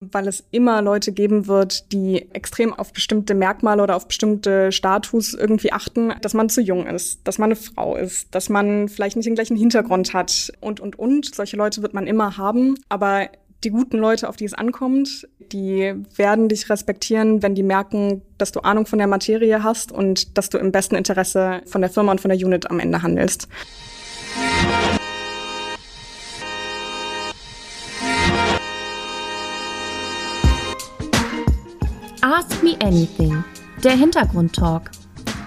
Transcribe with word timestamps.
weil 0.00 0.28
es 0.28 0.44
immer 0.50 0.80
Leute 0.80 1.12
geben 1.12 1.46
wird, 1.46 1.92
die 1.92 2.32
extrem 2.32 2.72
auf 2.72 2.92
bestimmte 2.92 3.34
Merkmale 3.34 3.82
oder 3.82 3.96
auf 3.96 4.08
bestimmte 4.08 4.72
Status 4.72 5.34
irgendwie 5.34 5.72
achten, 5.72 6.14
dass 6.22 6.32
man 6.32 6.48
zu 6.48 6.62
jung 6.62 6.86
ist, 6.86 7.20
dass 7.24 7.38
man 7.38 7.48
eine 7.48 7.56
Frau 7.56 7.96
ist, 7.96 8.34
dass 8.34 8.48
man 8.48 8.88
vielleicht 8.88 9.16
nicht 9.16 9.26
den 9.26 9.34
gleichen 9.34 9.56
Hintergrund 9.56 10.14
hat 10.14 10.52
und, 10.60 10.80
und, 10.80 10.98
und. 10.98 11.34
Solche 11.34 11.58
Leute 11.58 11.82
wird 11.82 11.92
man 11.92 12.06
immer 12.06 12.38
haben. 12.38 12.76
Aber 12.88 13.28
die 13.62 13.70
guten 13.70 13.98
Leute, 13.98 14.30
auf 14.30 14.36
die 14.36 14.46
es 14.46 14.54
ankommt, 14.54 15.28
die 15.52 15.94
werden 16.16 16.48
dich 16.48 16.70
respektieren, 16.70 17.42
wenn 17.42 17.54
die 17.54 17.62
merken, 17.62 18.22
dass 18.38 18.52
du 18.52 18.60
Ahnung 18.60 18.86
von 18.86 18.98
der 18.98 19.08
Materie 19.08 19.62
hast 19.62 19.92
und 19.92 20.38
dass 20.38 20.48
du 20.48 20.56
im 20.56 20.72
besten 20.72 20.94
Interesse 20.94 21.60
von 21.66 21.82
der 21.82 21.90
Firma 21.90 22.12
und 22.12 22.22
von 22.22 22.30
der 22.30 22.38
Unit 22.38 22.70
am 22.70 22.80
Ende 22.80 23.02
handelst. 23.02 23.48
Ask 32.40 32.62
Me 32.62 32.74
Anything, 32.80 33.44
der 33.84 33.92
Hintergrundtalk. 33.92 34.90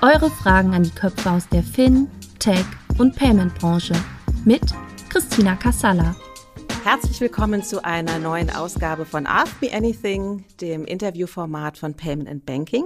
Eure 0.04 0.30
Fragen 0.30 0.76
an 0.76 0.84
die 0.84 0.92
Köpfe 0.92 1.32
aus 1.32 1.50
der 1.50 1.64
Fin, 1.64 2.08
Tech 2.38 2.66
und 3.00 3.16
Payment-Branche 3.16 3.96
mit 4.46 4.62
Christina 5.10 5.56
Kassala. 5.56 6.16
Herzlich 6.84 7.20
willkommen 7.20 7.64
zu 7.64 7.84
einer 7.84 8.20
neuen 8.20 8.52
Ausgabe 8.52 9.06
von 9.06 9.26
Ask 9.26 9.60
Me 9.60 9.74
Anything, 9.74 10.46
dem 10.62 10.86
Interviewformat 10.86 11.80
von 11.80 11.96
Payment 11.96 12.30
and 12.30 12.46
Banking. 12.46 12.86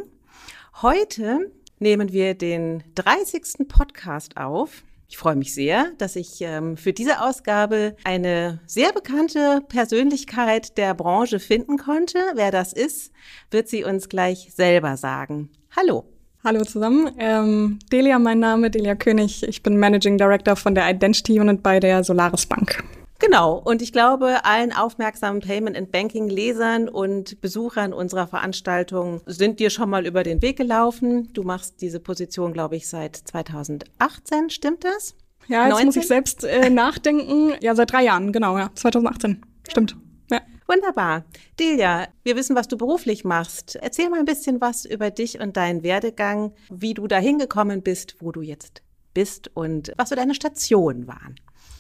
Heute 0.81 1.51
nehmen 1.79 2.13
wir 2.13 2.33
den 2.33 2.85
30. 2.95 3.67
Podcast 3.67 4.37
auf 4.37 4.83
ich 5.09 5.17
freue 5.17 5.35
mich 5.35 5.53
sehr, 5.53 5.91
dass 5.97 6.15
ich 6.15 6.41
ähm, 6.41 6.75
für 6.75 6.91
diese 6.91 7.21
Ausgabe 7.21 7.95
eine 8.03 8.59
sehr 8.65 8.91
bekannte 8.91 9.61
Persönlichkeit 9.69 10.77
der 10.77 10.93
Branche 10.93 11.39
finden 11.39 11.77
konnte. 11.77 12.19
Wer 12.35 12.51
das 12.51 12.73
ist, 12.73 13.11
wird 13.49 13.69
sie 13.69 13.83
uns 13.83 14.09
gleich 14.09 14.51
selber 14.53 14.97
sagen. 14.97 15.49
Hallo. 15.75 16.05
Hallo 16.43 16.63
zusammen. 16.63 17.11
Ähm, 17.17 17.79
Delia, 17.91 18.19
mein 18.19 18.39
Name, 18.39 18.69
Delia 18.69 18.95
König. 18.95 19.43
Ich 19.43 19.63
bin 19.63 19.77
Managing 19.77 20.17
Director 20.17 20.55
von 20.55 20.75
der 20.75 20.89
Identity 20.89 21.39
Unit 21.39 21.63
bei 21.63 21.79
der 21.79 22.03
Solaris 22.03 22.45
Bank. 22.45 22.83
Genau. 23.19 23.57
Und 23.57 23.81
ich 23.81 23.91
glaube, 23.91 24.45
allen 24.45 24.71
aufmerksamen 24.71 25.41
Payment 25.41 25.75
and 25.75 25.91
Banking 25.91 26.29
Lesern 26.29 26.87
und 26.87 27.41
Besuchern 27.41 27.93
unserer 27.93 28.27
Veranstaltung 28.27 29.21
sind 29.25 29.59
dir 29.59 29.69
schon 29.69 29.89
mal 29.89 30.05
über 30.05 30.23
den 30.23 30.41
Weg 30.41 30.57
gelaufen. 30.57 31.31
Du 31.33 31.43
machst 31.43 31.81
diese 31.81 31.99
Position, 31.99 32.53
glaube 32.53 32.75
ich, 32.75 32.87
seit 32.87 33.15
2018. 33.15 34.49
Stimmt 34.49 34.83
das? 34.83 35.15
Ja, 35.47 35.63
jetzt 35.63 35.71
19? 35.71 35.85
muss 35.85 35.95
ich 35.95 36.07
selbst 36.07 36.43
äh, 36.43 36.69
nachdenken. 36.69 37.53
Ja, 37.61 37.73
seit 37.73 37.91
drei 37.91 38.03
Jahren, 38.03 38.31
genau, 38.31 38.57
ja. 38.57 38.69
2018. 38.75 39.41
Stimmt. 39.67 39.95
Ja. 40.29 40.41
Wunderbar. 40.67 41.25
Delia, 41.59 42.07
wir 42.23 42.35
wissen, 42.35 42.55
was 42.55 42.67
du 42.67 42.77
beruflich 42.77 43.23
machst. 43.23 43.77
Erzähl 43.77 44.09
mal 44.09 44.19
ein 44.19 44.25
bisschen 44.25 44.61
was 44.61 44.85
über 44.85 45.09
dich 45.09 45.39
und 45.39 45.57
deinen 45.57 45.83
Werdegang, 45.83 46.53
wie 46.69 46.93
du 46.93 47.07
da 47.07 47.17
hingekommen 47.17 47.81
bist, 47.81 48.17
wo 48.19 48.31
du 48.31 48.41
jetzt 48.41 48.83
bist 49.13 49.49
und 49.55 49.93
was 49.97 50.09
so 50.09 50.15
deine 50.15 50.35
Stationen 50.35 51.07
waren. 51.07 51.35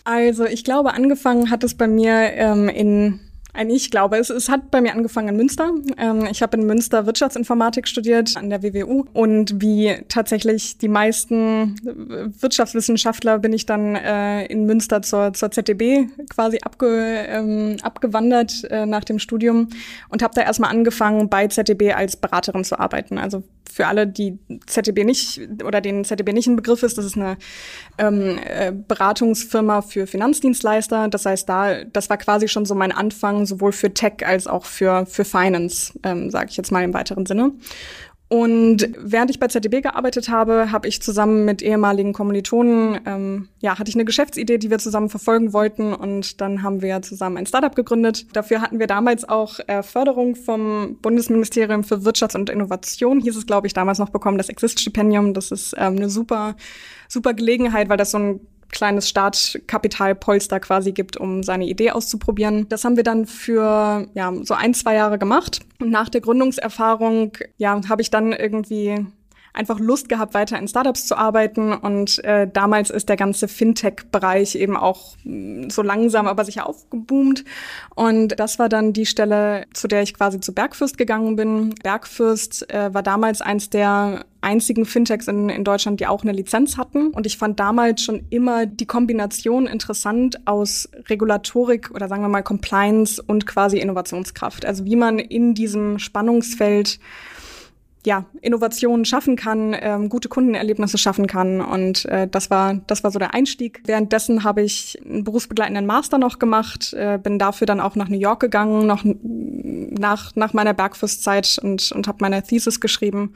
Also 0.07 0.45
ich 0.45 0.63
glaube, 0.63 0.93
angefangen 0.93 1.51
hat 1.51 1.65
es 1.65 1.75
bei 1.75 1.85
mir 1.85 2.13
ähm, 2.13 2.69
in 2.69 3.19
Ich 3.69 3.89
glaube, 3.89 4.17
es, 4.17 4.29
es 4.29 4.49
hat 4.49 4.69
bei 4.69 4.81
mir 4.81 4.93
angefangen 4.93 5.29
in 5.29 5.37
Münster. 5.37 5.71
Ähm, 5.97 6.27
ich 6.29 6.41
habe 6.43 6.57
in 6.57 6.65
Münster 6.65 7.05
Wirtschaftsinformatik 7.05 7.87
studiert 7.87 8.37
an 8.37 8.49
der 8.49 8.61
WWU 8.61 9.05
und 9.13 9.61
wie 9.61 9.95
tatsächlich 10.09 10.77
die 10.77 10.87
meisten 10.87 11.75
Wirtschaftswissenschaftler 12.39 13.39
bin 13.39 13.53
ich 13.53 13.65
dann 13.65 13.95
äh, 13.95 14.45
in 14.45 14.65
Münster 14.65 15.01
zur, 15.01 15.33
zur 15.33 15.49
ZDB 15.51 16.07
quasi 16.29 16.59
abge, 16.61 17.25
ähm, 17.27 17.77
abgewandert 17.81 18.63
äh, 18.69 18.85
nach 18.85 19.03
dem 19.03 19.17
Studium 19.17 19.69
und 20.09 20.21
habe 20.21 20.35
da 20.35 20.41
erstmal 20.41 20.69
angefangen 20.69 21.29
bei 21.29 21.47
ZDB 21.47 21.93
als 21.93 22.15
Beraterin 22.15 22.63
zu 22.63 22.79
arbeiten. 22.79 23.17
Also 23.17 23.43
für 23.71 23.87
alle, 23.87 24.07
die 24.07 24.37
ZDB 24.65 25.03
nicht 25.03 25.39
oder 25.63 25.81
den 25.81 26.03
ZDB 26.03 26.33
nicht 26.33 26.47
ein 26.47 26.55
Begriff 26.55 26.83
ist, 26.83 26.97
das 26.97 27.05
ist 27.05 27.15
eine 27.15 27.37
ähm, 27.97 28.39
äh, 28.43 28.71
Beratungsfirma 28.71 29.81
für 29.81 30.07
Finanzdienstleister. 30.07 31.07
Das 31.09 31.25
heißt, 31.25 31.47
da 31.47 31.83
das 31.83 32.09
war 32.09 32.17
quasi 32.17 32.47
schon 32.47 32.65
so 32.65 32.75
mein 32.75 32.91
Anfang, 32.91 33.45
sowohl 33.47 33.71
für 33.71 33.93
Tech 33.93 34.25
als 34.25 34.47
auch 34.47 34.65
für 34.65 35.05
für 35.05 35.25
Finance, 35.25 35.93
ähm, 36.03 36.29
sage 36.29 36.47
ich 36.49 36.57
jetzt 36.57 36.71
mal 36.71 36.83
im 36.83 36.93
weiteren 36.93 37.25
Sinne. 37.25 37.53
Und 38.29 38.89
während 38.97 39.29
ich 39.29 39.39
bei 39.39 39.47
ZDB 39.47 39.79
gearbeitet 39.79 40.27
habe, 40.27 40.69
habe 40.73 40.89
ich 40.89 41.01
zusammen 41.01 41.45
mit 41.45 41.61
ehemaligen 41.61 42.11
Kommilitonen, 42.11 42.99
ähm, 43.05 43.47
ja, 43.59 43.79
hatte 43.79 43.87
ich 43.89 43.95
eine 43.95 44.03
Geschäftsidee, 44.03 44.57
die 44.57 44.69
wir 44.69 44.79
zusammen 44.79 45.07
verfolgen 45.09 45.53
wollten. 45.53 45.93
Und 45.93 46.41
dann 46.41 46.61
haben 46.61 46.81
wir 46.81 47.01
zusammen 47.01 47.37
ein 47.37 47.45
Startup 47.45 47.73
gegründet. 47.73 48.25
Dafür 48.35 48.61
hatten 48.61 48.79
wir 48.79 48.87
damals 48.87 49.27
auch 49.27 49.59
äh, 49.67 49.81
Förderung 49.81 50.35
vom 50.35 50.97
Bundesministerium 51.01 51.85
für 51.85 52.03
Wirtschaft 52.03 52.35
und 52.35 52.49
Innovation, 52.49 53.21
hieß 53.21 53.37
es, 53.37 53.47
glaube 53.47 53.67
ich, 53.67 53.73
damals 53.73 53.97
noch 53.97 54.09
bekommen, 54.09 54.37
das 54.37 54.49
Exist-Stipendium. 54.49 55.33
Das 55.33 55.51
ist 55.51 55.73
ähm, 55.77 55.95
eine 55.95 56.09
super, 56.09 56.57
super 57.07 57.33
Gelegenheit, 57.33 57.87
weil 57.87 57.97
das 57.97 58.11
so 58.11 58.19
ein 58.19 58.41
kleines 58.69 59.09
Startkapitalpolster 59.09 60.59
quasi 60.59 60.91
gibt, 60.91 61.17
um 61.17 61.43
seine 61.43 61.65
Idee 61.65 61.91
auszuprobieren. 61.91 62.67
Das 62.69 62.83
haben 62.83 62.95
wir 62.95 63.03
dann 63.03 63.25
für 63.25 64.07
ja, 64.13 64.33
so 64.43 64.53
ein, 64.53 64.73
zwei 64.73 64.95
Jahre 64.95 65.17
gemacht. 65.17 65.61
Und 65.79 65.91
nach 65.91 66.09
der 66.09 66.21
Gründungserfahrung 66.21 67.33
ja, 67.57 67.79
habe 67.89 68.01
ich 68.01 68.09
dann 68.09 68.33
irgendwie 68.33 69.05
einfach 69.57 69.79
Lust 69.79 70.07
gehabt, 70.07 70.33
weiter 70.33 70.57
in 70.57 70.67
Startups 70.67 71.07
zu 71.07 71.17
arbeiten. 71.17 71.73
Und 71.73 72.23
äh, 72.23 72.47
damals 72.51 72.89
ist 72.89 73.09
der 73.09 73.17
ganze 73.17 73.47
Fintech-Bereich 73.47 74.55
eben 74.55 74.77
auch 74.77 75.15
mm, 75.23 75.69
so 75.69 75.81
langsam, 75.81 76.27
aber 76.27 76.45
sicher 76.45 76.67
aufgeboomt. 76.67 77.43
Und 77.95 78.39
das 78.39 78.59
war 78.59 78.69
dann 78.69 78.93
die 78.93 79.05
Stelle, 79.05 79.65
zu 79.73 79.87
der 79.87 80.03
ich 80.03 80.13
quasi 80.13 80.39
zu 80.39 80.53
Bergfürst 80.53 80.97
gegangen 80.97 81.35
bin. 81.35 81.75
Bergfürst 81.83 82.71
äh, 82.71 82.93
war 82.93 83.03
damals 83.03 83.41
eins 83.41 83.69
der 83.69 84.25
einzigen 84.41 84.85
Fintechs 84.85 85.27
in, 85.27 85.49
in 85.49 85.63
Deutschland, 85.63 85.99
die 85.99 86.07
auch 86.07 86.21
eine 86.21 86.31
Lizenz 86.31 86.77
hatten. 86.77 87.07
Und 87.07 87.25
ich 87.25 87.37
fand 87.37 87.59
damals 87.59 88.01
schon 88.01 88.25
immer 88.29 88.65
die 88.65 88.85
Kombination 88.85 89.65
interessant 89.65 90.39
aus 90.45 90.89
Regulatorik 91.09 91.91
oder 91.91 92.07
sagen 92.07 92.21
wir 92.21 92.29
mal 92.29 92.43
Compliance 92.43 93.21
und 93.21 93.45
quasi 93.47 93.79
Innovationskraft. 93.79 94.65
Also 94.65 94.85
wie 94.85 94.95
man 94.95 95.19
in 95.19 95.55
diesem 95.55 95.99
Spannungsfeld 95.99 96.99
ja, 98.05 98.25
Innovationen 98.41 99.05
schaffen 99.05 99.35
kann, 99.35 99.75
ähm, 99.79 100.09
gute 100.09 100.29
Kundenerlebnisse 100.29 100.97
schaffen 100.97 101.27
kann. 101.27 101.61
Und 101.61 102.05
äh, 102.05 102.27
das 102.27 102.49
war 102.49 102.75
das 102.87 103.03
war 103.03 103.11
so 103.11 103.19
der 103.19 103.33
Einstieg. 103.33 103.81
Währenddessen 103.85 104.43
habe 104.43 104.61
ich 104.61 104.97
einen 105.03 105.23
berufsbegleitenden 105.23 105.85
Master 105.85 106.17
noch 106.17 106.39
gemacht, 106.39 106.93
äh, 106.93 107.19
bin 107.21 107.39
dafür 107.39 107.67
dann 107.67 107.81
auch 107.81 107.95
nach 107.95 108.07
New 108.07 108.19
York 108.19 108.39
gegangen, 108.39 108.87
noch 108.87 109.03
nach 109.03 110.35
nach 110.35 110.53
meiner 110.53 110.73
Bergfürszeit 110.73 111.59
und 111.61 111.91
und 111.91 112.07
habe 112.07 112.19
meine 112.21 112.41
Thesis 112.43 112.79
geschrieben 112.79 113.33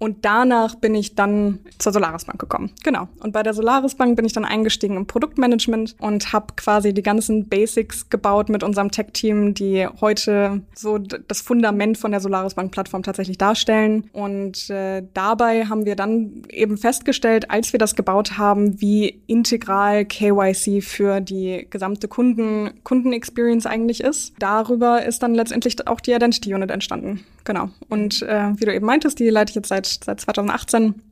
und 0.00 0.24
danach 0.24 0.76
bin 0.76 0.94
ich 0.94 1.14
dann 1.14 1.58
zur 1.78 1.92
Solaris 1.92 2.24
Bank 2.24 2.40
gekommen. 2.40 2.72
Genau. 2.82 3.06
Und 3.20 3.32
bei 3.32 3.42
der 3.42 3.52
Solaris 3.52 3.94
Bank 3.94 4.16
bin 4.16 4.24
ich 4.24 4.32
dann 4.32 4.46
eingestiegen 4.46 4.96
im 4.96 5.06
Produktmanagement 5.06 5.94
und 6.00 6.32
habe 6.32 6.54
quasi 6.56 6.94
die 6.94 7.02
ganzen 7.02 7.50
Basics 7.50 8.08
gebaut 8.08 8.48
mit 8.48 8.62
unserem 8.62 8.90
Tech-Team, 8.90 9.52
die 9.52 9.86
heute 10.00 10.62
so 10.74 10.96
das 10.96 11.42
Fundament 11.42 11.98
von 11.98 12.12
der 12.12 12.20
Solaris 12.20 12.54
Bank-Plattform 12.54 13.02
tatsächlich 13.02 13.36
darstellen. 13.36 14.08
Und 14.14 14.70
äh, 14.70 15.02
dabei 15.12 15.66
haben 15.66 15.84
wir 15.84 15.96
dann 15.96 16.44
eben 16.48 16.78
festgestellt, 16.78 17.50
als 17.50 17.74
wir 17.74 17.78
das 17.78 17.94
gebaut 17.94 18.38
haben, 18.38 18.80
wie 18.80 19.20
integral 19.26 20.06
KYC 20.06 20.82
für 20.82 21.20
die 21.20 21.66
gesamte 21.68 22.08
Kunden, 22.08 22.70
Kunden-Experience 22.84 23.66
eigentlich 23.66 24.00
ist. 24.00 24.32
Darüber 24.38 25.04
ist 25.04 25.22
dann 25.22 25.34
letztendlich 25.34 25.86
auch 25.86 26.00
die 26.00 26.12
Identity 26.12 26.54
Unit 26.54 26.70
entstanden. 26.70 27.20
Genau. 27.44 27.70
Und 27.88 28.22
äh, 28.22 28.52
wie 28.56 28.64
du 28.64 28.74
eben 28.74 28.86
meintest, 28.86 29.18
die 29.18 29.28
leite 29.28 29.50
ich 29.50 29.56
jetzt 29.56 29.68
seit, 29.68 29.86
seit 30.04 30.20
2018 30.20 31.02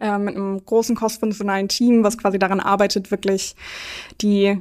äh, 0.00 0.18
mit 0.18 0.36
einem 0.36 0.64
großen 0.64 0.96
crossfunktionalen 0.96 1.68
Team, 1.68 2.04
was 2.04 2.18
quasi 2.18 2.38
daran 2.38 2.60
arbeitet, 2.60 3.10
wirklich 3.10 3.54
die 4.20 4.58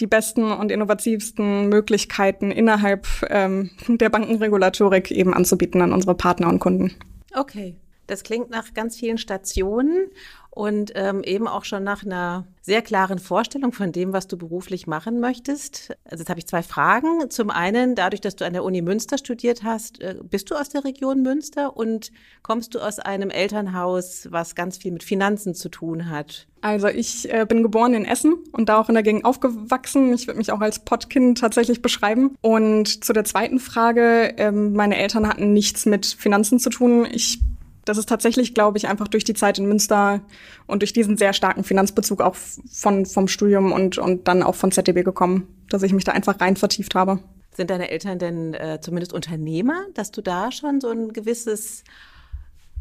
die 0.00 0.06
besten 0.06 0.50
und 0.50 0.72
innovativsten 0.72 1.68
Möglichkeiten 1.68 2.50
innerhalb 2.50 3.06
ähm, 3.30 3.70
der 3.86 4.08
Bankenregulatorik 4.08 5.10
eben 5.10 5.32
anzubieten 5.32 5.82
an 5.82 5.92
unsere 5.92 6.16
Partner 6.16 6.48
und 6.48 6.58
Kunden. 6.58 6.92
Okay, 7.32 7.76
das 8.06 8.22
klingt 8.22 8.50
nach 8.50 8.74
ganz 8.74 8.96
vielen 8.96 9.18
Stationen 9.18 10.10
und 10.54 10.92
ähm, 10.94 11.24
eben 11.24 11.48
auch 11.48 11.64
schon 11.64 11.82
nach 11.82 12.04
einer 12.04 12.46
sehr 12.62 12.80
klaren 12.80 13.18
Vorstellung 13.18 13.72
von 13.72 13.90
dem, 13.90 14.12
was 14.12 14.28
du 14.28 14.38
beruflich 14.38 14.86
machen 14.86 15.18
möchtest. 15.18 15.96
Also 16.04 16.22
jetzt 16.22 16.30
habe 16.30 16.38
ich 16.38 16.46
zwei 16.46 16.62
Fragen. 16.62 17.28
Zum 17.28 17.50
einen, 17.50 17.96
dadurch, 17.96 18.20
dass 18.20 18.36
du 18.36 18.46
an 18.46 18.52
der 18.52 18.62
Uni 18.62 18.80
Münster 18.80 19.18
studiert 19.18 19.64
hast, 19.64 20.00
äh, 20.00 20.16
bist 20.22 20.50
du 20.50 20.54
aus 20.54 20.68
der 20.68 20.84
Region 20.84 21.22
Münster 21.22 21.76
und 21.76 22.12
kommst 22.42 22.74
du 22.74 22.78
aus 22.78 23.00
einem 23.00 23.30
Elternhaus, 23.30 24.28
was 24.30 24.54
ganz 24.54 24.76
viel 24.78 24.92
mit 24.92 25.02
Finanzen 25.02 25.54
zu 25.54 25.68
tun 25.68 26.08
hat? 26.08 26.46
Also 26.60 26.86
ich 26.86 27.30
äh, 27.32 27.44
bin 27.46 27.64
geboren 27.64 27.92
in 27.92 28.04
Essen 28.04 28.36
und 28.52 28.68
da 28.68 28.78
auch 28.78 28.88
in 28.88 28.94
der 28.94 29.02
Gegend 29.02 29.24
aufgewachsen. 29.24 30.12
Ich 30.14 30.28
würde 30.28 30.38
mich 30.38 30.52
auch 30.52 30.60
als 30.60 30.78
Pottkind 30.78 31.38
tatsächlich 31.38 31.82
beschreiben. 31.82 32.36
Und 32.40 33.04
zu 33.04 33.12
der 33.12 33.24
zweiten 33.24 33.58
Frage, 33.58 34.34
ähm, 34.36 34.72
meine 34.72 34.96
Eltern 34.96 35.28
hatten 35.28 35.52
nichts 35.52 35.84
mit 35.84 36.06
Finanzen 36.06 36.60
zu 36.60 36.70
tun. 36.70 37.06
Ich 37.10 37.40
das 37.84 37.98
ist 37.98 38.08
tatsächlich, 38.08 38.54
glaube 38.54 38.78
ich, 38.78 38.88
einfach 38.88 39.08
durch 39.08 39.24
die 39.24 39.34
Zeit 39.34 39.58
in 39.58 39.66
Münster 39.66 40.20
und 40.66 40.82
durch 40.82 40.92
diesen 40.92 41.16
sehr 41.16 41.32
starken 41.32 41.64
Finanzbezug 41.64 42.20
auch 42.20 42.34
von, 42.34 43.06
vom 43.06 43.28
Studium 43.28 43.72
und, 43.72 43.98
und 43.98 44.28
dann 44.28 44.42
auch 44.42 44.54
von 44.54 44.72
ZDB 44.72 45.02
gekommen, 45.02 45.46
dass 45.70 45.82
ich 45.82 45.92
mich 45.92 46.04
da 46.04 46.12
einfach 46.12 46.40
rein 46.40 46.56
vertieft 46.56 46.94
habe. 46.94 47.20
Sind 47.52 47.70
deine 47.70 47.90
Eltern 47.90 48.18
denn 48.18 48.54
äh, 48.54 48.80
zumindest 48.80 49.12
Unternehmer, 49.12 49.86
dass 49.94 50.10
du 50.10 50.22
da 50.22 50.50
schon 50.50 50.80
so 50.80 50.88
ein 50.88 51.12
gewisses 51.12 51.84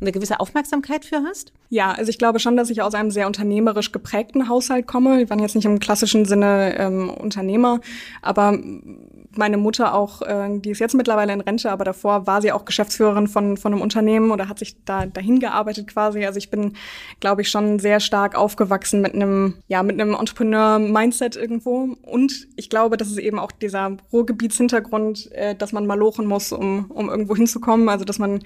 eine 0.02 0.12
gewisse 0.12 0.40
Aufmerksamkeit 0.40 1.06
für 1.06 1.24
hast? 1.24 1.54
Ja, 1.74 1.92
also 1.92 2.12
ich 2.12 2.20
glaube 2.20 2.38
schon, 2.40 2.56
dass 2.56 2.70
ich 2.70 2.84
aus 2.84 2.94
einem 2.94 3.10
sehr 3.10 3.26
unternehmerisch 3.26 3.92
geprägten 3.92 4.48
Haushalt 4.48 4.86
komme. 4.86 5.18
Wir 5.18 5.30
waren 5.32 5.40
jetzt 5.40 5.56
nicht 5.56 5.66
im 5.66 5.80
klassischen 5.80 6.24
Sinne 6.24 6.78
ähm, 6.78 7.10
Unternehmer, 7.10 7.80
aber 8.22 8.60
meine 9.36 9.58
Mutter 9.58 9.96
auch, 9.96 10.22
äh, 10.22 10.60
die 10.60 10.70
ist 10.70 10.78
jetzt 10.78 10.94
mittlerweile 10.94 11.34
in 11.34 11.42
Rente, 11.42 11.72
aber 11.72 11.84
davor 11.84 12.28
war 12.28 12.44
sie 12.44 12.52
auch 12.52 12.66
Geschäftsführerin 12.66 13.28
von, 13.28 13.58
von 13.58 13.74
einem 13.74 13.82
Unternehmen 13.82 14.30
oder 14.30 14.50
hat 14.50 14.60
sich 14.60 14.76
da 14.86 15.08
dahin 15.08 15.40
gearbeitet 15.40 15.88
quasi. 15.88 16.24
Also 16.24 16.38
ich 16.38 16.52
bin, 16.52 16.74
glaube 17.20 17.42
ich, 17.42 17.50
schon 17.50 17.80
sehr 17.80 18.00
stark 18.00 18.36
aufgewachsen 18.36 19.02
mit 19.02 19.16
einem, 19.16 19.56
ja, 19.68 19.82
mit 19.82 20.00
einem 20.00 20.14
Entrepreneur-Mindset 20.14 21.38
irgendwo. 21.38 21.98
Und 22.04 22.50
ich 22.56 22.70
glaube, 22.70 22.98
das 22.98 23.08
ist 23.08 23.18
eben 23.18 23.40
auch 23.40 23.52
dieser 23.52 23.98
Ruhrgebietshintergrund, 24.12 25.32
äh, 25.32 25.56
dass 25.56 25.72
man 25.72 25.88
mal 25.88 25.98
lochen 25.98 26.28
muss, 26.28 26.52
um, 26.52 26.92
um 26.92 27.10
irgendwo 27.10 27.36
hinzukommen. 27.36 27.90
Also 27.90 28.06
dass 28.06 28.20
man 28.20 28.44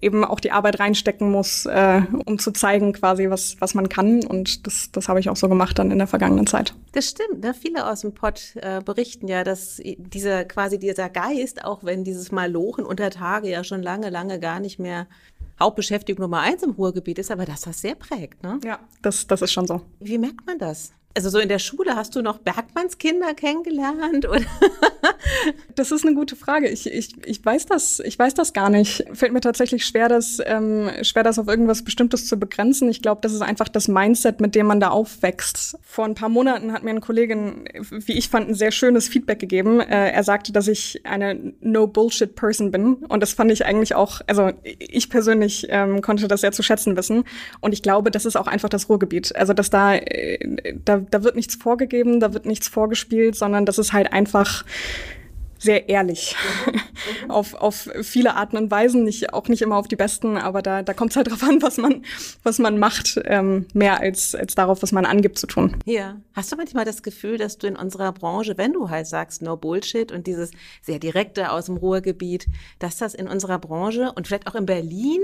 eben 0.00 0.24
auch 0.24 0.38
die 0.38 0.52
Arbeit 0.52 0.78
reinstecken 0.78 1.28
muss, 1.28 1.66
äh, 1.66 2.02
um 2.24 2.38
zu 2.38 2.52
zeigen 2.52 2.67
quasi, 2.92 3.28
was, 3.30 3.56
was 3.60 3.74
man 3.74 3.88
kann. 3.88 4.24
Und 4.24 4.66
das, 4.66 4.90
das 4.92 5.08
habe 5.08 5.20
ich 5.20 5.28
auch 5.30 5.36
so 5.36 5.48
gemacht 5.48 5.78
dann 5.78 5.90
in 5.90 5.98
der 5.98 6.06
vergangenen 6.06 6.46
Zeit. 6.46 6.74
Das 6.92 7.08
stimmt. 7.08 7.42
Ne? 7.42 7.54
Viele 7.54 7.90
aus 7.90 8.02
dem 8.02 8.12
Pott 8.12 8.54
äh, 8.56 8.80
berichten 8.80 9.26
ja, 9.28 9.42
dass 9.44 9.80
diese 9.84 10.28
dieser 10.28 10.44
quasi 10.44 10.78
dieser 10.78 11.08
Geist, 11.08 11.64
auch 11.64 11.84
wenn 11.84 12.04
dieses 12.04 12.32
Malochen 12.32 12.84
unter 12.84 13.10
Tage 13.10 13.48
ja 13.48 13.64
schon 13.64 13.82
lange, 13.82 14.10
lange 14.10 14.38
gar 14.38 14.60
nicht 14.60 14.78
mehr 14.78 15.06
Hauptbeschäftigung 15.58 16.22
Nummer 16.22 16.40
eins 16.40 16.62
im 16.62 16.72
Ruhrgebiet 16.72 17.18
ist, 17.18 17.30
aber 17.30 17.44
dass 17.44 17.62
das 17.62 17.80
sehr 17.80 17.94
prägt, 17.94 18.42
ne? 18.42 18.60
Ja, 18.64 18.78
das, 19.02 19.26
das 19.26 19.42
ist 19.42 19.52
schon 19.52 19.66
so. 19.66 19.80
Wie 20.00 20.18
merkt 20.18 20.46
man 20.46 20.58
das? 20.58 20.92
Also 21.18 21.30
so 21.30 21.40
in 21.40 21.48
der 21.48 21.58
Schule 21.58 21.96
hast 21.96 22.14
du 22.14 22.22
noch 22.22 22.38
Bergmannskinder 22.38 23.34
kennengelernt? 23.34 24.28
Oder? 24.28 24.38
Das 25.74 25.92
ist 25.92 26.04
eine 26.04 26.14
gute 26.14 26.34
Frage. 26.36 26.68
Ich, 26.68 26.90
ich, 26.90 27.10
ich, 27.24 27.44
weiß 27.44 27.66
das, 27.66 28.00
ich 28.00 28.18
weiß 28.18 28.34
das 28.34 28.52
gar 28.52 28.70
nicht. 28.70 29.04
Fällt 29.12 29.32
mir 29.32 29.40
tatsächlich 29.40 29.84
schwer, 29.84 30.08
das, 30.08 30.38
ähm, 30.44 30.90
schwer, 31.02 31.22
das 31.22 31.38
auf 31.38 31.46
irgendwas 31.46 31.82
Bestimmtes 31.82 32.26
zu 32.26 32.38
begrenzen. 32.38 32.88
Ich 32.88 33.02
glaube, 33.02 33.20
das 33.22 33.32
ist 33.32 33.42
einfach 33.42 33.68
das 33.68 33.86
Mindset, 33.86 34.40
mit 34.40 34.54
dem 34.54 34.66
man 34.66 34.80
da 34.80 34.88
aufwächst. 34.88 35.78
Vor 35.82 36.04
ein 36.04 36.14
paar 36.14 36.28
Monaten 36.28 36.72
hat 36.72 36.82
mir 36.82 36.90
ein 36.90 37.00
Kollegin, 37.00 37.68
wie 37.90 38.12
ich 38.12 38.28
fand, 38.28 38.48
ein 38.48 38.54
sehr 38.54 38.72
schönes 38.72 39.08
Feedback 39.08 39.38
gegeben. 39.38 39.80
Äh, 39.80 40.10
er 40.10 40.24
sagte, 40.24 40.52
dass 40.52 40.66
ich 40.66 41.04
eine 41.04 41.52
No-Bullshit-Person 41.60 42.70
bin. 42.70 42.94
Und 42.94 43.22
das 43.22 43.32
fand 43.32 43.52
ich 43.52 43.64
eigentlich 43.64 43.94
auch, 43.94 44.20
also 44.26 44.50
ich 44.62 45.10
persönlich 45.10 45.66
ähm, 45.70 46.02
konnte 46.02 46.26
das 46.26 46.40
sehr 46.40 46.52
zu 46.52 46.62
schätzen 46.62 46.96
wissen. 46.96 47.24
Und 47.60 47.72
ich 47.72 47.82
glaube, 47.82 48.10
das 48.10 48.24
ist 48.24 48.36
auch 48.36 48.46
einfach 48.46 48.68
das 48.68 48.88
Ruhrgebiet. 48.88 49.34
Also, 49.36 49.52
dass 49.52 49.70
da, 49.70 49.94
äh, 49.94 50.74
da 50.84 51.07
da 51.10 51.22
wird 51.22 51.36
nichts 51.36 51.54
vorgegeben, 51.54 52.20
da 52.20 52.32
wird 52.34 52.46
nichts 52.46 52.68
vorgespielt, 52.68 53.36
sondern 53.36 53.66
das 53.66 53.78
ist 53.78 53.92
halt 53.92 54.12
einfach 54.12 54.64
sehr 55.58 55.88
ehrlich 55.88 56.36
auf, 57.28 57.54
auf 57.54 57.90
viele 58.02 58.34
Arten 58.36 58.56
und 58.56 58.70
Weisen, 58.70 59.04
nicht, 59.04 59.32
auch 59.32 59.48
nicht 59.48 59.62
immer 59.62 59.76
auf 59.76 59.88
die 59.88 59.96
besten, 59.96 60.36
aber 60.36 60.62
da, 60.62 60.82
da 60.82 60.94
kommt 60.94 61.10
es 61.10 61.16
halt 61.16 61.30
drauf 61.30 61.42
an, 61.42 61.60
was 61.62 61.76
man, 61.78 62.04
was 62.42 62.58
man 62.58 62.78
macht, 62.78 63.20
ähm, 63.24 63.66
mehr 63.74 64.00
als, 64.00 64.34
als 64.34 64.54
darauf, 64.54 64.82
was 64.82 64.92
man 64.92 65.04
angibt 65.04 65.38
zu 65.38 65.46
tun. 65.46 65.76
Ja. 65.84 66.20
Hast 66.32 66.52
du 66.52 66.56
manchmal 66.56 66.84
das 66.84 67.02
Gefühl, 67.02 67.38
dass 67.38 67.58
du 67.58 67.66
in 67.66 67.76
unserer 67.76 68.12
Branche, 68.12 68.56
wenn 68.56 68.72
du 68.72 68.88
halt 68.88 69.06
sagst, 69.06 69.42
no 69.42 69.56
Bullshit 69.56 70.12
und 70.12 70.26
dieses 70.26 70.52
sehr 70.82 70.98
direkte 70.98 71.50
aus 71.50 71.66
dem 71.66 71.76
Ruhrgebiet, 71.76 72.46
dass 72.78 72.96
das 72.96 73.14
in 73.14 73.28
unserer 73.28 73.58
Branche 73.58 74.12
und 74.14 74.28
vielleicht 74.28 74.46
auch 74.46 74.54
in 74.54 74.66
Berlin 74.66 75.20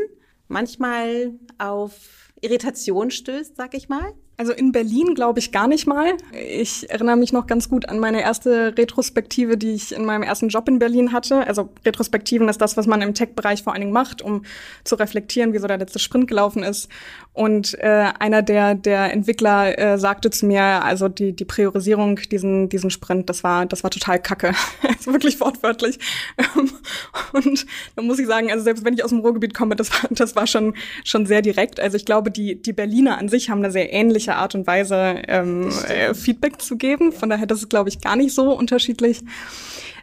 manchmal 0.49 1.33
auf 1.59 2.33
Irritation 2.41 3.11
stößt, 3.11 3.57
sag 3.57 3.75
ich 3.75 3.89
mal? 3.89 4.13
Also 4.37 4.53
in 4.53 4.73
Berlin 4.73 5.15
glaube 5.15 5.39
ich 5.39 5.53
gar 5.53 5.69
nicht 5.69 5.87
mal. 5.87 6.15
Ich 6.33 6.91
erinnere 6.91 7.17
mich 7.17 7.33
noch 7.33 7.47
ganz 7.47 7.69
gut 7.69 7.89
an 7.89 8.01
meine 8.01 8.21
erste 8.21 8.75
Retrospektive, 8.77 9.57
die 9.57 9.75
ich 9.75 9.95
in 9.95 10.05
meinem 10.05 10.25
ersten 10.25 10.49
Job 10.49 10.69
in 10.69 10.81
Berlin 10.81 11.13
hatte. 11.13 11.47
Also 11.47 11.69
Retrospektiven 11.85 12.49
ist 12.49 12.61
das, 12.61 12.77
was 12.77 12.89
man 12.89 13.01
im 13.01 13.15
Tech-Bereich 13.15 13.63
vor 13.63 13.73
allen 13.73 13.83
Dingen 13.83 13.93
macht, 13.93 14.23
um 14.23 14.43
zu 14.83 14.97
reflektieren, 14.97 15.53
wie 15.53 15.59
so 15.59 15.69
der 15.69 15.79
letzte 15.79 16.01
Sprint 16.01 16.27
gelaufen 16.27 16.65
ist. 16.65 16.89
Und 17.33 17.79
äh, 17.81 18.13
einer 18.19 18.43
der, 18.43 18.75
der 18.75 19.13
Entwickler 19.13 19.79
äh, 19.79 19.99
sagte 19.99 20.31
zu 20.31 20.47
mir, 20.47 20.63
also 20.63 21.09
die, 21.09 21.33
die 21.33 21.45
Priorisierung, 21.45 22.17
diesen, 22.31 22.69
diesen 22.69 22.91
Sprint, 22.91 23.29
das 23.29 23.45
war, 23.45 23.67
das 23.67 23.85
war 23.85 23.91
total 23.91 24.21
kacke. 24.21 24.53
also 24.83 25.13
wirklich 25.13 25.39
wortwörtlich. 25.41 25.99
Und 27.33 27.67
da 27.95 28.03
muss 28.03 28.19
ich 28.19 28.27
sagen, 28.27 28.51
also 28.51 28.65
selbst 28.65 28.85
wenn 28.85 28.95
ich 28.95 29.05
aus 29.05 29.11
dem 29.11 29.21
Ruhrgebiet 29.21 29.55
komme, 29.55 29.77
das 29.77 29.91
war, 29.93 30.11
das 30.11 30.35
war 30.35 30.47
schon, 30.47 30.75
schon 31.05 31.27
sehr 31.27 31.43
direkt. 31.43 31.79
Also 31.79 31.97
ich 31.97 32.05
glaube, 32.05 32.33
die, 32.33 32.61
die 32.61 32.73
Berliner 32.73 33.19
an 33.19 33.29
sich 33.29 33.51
haben 33.51 33.59
eine 33.59 33.71
sehr 33.71 33.93
ähnliche 33.93 34.24
unterschiedliche 34.25 34.37
Art 34.37 34.55
und 34.55 34.67
Weise 34.67 35.23
ähm, 35.29 35.71
äh, 35.89 36.15
Feedback 36.15 36.61
zu 36.61 36.77
geben. 36.77 37.13
Von 37.13 37.31
daher, 37.31 37.47
das 37.47 37.61
ist, 37.61 37.71
glaube 37.71 37.89
ich, 37.89 38.01
gar 38.01 38.17
nicht 38.17 38.35
so 38.35 38.57
unterschiedlich. 38.57 39.23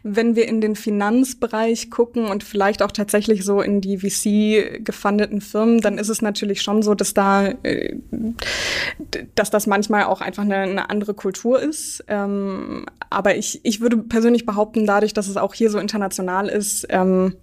Wenn 0.04 0.34
wir 0.34 0.48
in 0.48 0.60
den 0.60 0.74
Finanzbereich 0.74 1.90
gucken 1.90 2.26
und 2.26 2.42
vielleicht 2.42 2.82
auch 2.82 2.90
tatsächlich 2.90 3.44
so 3.44 3.60
in 3.60 3.80
die 3.80 3.98
VC-gefundeten 3.98 5.40
Firmen, 5.40 5.80
dann 5.80 5.96
ist 5.96 6.08
es 6.08 6.22
natürlich 6.22 6.62
schon 6.62 6.82
so, 6.82 6.94
dass 6.94 7.14
da, 7.14 7.48
äh, 7.62 7.96
dass 9.34 9.50
das 9.50 9.66
manchmal 9.66 10.04
auch 10.04 10.20
einfach 10.20 10.42
eine, 10.42 10.56
eine 10.56 10.90
andere 10.90 11.14
Kultur 11.14 11.60
ist. 11.60 12.04
Ähm, 12.08 12.86
aber 13.10 13.36
ich, 13.36 13.60
ich 13.62 13.80
würde 13.80 13.96
persönlich 13.96 14.44
behaupten, 14.44 14.86
dadurch, 14.86 15.14
dass 15.14 15.28
es 15.28 15.36
auch 15.36 15.54
hier 15.54 15.70
so 15.70 15.78
international 15.78 16.48
ist, 16.48 16.86
ähm, 16.90 17.36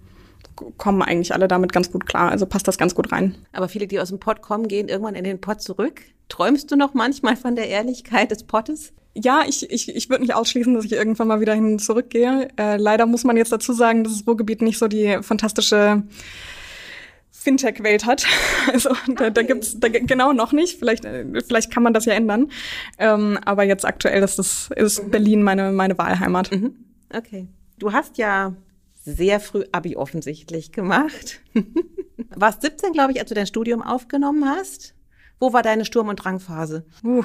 kommen 0.76 1.02
eigentlich 1.02 1.32
alle 1.32 1.48
damit 1.48 1.72
ganz 1.72 1.90
gut 1.90 2.06
klar. 2.06 2.30
Also 2.30 2.44
passt 2.44 2.68
das 2.68 2.76
ganz 2.76 2.94
gut 2.94 3.10
rein. 3.10 3.36
Aber 3.52 3.68
viele, 3.68 3.86
die 3.86 3.98
aus 4.00 4.08
dem 4.08 4.18
Pott 4.18 4.42
kommen, 4.42 4.68
gehen 4.68 4.88
irgendwann 4.88 5.14
in 5.14 5.24
den 5.24 5.40
Pott 5.40 5.62
zurück. 5.62 6.02
Träumst 6.30 6.70
du 6.70 6.76
noch 6.76 6.94
manchmal 6.94 7.36
von 7.36 7.56
der 7.56 7.68
Ehrlichkeit 7.68 8.30
des 8.30 8.44
Pottes? 8.44 8.94
Ja, 9.14 9.42
ich, 9.46 9.68
ich, 9.70 9.94
ich 9.94 10.08
würde 10.08 10.22
nicht 10.22 10.34
ausschließen, 10.34 10.72
dass 10.72 10.84
ich 10.84 10.92
irgendwann 10.92 11.28
mal 11.28 11.40
wieder 11.40 11.54
hin 11.54 11.78
zurückgehe. 11.78 12.48
Äh, 12.56 12.76
leider 12.76 13.06
muss 13.06 13.24
man 13.24 13.36
jetzt 13.36 13.52
dazu 13.52 13.72
sagen, 13.72 14.04
dass 14.04 14.14
das 14.14 14.26
Ruhrgebiet 14.26 14.62
nicht 14.62 14.78
so 14.78 14.86
die 14.86 15.18
fantastische 15.22 16.04
Fintech-Welt 17.32 18.06
hat. 18.06 18.26
Also 18.72 18.90
da, 18.90 19.12
okay. 19.12 19.30
da 19.32 19.42
gibt's 19.42 19.80
da, 19.80 19.88
genau 19.88 20.32
noch 20.32 20.52
nicht. 20.52 20.78
Vielleicht, 20.78 21.04
äh, 21.04 21.24
vielleicht 21.44 21.72
kann 21.72 21.82
man 21.82 21.92
das 21.92 22.04
ja 22.04 22.12
ändern. 22.12 22.52
Ähm, 22.98 23.38
aber 23.44 23.64
jetzt 23.64 23.84
aktuell 23.84 24.22
ist, 24.22 24.38
das, 24.38 24.70
ist 24.76 25.02
mhm. 25.02 25.10
Berlin 25.10 25.42
meine, 25.42 25.72
meine 25.72 25.98
Wahlheimat. 25.98 26.52
Mhm. 26.52 26.74
Okay. 27.12 27.48
Du 27.78 27.92
hast 27.92 28.18
ja 28.18 28.54
sehr 29.02 29.40
früh 29.40 29.64
Abi 29.72 29.96
offensichtlich 29.96 30.70
gemacht. 30.70 31.40
Warst 32.36 32.62
17, 32.62 32.92
glaube 32.92 33.12
ich, 33.12 33.18
als 33.18 33.30
du 33.30 33.34
dein 33.34 33.46
Studium 33.46 33.82
aufgenommen 33.82 34.48
hast. 34.48 34.94
Wo 35.40 35.52
war 35.52 35.62
deine 35.62 35.84
Sturm- 35.84 36.08
und 36.08 36.16
Drangphase? 36.16 36.84
Uh, 37.02 37.24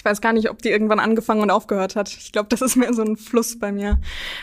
ich 0.00 0.04
weiß 0.04 0.22
gar 0.22 0.32
nicht, 0.32 0.48
ob 0.48 0.62
die 0.62 0.70
irgendwann 0.70 0.98
angefangen 0.98 1.42
und 1.42 1.50
aufgehört 1.50 1.94
hat. 1.94 2.08
Ich 2.08 2.32
glaube, 2.32 2.48
das 2.48 2.62
ist 2.62 2.76
mehr 2.76 2.94
so 2.94 3.02
ein 3.02 3.18
Fluss 3.18 3.58
bei 3.58 3.70
mir. 3.70 4.00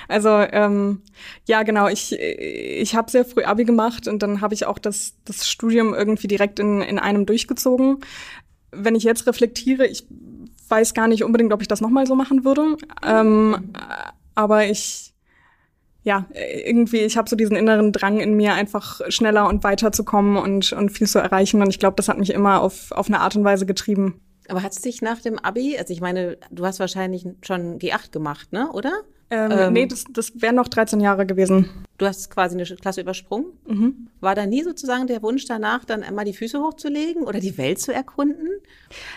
Also 0.07 0.30
ähm, 0.30 1.01
ja, 1.45 1.63
genau. 1.63 1.88
Ich 1.88 2.13
ich 2.13 2.95
habe 2.95 3.09
sehr 3.09 3.25
früh 3.25 3.44
Abi 3.44 3.65
gemacht 3.65 4.07
und 4.07 4.21
dann 4.21 4.42
habe 4.42 4.54
ich 4.54 4.68
auch 4.68 4.78
das 4.78 5.16
das 5.26 5.49
Studium 5.49 5.95
irgendwie 5.95 6.28
direkt 6.28 6.59
in 6.59 6.81
in 6.81 6.99
einem 6.99 7.26
durchgezogen. 7.26 8.02
Wenn 8.71 8.94
ich 8.94 9.04
jetzt 9.04 9.26
reflektiere, 9.26 9.87
ich 9.87 10.06
weiß 10.69 10.94
gar 10.94 11.07
nicht 11.07 11.23
unbedingt, 11.23 11.54
ob 11.54 11.61
ich 11.61 11.68
das 11.68 11.81
nochmal 11.81 12.06
so 12.06 12.14
machen 12.14 12.45
würde. 12.45 12.78
Ähm, 13.04 13.71
aber 14.35 14.68
ich 14.68 15.14
ja, 16.07 16.26
irgendwie, 16.64 16.99
ich 16.99 17.18
habe 17.18 17.30
so 17.30 17.35
diesen 17.35 17.57
inneren 17.57 17.92
Drang 17.92 18.21
in 18.21 18.33
mir, 18.33 18.54
einfach 18.54 19.02
schneller 19.09 19.45
und 19.49 19.66
weiter 19.66 19.92
zu 19.92 20.06
kommen 20.06 20.37
und, 20.37 20.71
und 20.71 20.90
viel 20.90 21.06
zu 21.06 21.19
erreichen. 21.19 21.61
Und 21.61 21.68
ich 21.68 21.80
glaube, 21.80 21.97
das 21.97 22.07
hat 22.07 22.18
mich 22.18 22.30
immer 22.30 22.61
auf, 22.61 22.94
auf 22.94 23.07
eine 23.07 23.19
Art 23.19 23.35
und 23.35 23.44
Weise 23.44 23.66
getrieben. 23.66 24.21
Aber 24.47 24.64
hat 24.64 24.71
es 24.71 24.80
dich 24.80 25.02
nach 25.02 25.19
dem 25.19 25.37
Abi, 25.37 25.78
also 25.78 25.92
ich 25.92 25.99
meine, 25.99 26.37
du 26.49 26.66
hast 26.66 26.80
wahrscheinlich 26.80 27.28
schon 27.42 27.78
G8 27.78 28.11
gemacht, 28.11 28.54
ne, 28.54 28.71
oder? 28.71 28.94
Ähm, 29.30 29.52
ähm, 29.52 29.74
nee, 29.74 29.86
das, 29.86 30.06
das 30.10 30.42
wären 30.42 30.56
noch 30.56 30.69
13 30.69 31.02
Jahre 31.02 31.26
gewesen. 31.26 31.69
Du 31.98 32.06
hast 32.06 32.30
quasi 32.30 32.56
eine 32.56 32.64
Klasse 32.64 33.02
übersprungen. 33.02 33.48
Mhm. 33.66 34.07
War 34.22 34.36
da 34.36 34.46
nie 34.46 34.64
sozusagen 34.64 35.07
der 35.07 35.22
Wunsch 35.22 35.46
danach, 35.46 35.84
dann 35.84 36.04
einmal 36.04 36.24
die 36.24 36.34
Füße 36.34 36.60
hochzulegen 36.60 37.24
oder 37.24 37.40
die 37.40 37.57
Welt 37.57 37.80
zu 37.80 37.94
erkunden? 37.94 38.48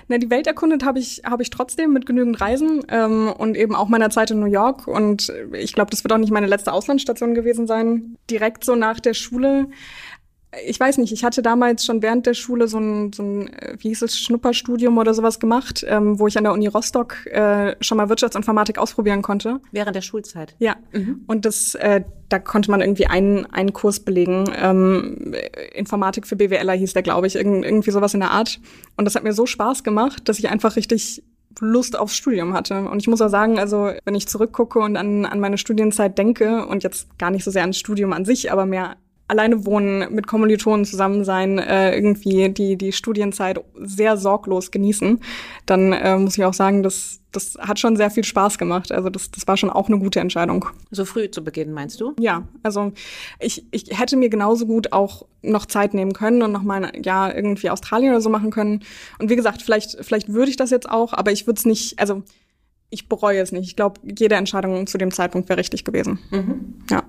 Na, 0.09 0.19
die 0.19 0.31
Welt 0.31 0.47
erkundet 0.47 0.85
habe 0.85 0.99
ich, 0.99 1.23
hab 1.25 1.41
ich 1.41 1.51
trotzdem 1.51 1.93
mit 1.93 2.07
genügend 2.07 2.41
Reisen 2.41 2.83
ähm, 2.89 3.33
und 3.37 3.57
eben 3.57 3.77
auch 3.77 3.89
meiner 3.89 4.11
Zeit 4.11 4.33
in 4.33 4.41
New 4.41 4.47
York. 4.47 4.89
Und 4.89 5.33
ich 5.53 5.75
glaube, 5.75 5.91
das 5.91 6.03
wird 6.03 6.13
auch 6.13 6.19
nicht 6.19 6.33
meine 6.33 6.49
letzte 6.49 6.73
Auslandsstation 6.73 7.35
gewesen 7.35 7.67
sein. 7.69 8.17
Direkt 8.29 8.65
so 8.65 8.75
nach 8.75 8.99
der 8.99 9.15
Schule 9.15 9.69
ich 10.67 10.81
weiß 10.81 10.99
nicht, 10.99 11.13
ich 11.13 11.23
hatte 11.23 11.43
damals 11.43 11.85
schon 11.85 12.03
während 12.03 12.27
der 12.27 12.35
Schule 12.35 12.67
so 12.67 12.79
ein, 12.79 13.13
so 13.13 13.23
ein 13.23 13.53
äh, 13.53 13.77
wie 13.79 13.89
hieß 13.89 14.03
es, 14.03 14.19
Schnupperstudium 14.19 14.99
oder 14.99 15.15
sowas 15.15 15.39
gemacht, 15.39 15.85
ähm, 15.89 16.19
wo 16.19 16.27
ich 16.27 16.37
an 16.37 16.45
der 16.45 16.53
Uni 16.53 16.67
Rostock 16.67 17.27
äh, 17.27 17.77
schon 17.81 17.97
mal 17.97 18.09
Wirtschaftsinformatik 18.09 18.79
ausprobieren 18.79 19.23
konnte. 19.23 19.61
Während 19.71 19.95
der 19.95 20.03
Schulzeit? 20.03 20.57
Ja. 20.59 20.77
Mhm. 20.93 21.23
Und 21.29 21.45
das, 21.45 21.77
äh, 21.77 22.03
da 22.29 22.41
konnte 22.41 22.71
man 22.71 22.81
irgendwie 22.81 23.07
einen, 23.07 23.47
einen 23.47 23.73
Kurs 23.73 24.01
belegen. 24.01 24.51
Ähm, 24.57 25.35
Informatik 25.73 26.27
für 26.27 26.37
BWLer 26.37 26.75
hieß 26.75 26.95
der, 26.95 27.03
glaube 27.03 27.27
ich, 27.27 27.37
Irgend, 27.37 27.65
irgendwie 27.65 27.93
sowas 27.93 28.15
in 28.15 28.21
der 28.21 28.33
Art. 28.33 28.61
Und 28.97 29.05
das 29.05 29.15
hat 29.15 29.23
mir 29.23 29.33
so 29.33 29.47
Spaß 29.47 29.85
gemacht, 29.85 30.29
dass 30.29 30.39
ich 30.39 30.49
einfach 30.49 30.75
richtig 30.77 31.23
Lust 31.61 31.99
aufs 31.99 32.17
Studium 32.17 32.55
hatte. 32.55 32.89
Und 32.89 33.01
ich 33.01 33.09
muss 33.09 33.21
auch 33.21 33.29
sagen, 33.29 33.59
also 33.59 33.93
wenn 34.05 34.15
ich 34.15 34.27
zurückgucke 34.27 34.79
und 34.81 34.97
an, 34.97 35.27
an 35.27 35.41
meine 35.41 35.59
Studienzeit 35.59 36.19
denke 36.19 36.67
und 36.67 36.83
jetzt 36.83 37.19
gar 37.19 37.31
nicht 37.31 37.45
so 37.45 37.51
sehr 37.51 37.63
ans 37.63 37.79
Studium 37.79 38.13
an 38.13 38.25
sich, 38.25 38.53
aber 38.53 38.67
mehr 38.67 38.97
alleine 39.31 39.65
wohnen, 39.65 40.13
mit 40.13 40.27
Kommilitonen 40.27 40.85
zusammen 40.85 41.25
sein, 41.25 41.59
äh, 41.59 41.95
irgendwie 41.95 42.51
die, 42.51 42.77
die 42.77 42.93
Studienzeit 42.93 43.61
sehr 43.81 44.17
sorglos 44.17 44.71
genießen, 44.71 45.21
dann 45.67 45.93
äh, 45.93 46.17
muss 46.17 46.37
ich 46.37 46.45
auch 46.45 46.53
sagen, 46.53 46.83
das, 46.83 47.21
das 47.31 47.55
hat 47.61 47.79
schon 47.79 47.97
sehr 47.97 48.11
viel 48.11 48.25
Spaß 48.25 48.59
gemacht. 48.59 48.91
Also 48.91 49.09
das, 49.09 49.31
das 49.31 49.47
war 49.47 49.57
schon 49.57 49.71
auch 49.71 49.89
eine 49.89 49.99
gute 49.99 50.21
Entscheidung. 50.21 50.67
So 50.91 51.05
früh 51.05 51.31
zu 51.31 51.45
beginnen, 51.45 51.73
meinst 51.73 52.01
du? 52.01 52.15
Ja, 52.19 52.49
also 52.65 52.93
ich, 53.39 53.65
ich 53.71 53.99
hätte 53.99 54.17
mir 54.17 54.29
genauso 54.29 54.67
gut 54.67 54.93
auch 54.93 55.27
noch 55.43 55.67
Zeit 55.67 55.95
nehmen 55.95 56.13
können 56.13 56.43
und 56.43 56.51
noch 56.53 56.63
mal 56.63 56.85
ein 56.85 57.03
Jahr 57.03 57.35
irgendwie 57.35 57.71
Australien 57.71 58.11
oder 58.11 58.21
so 58.21 58.31
machen 58.31 58.51
können. 58.51 58.83
Und 59.19 59.31
wie 59.31 59.37
gesagt, 59.37 59.63
vielleicht, 59.63 60.05
vielleicht 60.05 60.33
würde 60.33 60.51
ich 60.51 60.57
das 60.57 60.71
jetzt 60.71 60.91
auch, 60.91 61.13
aber 61.13 61.31
ich 61.31 61.47
würde 61.47 61.59
es 61.59 61.65
nicht, 61.65 61.99
also 62.01 62.25
ich 62.91 63.09
bereue 63.09 63.41
es 63.41 63.53
nicht. 63.53 63.69
Ich 63.69 63.77
glaube, 63.77 64.01
jede 64.03 64.35
Entscheidung 64.35 64.89
zu 64.89 64.99
dem 64.99 65.13
Zeitpunkt 65.13 65.49
wäre 65.49 65.61
richtig 65.61 65.85
gewesen. 65.85 66.19
Mhm. 66.31 66.75
Ja. 66.91 67.05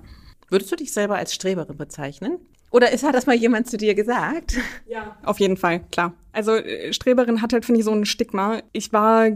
Würdest 0.52 0.70
du 0.70 0.76
dich 0.76 0.92
selber 0.92 1.16
als 1.16 1.32
Streberin 1.32 1.78
bezeichnen? 1.78 2.36
Oder 2.70 2.92
ist, 2.92 3.04
hat 3.04 3.14
das 3.14 3.24
mal 3.24 3.34
jemand 3.34 3.68
zu 3.68 3.78
dir 3.78 3.94
gesagt? 3.94 4.58
Ja, 4.86 5.16
auf 5.24 5.40
jeden 5.40 5.56
Fall, 5.56 5.80
klar. 5.90 6.12
Also 6.32 6.52
äh, 6.52 6.92
Streberin 6.92 7.40
hat 7.40 7.54
halt, 7.54 7.64
finde 7.64 7.78
ich, 7.78 7.86
so 7.86 7.92
ein 7.92 8.04
Stigma. 8.04 8.60
Ich 8.72 8.92
war 8.92 9.28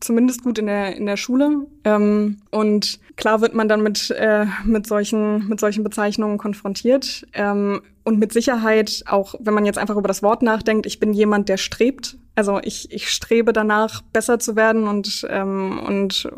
zumindest 0.00 0.42
gut 0.42 0.58
in 0.58 0.66
der, 0.66 0.94
in 0.94 1.06
der 1.06 1.16
Schule 1.16 1.66
ähm, 1.84 2.36
und 2.50 3.00
klar 3.16 3.40
wird 3.40 3.54
man 3.54 3.68
dann 3.68 3.82
mit, 3.82 4.10
äh, 4.10 4.44
mit, 4.64 4.86
solchen, 4.86 5.48
mit 5.48 5.58
solchen 5.58 5.84
Bezeichnungen 5.84 6.36
konfrontiert. 6.36 7.26
Ähm, 7.32 7.80
und 8.04 8.18
mit 8.18 8.34
Sicherheit, 8.34 9.04
auch 9.06 9.34
wenn 9.40 9.54
man 9.54 9.64
jetzt 9.64 9.78
einfach 9.78 9.96
über 9.96 10.08
das 10.08 10.22
Wort 10.22 10.42
nachdenkt, 10.42 10.84
ich 10.84 11.00
bin 11.00 11.14
jemand, 11.14 11.48
der 11.48 11.56
strebt 11.56 12.18
also 12.38 12.60
ich, 12.62 12.92
ich 12.92 13.08
strebe 13.08 13.52
danach, 13.52 14.00
besser 14.12 14.38
zu 14.38 14.54
werden 14.54 14.86
und, 14.86 15.26
ähm, 15.28 15.80
und 15.84 16.30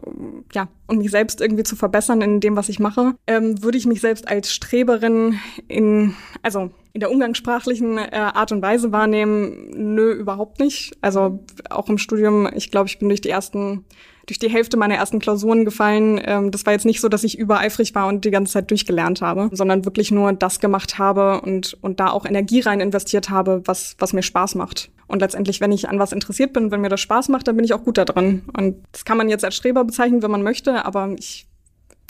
ja, 0.55 0.69
und 0.87 0.97
mich 0.97 1.11
selbst 1.11 1.43
irgendwie 1.43 1.63
zu 1.63 1.77
verbessern 1.77 2.23
in 2.23 2.41
dem, 2.41 2.57
was 2.57 2.71
ich 2.71 2.79
mache. 2.79 3.17
Ähm, 3.27 3.63
würde 3.63 3.77
ich 3.77 3.85
mich 3.85 4.01
selbst 4.01 4.27
als 4.27 4.51
Streberin 4.51 5.39
in, 5.69 6.15
also 6.41 6.71
in 6.95 7.01
der 7.01 7.11
umgangssprachlichen 7.11 7.99
äh, 7.99 8.13
Art 8.13 8.51
und 8.51 8.63
Weise 8.63 8.93
wahrnehmen? 8.93 9.73
Nö, 9.75 10.11
überhaupt 10.13 10.59
nicht. 10.59 10.97
Also 11.03 11.45
auch 11.69 11.91
im 11.91 11.99
Studium, 11.99 12.49
ich 12.55 12.71
glaube, 12.71 12.89
ich 12.89 12.99
bin 12.99 13.11
durch 13.11 13.21
die 13.21 13.29
ersten 13.29 13.85
durch 14.27 14.39
die 14.39 14.49
Hälfte 14.49 14.77
meiner 14.77 14.95
ersten 14.95 15.19
Klausuren 15.19 15.65
gefallen. 15.65 16.21
Ähm, 16.25 16.51
das 16.51 16.65
war 16.65 16.73
jetzt 16.73 16.87
nicht 16.87 17.01
so, 17.01 17.09
dass 17.09 17.25
ich 17.25 17.37
übereifrig 17.37 17.95
war 17.95 18.07
und 18.07 18.25
die 18.25 18.31
ganze 18.31 18.53
Zeit 18.53 18.71
durchgelernt 18.71 19.23
habe, 19.23 19.51
sondern 19.53 19.85
wirklich 19.85 20.13
nur 20.13 20.33
das 20.33 20.61
gemacht 20.61 20.99
habe 20.99 21.41
und, 21.41 21.77
und 21.81 21.99
da 21.99 22.11
auch 22.11 22.25
Energie 22.25 22.61
rein 22.61 22.81
investiert 22.81 23.29
habe, 23.29 23.63
was, 23.65 23.97
was 23.99 24.13
mir 24.13 24.23
Spaß 24.23 24.55
macht. 24.55 24.91
Und 25.11 25.19
letztendlich, 25.19 25.61
wenn 25.61 25.73
ich 25.73 25.89
an 25.89 25.99
was 25.99 26.13
interessiert 26.13 26.53
bin, 26.53 26.71
wenn 26.71 26.81
mir 26.81 26.89
das 26.89 27.01
Spaß 27.01 27.31
macht, 27.31 27.49
dann 27.49 27.57
bin 27.57 27.65
ich 27.65 27.75
auch 27.75 27.83
gut 27.83 27.99
da 27.99 28.05
drin. 28.05 28.45
Und 28.57 28.85
das 28.93 29.05
kann 29.05 29.19
man 29.19 29.29
jetzt 29.29 29.45
als 29.45 29.57
Streber 29.57 29.85
bezeichnen, 29.85 30.23
wenn 30.23 30.31
man 30.31 30.45
möchte, 30.45 30.85
aber 30.85 31.13
ich, 31.19 31.49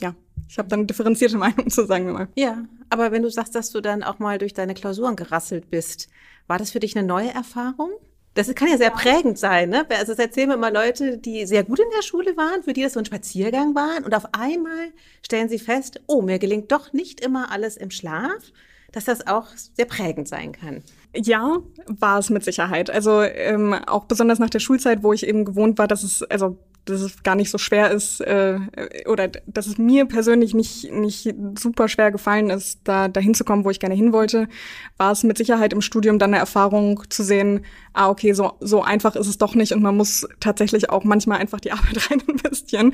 ja, 0.02 0.14
ich 0.48 0.58
habe 0.58 0.68
dann 0.68 0.86
differenzierte 0.86 1.38
Meinung 1.38 1.70
zu 1.70 1.86
sagen 1.86 2.04
wir 2.04 2.12
mal. 2.12 2.28
Ja, 2.36 2.62
aber 2.90 3.10
wenn 3.10 3.22
du 3.22 3.30
sagst, 3.30 3.54
dass 3.54 3.70
du 3.70 3.80
dann 3.80 4.02
auch 4.02 4.18
mal 4.18 4.36
durch 4.36 4.52
deine 4.52 4.74
Klausuren 4.74 5.16
gerasselt 5.16 5.70
bist, 5.70 6.08
war 6.46 6.58
das 6.58 6.72
für 6.72 6.80
dich 6.80 6.94
eine 6.94 7.06
neue 7.06 7.30
Erfahrung? 7.30 7.90
Das 8.34 8.54
kann 8.54 8.68
ja 8.68 8.76
sehr 8.76 8.90
prägend 8.90 9.38
sein, 9.38 9.70
ne? 9.70 9.86
Also 9.88 10.12
das 10.12 10.18
erzählen 10.18 10.48
mir 10.48 10.54
immer 10.54 10.70
Leute, 10.70 11.16
die 11.16 11.46
sehr 11.46 11.64
gut 11.64 11.80
in 11.80 11.90
der 11.96 12.02
Schule 12.02 12.36
waren, 12.36 12.62
für 12.62 12.74
die 12.74 12.82
das 12.82 12.92
so 12.92 12.98
ein 13.00 13.06
Spaziergang 13.06 13.74
waren 13.74 14.04
und 14.04 14.14
auf 14.14 14.26
einmal 14.32 14.92
stellen 15.22 15.48
sie 15.48 15.58
fest, 15.58 16.00
oh, 16.06 16.20
mir 16.20 16.38
gelingt 16.38 16.70
doch 16.70 16.92
nicht 16.92 17.20
immer 17.20 17.50
alles 17.50 17.76
im 17.76 17.90
Schlaf, 17.90 18.52
dass 18.92 19.04
das 19.04 19.26
auch 19.26 19.46
sehr 19.74 19.84
prägend 19.86 20.28
sein 20.28 20.52
kann. 20.52 20.82
Ja, 21.14 21.58
war 21.86 22.18
es 22.18 22.30
mit 22.30 22.44
Sicherheit. 22.44 22.90
Also 22.90 23.22
ähm, 23.22 23.74
auch 23.74 24.04
besonders 24.04 24.38
nach 24.38 24.50
der 24.50 24.60
Schulzeit, 24.60 25.02
wo 25.02 25.12
ich 25.12 25.26
eben 25.26 25.44
gewohnt 25.44 25.78
war, 25.78 25.88
dass 25.88 26.02
es, 26.02 26.22
also 26.22 26.58
dass 26.84 27.00
es 27.00 27.22
gar 27.22 27.34
nicht 27.34 27.50
so 27.50 27.58
schwer 27.58 27.90
ist 27.90 28.20
äh, 28.20 28.58
oder 29.06 29.28
dass 29.46 29.66
es 29.66 29.78
mir 29.78 30.06
persönlich 30.06 30.54
nicht 30.54 30.90
nicht 30.90 31.34
super 31.58 31.88
schwer 31.88 32.10
gefallen 32.10 32.50
ist, 32.50 32.80
da 32.84 33.08
dahin 33.08 33.34
zu 33.34 33.44
kommen, 33.44 33.64
wo 33.64 33.70
ich 33.70 33.80
gerne 33.80 33.94
hin 33.94 34.12
wollte, 34.12 34.48
war 34.96 35.12
es 35.12 35.22
mit 35.22 35.38
Sicherheit 35.38 35.72
im 35.72 35.82
Studium 35.82 36.18
dann 36.18 36.30
eine 36.30 36.38
Erfahrung 36.38 37.02
zu 37.10 37.22
sehen, 37.22 37.64
ah 37.92 38.08
okay, 38.08 38.32
so 38.32 38.52
so 38.60 38.82
einfach 38.82 39.16
ist 39.16 39.26
es 39.26 39.38
doch 39.38 39.54
nicht 39.54 39.72
und 39.72 39.82
man 39.82 39.96
muss 39.96 40.26
tatsächlich 40.40 40.90
auch 40.90 41.04
manchmal 41.04 41.38
einfach 41.38 41.60
die 41.60 41.72
Arbeit 41.72 42.10
rein 42.10 42.20
investieren. 42.26 42.92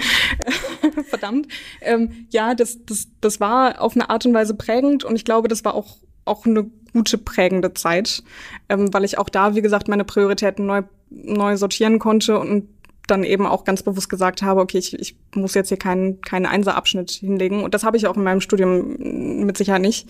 Verdammt. 1.09 1.49
Ähm, 1.81 2.27
ja, 2.31 2.55
das 2.55 2.85
das 2.85 3.09
das 3.21 3.41
war 3.41 3.81
auf 3.81 3.95
eine 3.95 4.11
Art 4.11 4.27
und 4.27 4.35
Weise 4.35 4.55
prägend 4.55 5.05
und 5.05 5.17
ich 5.17 5.25
glaube, 5.25 5.49
das 5.49 5.65
war 5.65 5.75
auch 5.75 5.99
auch 6.25 6.45
eine 6.45 6.69
gute 6.93 7.19
prägende 7.19 7.73
Zeit, 7.75 8.23
ähm, 8.69 8.93
weil 8.93 9.05
ich 9.05 9.19
auch 9.19 9.29
da, 9.29 9.55
wie 9.55 9.63
gesagt, 9.63 9.87
meine 9.87 10.05
Prioritäten 10.05 10.67
neu 10.67 10.83
neu 11.09 11.57
sortieren 11.57 11.99
konnte 11.99 12.39
und 12.39 12.69
dann 13.07 13.25
eben 13.25 13.47
auch 13.47 13.65
ganz 13.65 13.83
bewusst 13.83 14.09
gesagt 14.09 14.43
habe, 14.43 14.61
okay, 14.61 14.79
ich, 14.79 14.99
ich 14.99 15.17
muss 15.35 15.55
jetzt 15.55 15.69
hier 15.69 15.77
keinen 15.77 16.21
keinen 16.21 16.47
Einserabschnitt 16.47 17.11
hinlegen. 17.11 17.63
Und 17.63 17.75
das 17.75 17.85
habe 17.85 17.97
ich 17.97 18.07
auch 18.07 18.17
in 18.17 18.25
meinem 18.25 18.41
Studium 18.41 19.45
mit 19.45 19.57
Sicherheit 19.57 19.83
nicht, 19.83 20.09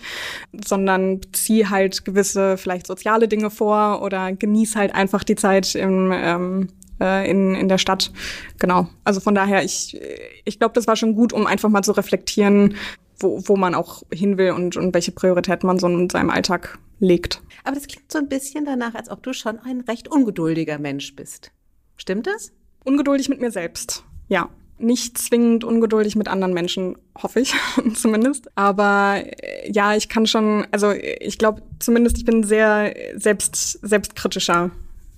sondern 0.65 1.21
ziehe 1.33 1.69
halt 1.69 2.05
gewisse 2.05 2.57
vielleicht 2.57 2.87
soziale 2.87 3.27
Dinge 3.27 3.49
vor 3.49 4.01
oder 4.01 4.33
genieße 4.33 4.77
halt 4.77 4.95
einfach 4.95 5.23
die 5.23 5.35
Zeit 5.35 5.75
im, 5.75 6.11
ähm, 6.13 6.67
äh, 6.99 7.29
in, 7.29 7.55
in 7.55 7.67
der 7.67 7.77
Stadt. 7.77 8.11
Genau. 8.59 8.87
Also 9.03 9.19
von 9.19 9.35
daher, 9.35 9.63
ich, 9.63 9.99
ich 10.45 10.59
glaube, 10.59 10.73
das 10.73 10.87
war 10.87 10.95
schon 10.95 11.15
gut, 11.15 11.33
um 11.33 11.45
einfach 11.45 11.69
mal 11.69 11.83
zu 11.83 11.91
reflektieren, 11.91 12.75
wo, 13.19 13.41
wo 13.45 13.55
man 13.55 13.75
auch 13.75 14.03
hin 14.11 14.37
will 14.37 14.51
und, 14.51 14.77
und 14.77 14.93
welche 14.93 15.11
Prioritäten 15.11 15.67
man 15.67 15.79
so 15.79 15.87
in 15.87 16.09
seinem 16.09 16.29
Alltag 16.29 16.77
legt. 16.99 17.41
Aber 17.63 17.75
das 17.75 17.87
klingt 17.87 18.11
so 18.11 18.17
ein 18.19 18.29
bisschen 18.29 18.65
danach, 18.65 18.95
als 18.95 19.09
ob 19.09 19.23
du 19.23 19.33
schon 19.33 19.59
ein 19.59 19.81
recht 19.81 20.07
ungeduldiger 20.07 20.79
Mensch 20.79 21.15
bist. 21.15 21.51
Stimmt 21.97 22.27
das? 22.27 22.51
Ungeduldig 22.87 23.27
mit 23.27 23.41
mir 23.41 23.51
selbst, 23.51 24.05
ja. 24.29 24.49
Nicht 24.79 25.17
zwingend 25.17 25.63
ungeduldig 25.63 26.15
mit 26.15 26.27
anderen 26.27 26.53
Menschen, 26.53 26.97
hoffe 27.21 27.41
ich 27.41 27.53
zumindest. 27.95 28.47
Aber 28.55 29.23
äh, 29.25 29.69
ja, 29.69 29.95
ich 29.95 30.07
kann 30.07 30.25
schon, 30.25 30.65
also 30.71 30.91
ich 30.91 31.37
glaube 31.37 31.63
zumindest, 31.79 32.17
ich 32.17 32.25
bin 32.25 32.43
sehr 32.43 32.95
selbst, 33.15 33.79
selbstkritischer 33.85 34.71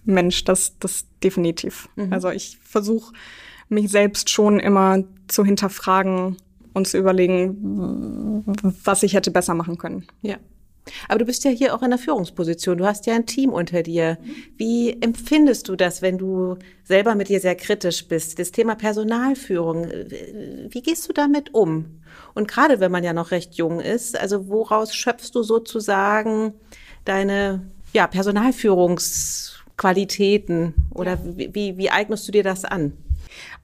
Mensch, 0.06 0.46
das, 0.46 0.80
das 0.80 1.06
definitiv. 1.22 1.90
Mhm. 1.96 2.12
Also 2.12 2.30
ich 2.30 2.58
versuche 2.64 3.14
mich 3.68 3.92
selbst 3.92 4.32
schon 4.32 4.60
immer 4.60 5.04
zu 5.28 5.46
hinterfragen 5.46 6.38
und 6.74 6.88
zu 6.88 6.98
überlegen, 6.98 8.44
was 8.84 9.04
ich 9.04 9.14
hätte 9.14 9.30
besser 9.30 9.54
machen 9.54 9.78
können. 9.78 10.08
Ja. 10.24 10.38
Aber 11.08 11.20
du 11.20 11.26
bist 11.26 11.44
ja 11.44 11.52
hier 11.52 11.76
auch 11.76 11.82
in 11.82 11.90
der 11.90 12.00
Führungsposition. 12.00 12.78
Du 12.78 12.86
hast 12.86 13.06
ja 13.06 13.16
ein 13.16 13.26
Team 13.26 13.52
unter 13.52 13.84
dir. 13.84 14.18
Wie 14.58 14.98
empfindest 15.02 15.68
du 15.70 15.76
das, 15.76 16.02
wenn 16.02 16.18
du 16.18 16.56
selber 16.84 17.16
mit 17.16 17.30
dir 17.30 17.40
sehr 17.40 17.56
kritisch 17.56 18.08
bist? 18.08 18.40
Das 18.40 18.52
Thema 18.52 18.76
Personalführung. 18.76 19.88
Wie 20.70 20.82
gehst 20.82 21.08
du 21.08 21.14
damit 21.14 21.54
um? 21.54 22.02
Und 22.34 22.48
gerade 22.48 22.80
wenn 22.80 22.92
man 22.92 23.04
ja 23.04 23.14
noch 23.14 23.30
recht 23.32 23.54
jung 23.56 23.80
ist, 23.80 24.20
also 24.20 24.50
woraus 24.50 24.96
schöpfst 24.96 25.32
du 25.34 25.44
sozusagen 25.44 26.54
deine 27.06 27.70
ja, 27.94 28.08
Personalführungsqualitäten 28.08 30.74
oder 30.94 31.18
wie, 31.24 31.54
wie, 31.54 31.78
wie 31.78 31.90
eignest 31.90 32.28
du 32.28 32.32
dir 32.32 32.44
das 32.44 32.66
an? 32.66 32.94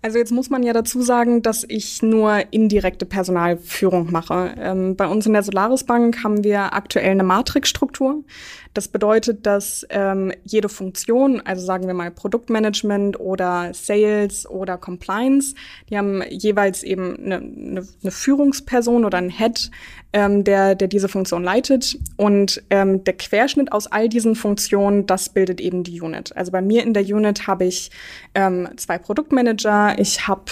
Also 0.06 0.20
jetzt 0.20 0.32
muss 0.32 0.52
man 0.52 0.62
ja 0.62 0.72
dazu 0.72 1.02
sagen, 1.02 1.42
dass 1.42 1.66
ich 1.68 2.04
nur 2.04 2.44
indirekte 2.52 3.08
Personalführung 3.08 4.12
mache. 4.12 4.54
Ähm, 4.56 4.96
bei 4.96 5.08
uns 5.08 5.26
in 5.26 5.34
der 5.34 5.42
Solaris 5.42 5.84
Bank 5.84 6.24
haben 6.24 6.44
wir 6.44 6.76
aktuell 6.76 7.10
eine 7.10 7.24
Matrixstruktur. 7.24 8.24
Das 8.76 8.90
bedeutet, 8.90 9.46
dass 9.46 9.88
ähm, 9.90 10.34
jede 10.44 10.68
Funktion, 10.68 11.40
also 11.40 11.66
sagen 11.66 11.88
wir 11.88 11.94
mal 11.94 12.12
Produktmanagement 12.12 13.18
oder 13.18 13.74
Sales 13.74 14.46
oder 14.50 14.78
Compliance, 14.78 15.56
die 15.90 15.98
haben 15.98 16.22
jeweils 16.30 16.84
eben 16.84 17.16
eine, 17.16 17.38
eine, 17.38 17.88
eine 18.02 18.12
Führungsperson 18.12 19.06
oder 19.06 19.18
einen 19.18 19.30
Head, 19.30 19.72
ähm, 20.12 20.44
der, 20.44 20.76
der 20.76 20.90
diese 20.90 21.08
Funktion 21.08 21.42
leitet. 21.42 21.98
Und 22.18 22.64
ähm, 22.70 23.02
der 23.06 23.14
Querschnitt 23.14 23.72
aus 23.72 23.88
all 23.88 24.10
diesen 24.10 24.36
Funktionen, 24.36 25.06
das 25.06 25.30
bildet 25.30 25.62
eben 25.62 25.86
die 25.86 26.02
Unit. 26.02 26.36
Also 26.36 26.52
bei 26.52 26.62
mir 26.62 26.84
in 26.84 26.94
der 26.94 27.04
Unit 27.04 27.48
habe 27.48 27.64
ich 27.64 27.92
ähm, 28.34 28.68
zwei 28.76 28.98
Produktmanager, 28.98 29.98
ich 29.98 30.28
habe 30.28 30.52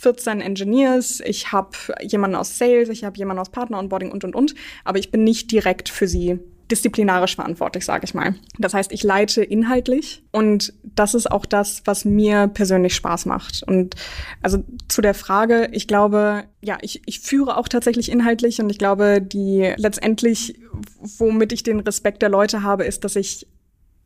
14 0.00 0.40
Engineers, 0.40 1.22
ich 1.24 1.52
habe 1.52 1.70
jemanden 2.00 2.34
aus 2.34 2.58
Sales, 2.58 2.88
ich 2.88 3.04
habe 3.04 3.16
jemanden 3.18 3.40
aus 3.40 3.50
Partner 3.50 3.78
Onboarding 3.78 4.10
und 4.10 4.24
und 4.24 4.34
und, 4.34 4.56
aber 4.82 4.98
ich 4.98 5.12
bin 5.12 5.22
nicht 5.22 5.52
direkt 5.52 5.88
für 5.88 6.08
sie 6.08 6.40
disziplinarisch 6.70 7.34
verantwortlich, 7.34 7.84
sage 7.84 8.04
ich 8.04 8.14
mal. 8.14 8.34
Das 8.58 8.74
heißt, 8.74 8.92
ich 8.92 9.02
leite 9.02 9.42
inhaltlich 9.42 10.22
und 10.32 10.72
das 10.82 11.14
ist 11.14 11.30
auch 11.30 11.46
das, 11.46 11.82
was 11.84 12.04
mir 12.04 12.48
persönlich 12.48 12.94
Spaß 12.94 13.26
macht. 13.26 13.62
Und 13.66 13.94
also 14.42 14.62
zu 14.88 15.02
der 15.02 15.14
Frage, 15.14 15.68
ich 15.72 15.86
glaube, 15.88 16.44
ja, 16.60 16.78
ich, 16.80 17.02
ich 17.06 17.20
führe 17.20 17.56
auch 17.56 17.68
tatsächlich 17.68 18.10
inhaltlich 18.10 18.60
und 18.60 18.70
ich 18.70 18.78
glaube, 18.78 19.20
die 19.20 19.72
letztendlich, 19.76 20.58
womit 21.18 21.52
ich 21.52 21.62
den 21.62 21.80
Respekt 21.80 22.22
der 22.22 22.28
Leute 22.28 22.62
habe, 22.62 22.84
ist, 22.84 23.04
dass 23.04 23.16
ich 23.16 23.46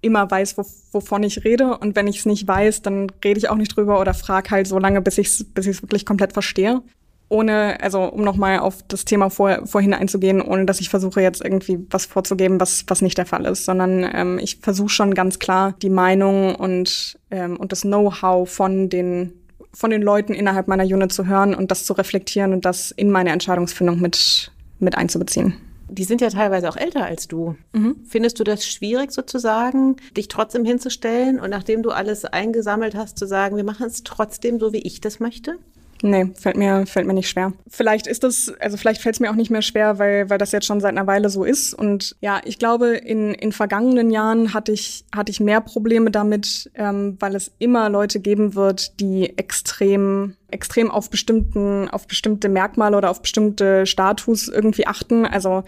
immer 0.01 0.31
weiß, 0.31 0.59
wo, 0.59 0.65
wovon 0.93 1.23
ich 1.23 1.45
rede. 1.45 1.79
Und 1.79 1.97
wenn 1.97 2.07
ich 2.07 2.19
es 2.19 2.27
nicht 2.27 2.47
weiß, 2.47 2.83
dann 2.83 3.11
rede 3.25 3.39
ich 3.39 3.49
auch 3.49 3.57
nicht 3.57 3.77
drüber 3.77 4.01
oder 4.01 4.15
frage 4.15 4.51
halt 4.51 4.67
so 4.67 4.79
lange, 4.79 5.01
bis 5.01 5.19
ich 5.19 5.29
es 5.29 5.45
bis 5.45 5.67
ich's 5.67 5.83
wirklich 5.83 6.07
komplett 6.07 6.33
verstehe 6.33 6.83
ohne, 7.29 7.81
also 7.81 8.05
um 8.05 8.23
nochmal 8.23 8.61
auf 8.61 8.83
das 8.87 9.05
Thema 9.05 9.31
vor, 9.31 9.67
vorhin 9.67 9.95
einzugehen, 9.95 10.41
ohne 10.41 10.65
dass 10.65 10.81
ich 10.81 10.89
versuche 10.89 11.21
jetzt 11.21 11.43
irgendwie 11.43 11.85
was 11.91 12.07
vorzugeben, 12.07 12.61
was, 12.61 12.85
was 12.87 13.03
nicht 13.03 13.19
der 13.19 13.27
Fall 13.27 13.47
ist, 13.47 13.65
sondern 13.65 14.09
ähm, 14.13 14.39
ich 14.39 14.59
versuche 14.61 14.91
schon 14.91 15.15
ganz 15.15 15.39
klar 15.39 15.75
die 15.83 15.91
Meinung 15.91 16.55
und, 16.55 17.19
ähm, 17.31 17.57
und 17.57 17.73
das 17.73 17.83
Know-how 17.83 18.49
von 18.49 18.89
den 18.89 19.33
von 19.73 19.91
den 19.91 20.01
Leuten 20.01 20.33
innerhalb 20.33 20.69
meiner 20.69 20.85
Unit 20.85 21.13
zu 21.13 21.27
hören 21.27 21.55
und 21.55 21.71
das 21.71 21.85
zu 21.85 21.93
reflektieren 21.93 22.55
und 22.55 22.65
das 22.65 22.93
in 22.93 23.11
meine 23.11 23.29
Entscheidungsfindung 23.31 24.01
mit, 24.01 24.51
mit 24.79 24.97
einzubeziehen. 24.97 25.53
die 25.91 26.05
sind 26.05 26.23
ja 26.23 26.31
teilweise 26.31 26.69
auch 26.71 26.79
älter 26.79 27.05
als 27.05 27.29
du. 27.29 27.57
Mhm. 27.73 27.97
Findest 28.07 28.41
du 28.41 28.45
das 28.45 28.67
schwierig 28.67 29.13
sozusagen, 29.13 29.97
dich 30.17 30.29
trotzdem 30.29 30.65
hinzustellen 30.65 31.39
und 31.39 31.51
nachdem 31.51 31.83
du 31.83 31.91
alles 31.91 32.25
eingesammelt 32.25 32.95
hast, 32.95 33.19
zu 33.19 33.27
sagen, 33.27 33.57
wir 33.57 33.65
machen 33.65 33.87
es 33.87 34.03
trotzdem 34.03 34.59
so, 34.59 34.73
wie 34.73 34.81
ich 34.81 35.03
das 35.03 35.21
möchte? 35.21 35.59
Nee, 36.03 36.27
fällt 36.35 36.57
mir, 36.57 36.87
fällt 36.87 37.07
mir 37.07 37.15
nicht 37.15 37.29
schwer. 37.29 37.53
Vielleicht 37.69 38.07
ist 38.07 38.23
es, 38.23 38.53
also 38.61 38.77
vielleicht 38.77 39.01
fällt 39.01 39.15
es 39.15 39.21
mir 39.21 39.31
auch 39.31 39.35
nicht 39.35 39.51
mehr 39.51 39.63
schwer, 39.63 39.99
weil, 39.99 40.29
weil 40.29 40.39
das 40.39 40.53
jetzt 40.53 40.67
schon 40.67 40.81
seit 40.81 40.91
einer 40.91 41.07
Weile 41.07 41.31
so 41.31 41.45
ist. 41.45 41.73
Und 41.73 42.17
ja, 42.21 42.41
ich 42.45 42.59
glaube, 42.59 42.89
in, 42.97 43.33
in 43.35 43.53
vergangenen 43.53 44.11
Jahren 44.11 44.53
hatte 44.53 44.73
ich, 44.73 45.05
hatte 45.15 45.31
ich 45.31 45.41
mehr 45.41 45.61
Probleme 45.61 46.11
damit, 46.11 46.71
ähm, 46.75 47.17
weil 47.19 47.35
es 47.35 47.51
immer 47.59 47.89
Leute 47.89 48.21
geben 48.21 48.55
wird, 48.55 49.01
die 49.01 49.39
extrem, 49.39 50.35
extrem 50.51 50.91
auf 50.91 51.09
bestimmten, 51.09 51.89
auf 51.89 52.07
bestimmte 52.07 52.49
Merkmale 52.49 52.97
oder 52.97 53.11
auf 53.11 53.23
bestimmte 53.23 53.87
Status 53.87 54.49
irgendwie 54.49 54.87
achten. 54.87 55.25
Also, 55.25 55.65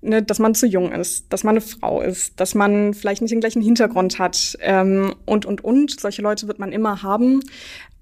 ne, 0.00 0.22
dass 0.22 0.38
man 0.38 0.54
zu 0.54 0.66
jung 0.66 0.92
ist, 0.92 1.32
dass 1.32 1.42
man 1.42 1.54
eine 1.54 1.60
Frau 1.60 2.00
ist, 2.02 2.38
dass 2.38 2.54
man 2.54 2.94
vielleicht 2.94 3.20
nicht 3.20 3.32
den 3.32 3.40
gleichen 3.40 3.62
Hintergrund 3.62 4.20
hat 4.20 4.56
ähm, 4.60 5.14
und, 5.26 5.44
und, 5.44 5.64
und. 5.64 5.98
Solche 5.98 6.22
Leute 6.22 6.46
wird 6.46 6.60
man 6.60 6.70
immer 6.70 7.02
haben. 7.02 7.40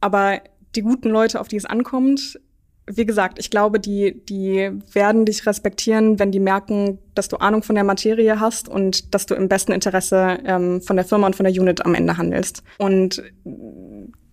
Aber 0.02 0.40
die 0.74 0.82
guten 0.82 1.10
Leute, 1.10 1.40
auf 1.40 1.48
die 1.48 1.56
es 1.56 1.64
ankommt, 1.64 2.38
wie 2.96 3.06
gesagt, 3.06 3.38
ich 3.38 3.50
glaube, 3.50 3.78
die, 3.78 4.24
die 4.26 4.70
werden 4.92 5.24
dich 5.24 5.46
respektieren, 5.46 6.18
wenn 6.18 6.32
die 6.32 6.40
merken, 6.40 6.98
dass 7.14 7.28
du 7.28 7.36
Ahnung 7.36 7.62
von 7.62 7.74
der 7.74 7.84
Materie 7.84 8.40
hast 8.40 8.68
und 8.68 9.14
dass 9.14 9.26
du 9.26 9.34
im 9.34 9.48
besten 9.48 9.72
Interesse 9.72 10.38
ähm, 10.44 10.80
von 10.82 10.96
der 10.96 11.04
Firma 11.04 11.26
und 11.26 11.36
von 11.36 11.44
der 11.44 11.52
Unit 11.52 11.84
am 11.84 11.94
Ende 11.94 12.16
handelst. 12.16 12.62
Und 12.78 13.22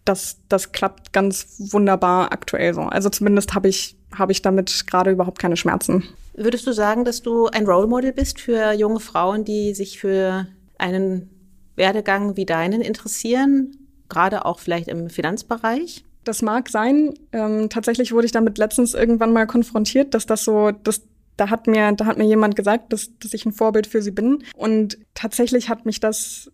das, 0.06 0.40
das 0.50 0.72
klappt 0.72 1.14
ganz 1.14 1.56
wunderbar 1.72 2.32
aktuell 2.32 2.74
so. 2.74 2.82
Also 2.82 3.10
zumindest 3.10 3.54
habe 3.54 3.68
ich, 3.68 3.98
hab 4.18 4.30
ich 4.30 4.42
damit 4.42 4.88
gerade 4.88 5.12
überhaupt 5.12 5.40
keine 5.40 5.58
Schmerzen. 5.58 6.04
Würdest 6.34 6.66
du 6.66 6.72
sagen, 6.72 7.04
dass 7.04 7.22
du 7.22 7.48
ein 7.48 7.66
Role 7.66 7.88
Model 7.88 8.14
bist 8.14 8.40
für 8.40 8.72
junge 8.72 9.00
Frauen, 9.00 9.44
die 9.44 9.74
sich 9.74 10.00
für 10.00 10.48
einen 10.78 11.30
Werdegang 11.76 12.38
wie 12.38 12.46
deinen 12.46 12.82
interessieren, 12.82 13.76
gerade 14.10 14.46
auch 14.46 14.60
vielleicht 14.60 14.88
im 14.88 15.10
Finanzbereich? 15.10 16.04
Das 16.28 16.42
mag 16.42 16.68
sein. 16.70 17.14
Ähm, 17.32 17.70
tatsächlich 17.70 18.12
wurde 18.12 18.26
ich 18.26 18.34
damit 18.34 18.58
letztens 18.58 18.94
irgendwann 18.94 19.32
mal 19.32 19.48
konfrontiert, 19.48 20.14
dass 20.14 20.26
das 20.26 20.44
so, 20.44 20.72
dass 20.72 21.04
da 21.38 21.50
hat 21.50 21.68
mir, 21.68 21.92
da 21.94 22.06
hat 22.06 22.18
mir 22.18 22.26
jemand 22.26 22.56
gesagt, 22.56 22.92
dass, 22.92 23.12
dass 23.20 23.34
ich 23.34 23.46
ein 23.46 23.54
Vorbild 23.54 23.88
für 23.88 24.02
sie 24.02 24.12
bin. 24.12 24.44
Und 24.56 24.98
tatsächlich 25.14 25.70
hat 25.70 25.86
mich 25.86 26.00
das 26.00 26.52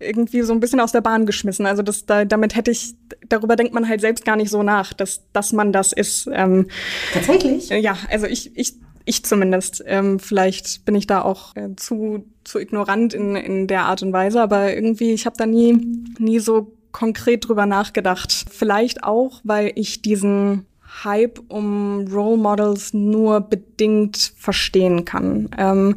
irgendwie 0.00 0.42
so 0.42 0.52
ein 0.52 0.60
bisschen 0.60 0.80
aus 0.80 0.92
der 0.92 1.00
Bahn 1.00 1.24
geschmissen. 1.24 1.64
Also 1.64 1.82
das, 1.82 2.04
da, 2.04 2.24
damit 2.24 2.54
hätte 2.54 2.70
ich, 2.70 2.96
darüber 3.28 3.56
denkt 3.56 3.72
man 3.72 3.88
halt 3.88 4.00
selbst 4.00 4.24
gar 4.24 4.36
nicht 4.36 4.50
so 4.50 4.62
nach, 4.62 4.92
dass, 4.92 5.22
dass 5.32 5.52
man 5.52 5.72
das 5.72 5.92
ist. 5.92 6.28
Ähm, 6.32 6.66
Tatsächlich? 7.14 7.70
Äh, 7.70 7.78
ja, 7.78 7.96
also 8.10 8.26
ich, 8.26 8.56
ich, 8.58 8.74
ich 9.06 9.24
zumindest. 9.24 9.82
Ähm, 9.86 10.18
vielleicht 10.18 10.84
bin 10.84 10.96
ich 10.96 11.06
da 11.06 11.22
auch 11.22 11.54
äh, 11.56 11.74
zu, 11.76 12.26
zu 12.42 12.58
ignorant 12.58 13.14
in, 13.14 13.36
in 13.36 13.68
der 13.68 13.84
Art 13.84 14.02
und 14.02 14.12
Weise, 14.12 14.42
aber 14.42 14.74
irgendwie, 14.74 15.12
ich 15.12 15.24
habe 15.24 15.36
da 15.38 15.46
nie, 15.46 15.72
nie 16.18 16.40
so 16.40 16.72
konkret 16.94 17.48
drüber 17.48 17.66
nachgedacht. 17.66 18.46
Vielleicht 18.50 19.02
auch, 19.02 19.40
weil 19.42 19.72
ich 19.74 20.00
diesen 20.00 20.64
Hype 21.02 21.40
um 21.48 22.06
Role 22.06 22.38
Models 22.38 22.94
nur 22.94 23.40
bedingt 23.40 24.32
verstehen 24.36 25.04
kann. 25.04 25.50
Ähm, 25.58 25.96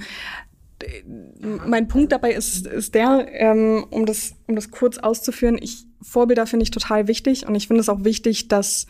mein 1.42 1.88
Punkt 1.88 2.12
dabei 2.12 2.34
ist, 2.34 2.66
ist 2.66 2.96
der, 2.96 3.27
ähm, 3.32 3.86
um, 3.92 4.08
das, 4.08 4.34
um 4.48 4.56
das 4.56 4.72
kurz 4.72 4.98
auszuführen, 4.98 5.60
ich, 5.62 5.86
Vorbilder 6.01 6.48
finde 6.48 6.63
ich 6.63 6.72
total 6.72 7.08
wichtig 7.08 7.48
und 7.48 7.54
ich 7.54 7.68
finde 7.68 7.82
es 7.82 7.89
auch 7.89 8.04
wichtig, 8.04 8.48
dass 8.48 8.88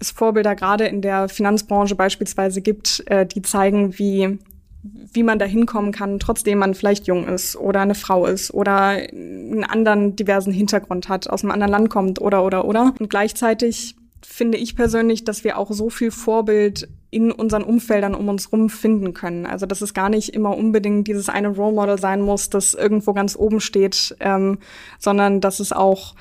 es 0.00 0.10
Vorbilder 0.10 0.56
gerade 0.56 0.86
in 0.86 1.02
der 1.02 1.28
Finanzbranche 1.28 1.94
beispielsweise 1.94 2.62
gibt, 2.62 3.04
äh, 3.06 3.26
die 3.26 3.42
zeigen, 3.42 3.96
wie 3.96 4.38
wie 4.84 5.22
man 5.22 5.38
da 5.38 5.46
hinkommen 5.46 5.92
kann, 5.92 6.18
trotzdem 6.18 6.58
man 6.58 6.74
vielleicht 6.74 7.06
jung 7.06 7.26
ist 7.26 7.56
oder 7.56 7.80
eine 7.80 7.94
Frau 7.94 8.26
ist 8.26 8.52
oder 8.52 8.88
einen 8.88 9.64
anderen 9.64 10.14
diversen 10.14 10.52
Hintergrund 10.52 11.08
hat, 11.08 11.28
aus 11.28 11.42
einem 11.42 11.52
anderen 11.52 11.72
Land 11.72 11.90
kommt 11.90 12.20
oder 12.20 12.44
oder 12.44 12.66
oder. 12.66 12.94
Und 12.98 13.08
gleichzeitig 13.08 13.96
finde 14.22 14.58
ich 14.58 14.76
persönlich, 14.76 15.24
dass 15.24 15.44
wir 15.44 15.58
auch 15.58 15.70
so 15.70 15.88
viel 15.88 16.10
Vorbild 16.10 16.88
in 17.10 17.30
unseren 17.30 17.62
Umfeldern 17.62 18.14
um 18.14 18.28
uns 18.28 18.52
rum 18.52 18.68
finden 18.68 19.14
können. 19.14 19.46
Also 19.46 19.66
dass 19.66 19.80
es 19.80 19.94
gar 19.94 20.10
nicht 20.10 20.30
immer 20.30 20.56
unbedingt 20.56 21.06
dieses 21.06 21.28
eine 21.28 21.48
Role 21.48 21.74
Model 21.74 21.98
sein 21.98 22.20
muss, 22.20 22.50
das 22.50 22.74
irgendwo 22.74 23.12
ganz 23.14 23.36
oben 23.36 23.60
steht, 23.60 24.16
ähm, 24.20 24.58
sondern 24.98 25.40
dass 25.40 25.60
es 25.60 25.72
auch 25.72 26.14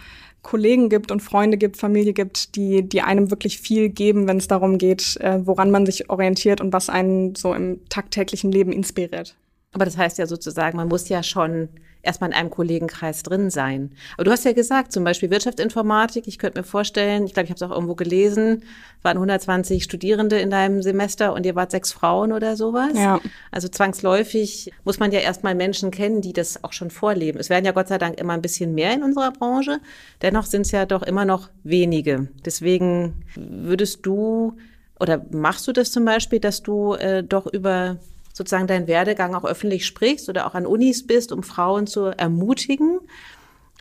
Kollegen 0.44 0.90
gibt 0.90 1.12
und 1.12 1.22
Freunde 1.22 1.58
gibt, 1.58 1.78
Familie 1.78 2.14
gibt, 2.14 2.56
die, 2.56 2.88
die 2.88 3.02
einem 3.02 3.32
wirklich 3.32 3.60
viel 3.60 3.90
geben, 3.90 4.28
wenn 4.28 4.38
es 4.38 4.48
darum 4.48 4.78
geht, 4.78 5.18
äh, 5.22 5.40
woran 5.46 5.72
man 5.72 5.86
sich 5.86 6.10
orientiert 6.10 6.62
und 6.62 6.74
was 6.74 6.90
einen 6.90 7.34
so 7.34 7.54
im 7.54 7.80
tagtäglichen 7.90 8.52
Leben 8.52 8.72
inspiriert. 8.72 9.36
Aber 9.72 9.86
das 9.86 9.98
heißt 9.98 10.20
ja 10.20 10.28
sozusagen, 10.28 10.78
man 10.78 10.90
muss 10.90 11.10
ja 11.10 11.24
schon 11.24 11.70
erstmal 12.04 12.30
in 12.30 12.36
einem 12.36 12.50
Kollegenkreis 12.50 13.24
drin 13.24 13.50
sein. 13.50 13.92
Aber 14.16 14.26
du 14.26 14.32
hast 14.32 14.46
ja 14.46 14.52
gesagt, 14.52 14.92
zum 14.92 15.04
Beispiel 15.04 15.32
Wirtschaftsinformatik, 15.32 16.28
ich 16.28 16.38
könnte 16.38 16.60
mir 16.60 16.64
vorstellen, 16.64 17.26
ich 17.26 17.34
glaube, 17.34 17.46
ich 17.46 17.50
habe 17.50 17.56
es 17.56 17.64
auch 17.64 17.74
irgendwo 17.74 17.96
gelesen, 17.96 18.64
waren 19.02 19.18
120 19.18 19.84
Studierende 19.84 20.40
in 20.40 20.50
deinem 20.50 20.82
Semester 20.82 21.34
und 21.34 21.46
ihr 21.46 21.56
wart 21.56 21.72
sechs 21.72 21.92
Frauen 21.92 22.34
oder 22.34 22.56
sowas. 22.56 22.92
Ja. 22.94 23.20
Also 23.52 23.70
zwangsläufig 23.70 24.72
muss 24.84 25.00
man 25.00 25.12
ja 25.12 25.20
erstmal 25.20 25.56
Menschen 25.56 25.92
kennen, 25.92 26.22
die 26.22 26.34
das 26.34 26.64
auch 26.64 26.74
schon 26.74 26.92
vorleben. 26.92 27.40
Es 27.40 27.50
werden 27.50 27.66
ja 27.66 27.72
Gott 27.72 27.88
sei 27.88 27.98
Dank 27.98 28.20
immer 28.20 28.34
ein 28.34 28.42
bisschen 28.42 28.76
mehr 28.76 28.94
in 28.94 29.02
unserer 29.02 29.32
Branche, 29.32 29.80
dennoch 30.22 30.46
sind 30.46 30.62
es 30.62 30.72
ja 30.72 30.86
doch 30.86 31.04
immer 31.04 31.26
noch 31.26 31.50
wenige. 31.64 32.28
Deswegen 32.46 33.24
würdest 33.36 34.06
du 34.06 34.58
oder 35.00 35.26
machst 35.32 35.68
du 35.68 35.72
das 35.72 35.92
zum 35.92 36.06
Beispiel, 36.06 36.40
dass 36.40 36.64
du 36.64 36.94
äh, 36.94 37.24
doch 37.24 37.48
über 37.48 37.98
sozusagen 38.34 38.68
deinen 38.68 38.88
Werdegang 38.88 39.36
auch 39.36 39.46
öffentlich 39.46 39.86
sprichst 39.86 40.28
oder 40.28 40.46
auch 40.48 40.56
an 40.56 40.66
Unis 40.66 41.08
bist, 41.08 41.32
um 41.32 41.44
Frauen 41.44 41.88
zu 41.88 42.06
ermutigen? 42.06 43.00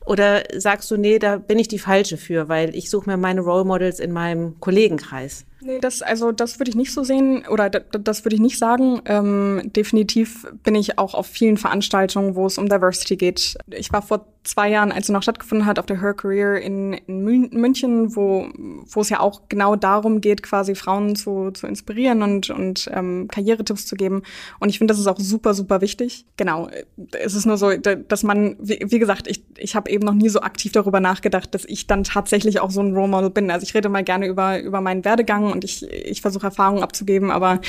Oder 0.04 0.42
sagst 0.56 0.90
du, 0.90 0.96
nee, 0.96 1.18
da 1.18 1.36
bin 1.36 1.58
ich 1.58 1.68
die 1.68 1.78
Falsche 1.78 2.16
für, 2.16 2.48
weil 2.48 2.74
ich 2.74 2.90
suche 2.90 3.08
mir 3.08 3.16
meine 3.16 3.40
Role 3.40 3.64
Models 3.64 4.00
in 4.00 4.12
meinem 4.12 4.58
Kollegenkreis? 4.58 5.44
Nee, 5.60 5.78
das, 5.78 6.02
also 6.02 6.32
das 6.32 6.58
würde 6.58 6.70
ich 6.70 6.76
nicht 6.76 6.92
so 6.92 7.04
sehen 7.04 7.46
oder 7.48 7.70
das 7.70 8.24
würde 8.24 8.34
ich 8.34 8.40
nicht 8.40 8.58
sagen. 8.58 9.00
Ähm, 9.04 9.70
definitiv 9.76 10.46
bin 10.64 10.74
ich 10.74 10.98
auch 10.98 11.14
auf 11.14 11.26
vielen 11.26 11.56
Veranstaltungen, 11.56 12.34
wo 12.34 12.46
es 12.46 12.58
um 12.58 12.68
Diversity 12.68 13.16
geht. 13.16 13.56
Ich 13.70 13.92
war 13.92 14.02
vor 14.02 14.26
zwei 14.44 14.70
Jahren, 14.70 14.92
als 14.92 15.06
sie 15.06 15.12
noch 15.12 15.22
stattgefunden 15.22 15.66
hat, 15.66 15.78
auf 15.78 15.86
der 15.86 16.00
Her 16.00 16.14
Career 16.14 16.60
in, 16.60 16.94
in 16.94 17.22
München, 17.52 18.16
wo, 18.16 18.48
wo 18.86 19.00
es 19.00 19.08
ja 19.08 19.20
auch 19.20 19.42
genau 19.48 19.76
darum 19.76 20.20
geht, 20.20 20.42
quasi 20.42 20.74
Frauen 20.74 21.14
zu, 21.14 21.50
zu 21.52 21.66
inspirieren 21.66 22.22
und, 22.22 22.50
und 22.50 22.90
ähm, 22.92 23.28
Karrieretipps 23.30 23.86
zu 23.86 23.94
geben. 23.94 24.22
Und 24.58 24.68
ich 24.68 24.78
finde, 24.78 24.92
das 24.92 25.00
ist 25.00 25.06
auch 25.06 25.18
super, 25.18 25.54
super 25.54 25.80
wichtig. 25.80 26.26
Genau, 26.36 26.68
es 27.12 27.34
ist 27.34 27.46
nur 27.46 27.56
so, 27.56 27.72
dass 27.76 28.22
man, 28.22 28.56
wie, 28.58 28.80
wie 28.84 28.98
gesagt, 28.98 29.28
ich, 29.28 29.44
ich 29.58 29.76
habe 29.76 29.90
eben 29.90 30.04
noch 30.04 30.14
nie 30.14 30.28
so 30.28 30.40
aktiv 30.40 30.72
darüber 30.72 31.00
nachgedacht, 31.00 31.54
dass 31.54 31.64
ich 31.64 31.86
dann 31.86 32.04
tatsächlich 32.04 32.60
auch 32.60 32.70
so 32.70 32.80
ein 32.80 32.94
Role 32.94 33.08
Model 33.08 33.30
bin. 33.30 33.50
Also 33.50 33.64
ich 33.64 33.74
rede 33.74 33.88
mal 33.88 34.04
gerne 34.04 34.26
über, 34.26 34.60
über 34.60 34.80
meinen 34.80 35.04
Werdegang 35.04 35.52
und 35.52 35.64
ich, 35.64 35.84
ich 35.84 36.20
versuche 36.20 36.46
Erfahrungen 36.46 36.82
abzugeben, 36.82 37.30
aber 37.30 37.60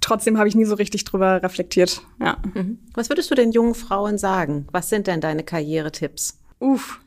trotzdem 0.00 0.38
habe 0.38 0.48
ich 0.48 0.54
nie 0.54 0.64
so 0.64 0.74
richtig 0.74 1.04
drüber 1.04 1.42
reflektiert. 1.42 2.02
Ja. 2.20 2.38
Mhm. 2.54 2.78
Was 2.94 3.08
würdest 3.08 3.30
du 3.30 3.34
den 3.34 3.52
jungen 3.52 3.74
Frauen 3.74 4.18
sagen? 4.18 4.66
Was 4.72 4.88
sind 4.88 5.06
denn 5.06 5.20
deine 5.20 5.42
Karrieretipps? 5.42 6.38
Uff. 6.58 7.00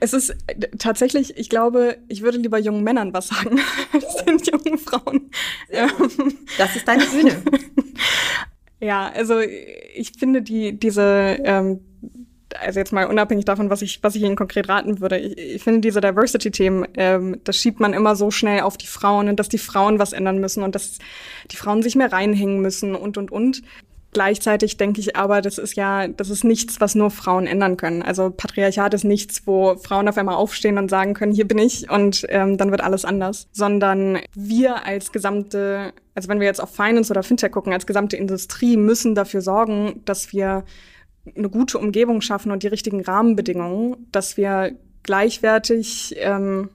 Es 0.00 0.12
ist 0.12 0.36
tatsächlich, 0.78 1.36
ich 1.38 1.48
glaube, 1.48 1.96
ich 2.08 2.22
würde 2.22 2.36
lieber 2.38 2.58
jungen 2.58 2.84
Männern 2.84 3.12
was 3.14 3.28
sagen. 3.28 3.60
Das 3.92 4.24
sind 4.24 4.46
jungen 4.50 4.78
Frauen. 4.78 5.30
Das 6.58 6.76
ist 6.76 6.86
deine 6.86 7.04
Bühne. 7.06 7.42
Ja, 8.80 9.10
also 9.14 9.40
ich 9.40 10.12
finde 10.18 10.42
die 10.42 10.78
diese 10.78 11.38
ähm, 11.42 11.80
also 12.60 12.78
jetzt 12.78 12.92
mal 12.92 13.06
unabhängig 13.06 13.44
davon, 13.44 13.70
was 13.70 13.82
ich, 13.82 14.02
was 14.02 14.14
ich 14.14 14.22
Ihnen 14.22 14.36
konkret 14.36 14.68
raten 14.68 15.00
würde, 15.00 15.18
ich, 15.18 15.38
ich 15.38 15.62
finde 15.62 15.80
diese 15.80 16.00
Diversity-Themen, 16.00 16.86
ähm, 16.96 17.40
das 17.44 17.56
schiebt 17.56 17.80
man 17.80 17.92
immer 17.92 18.16
so 18.16 18.30
schnell 18.30 18.60
auf 18.60 18.76
die 18.76 18.86
Frauen 18.86 19.28
und 19.28 19.40
dass 19.40 19.48
die 19.48 19.58
Frauen 19.58 19.98
was 19.98 20.12
ändern 20.12 20.38
müssen 20.38 20.62
und 20.62 20.74
dass 20.74 20.98
die 21.50 21.56
Frauen 21.56 21.82
sich 21.82 21.96
mehr 21.96 22.12
reinhängen 22.12 22.60
müssen 22.60 22.94
und 22.94 23.18
und 23.18 23.30
und. 23.30 23.62
Gleichzeitig 24.14 24.76
denke 24.76 25.00
ich 25.00 25.16
aber, 25.16 25.42
das 25.42 25.58
ist 25.58 25.74
ja, 25.74 26.06
das 26.06 26.30
ist 26.30 26.44
nichts, 26.44 26.80
was 26.80 26.94
nur 26.94 27.10
Frauen 27.10 27.48
ändern 27.48 27.76
können. 27.76 28.00
Also 28.00 28.30
Patriarchat 28.30 28.94
ist 28.94 29.02
nichts, 29.02 29.44
wo 29.44 29.74
Frauen 29.74 30.08
auf 30.08 30.16
einmal 30.16 30.36
aufstehen 30.36 30.78
und 30.78 30.88
sagen 30.88 31.14
können, 31.14 31.32
hier 31.32 31.48
bin 31.48 31.58
ich 31.58 31.90
und 31.90 32.24
ähm, 32.28 32.56
dann 32.56 32.70
wird 32.70 32.80
alles 32.80 33.04
anders. 33.04 33.48
Sondern 33.50 34.20
wir 34.32 34.86
als 34.86 35.10
gesamte, 35.10 35.92
also 36.14 36.28
wenn 36.28 36.38
wir 36.38 36.46
jetzt 36.46 36.62
auf 36.62 36.72
Finance 36.72 37.12
oder 37.12 37.24
Fintech 37.24 37.50
gucken, 37.50 37.72
als 37.72 37.86
gesamte 37.86 38.16
Industrie 38.16 38.76
müssen 38.76 39.16
dafür 39.16 39.40
sorgen, 39.40 40.02
dass 40.04 40.32
wir 40.32 40.62
eine 41.36 41.48
gute 41.48 41.78
Umgebung 41.78 42.20
schaffen 42.20 42.52
und 42.52 42.62
die 42.62 42.68
richtigen 42.68 43.02
Rahmenbedingungen, 43.02 44.08
dass 44.12 44.36
wir 44.36 44.76
gleichwertig 45.02 46.14
ähm, 46.18 46.70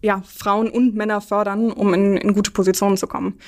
ja, 0.00 0.22
Frauen 0.26 0.70
und 0.70 0.94
Männer 0.94 1.20
fördern, 1.20 1.70
um 1.70 1.94
in, 1.94 2.16
in 2.16 2.34
gute 2.34 2.50
Positionen 2.50 2.96
zu 2.96 3.06
kommen. 3.06 3.38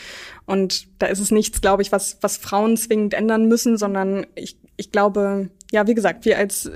Und 0.47 0.87
da 0.99 1.07
ist 1.07 1.19
es 1.19 1.31
nichts, 1.31 1.61
glaube 1.61 1.83
ich, 1.83 1.93
was, 1.93 2.19
was 2.21 2.37
Frauen 2.37 2.77
zwingend 2.77 3.15
ändern 3.15 3.49
müssen, 3.49 3.77
sondern 3.77 4.27
ich, 4.35 4.59
ich 4.77 4.93
glaube, 4.93 5.51
ja, 5.73 5.87
wie 5.87 5.95
gesagt, 5.95 6.25
wir 6.25 6.39
als, 6.39 6.67
äh, 6.67 6.73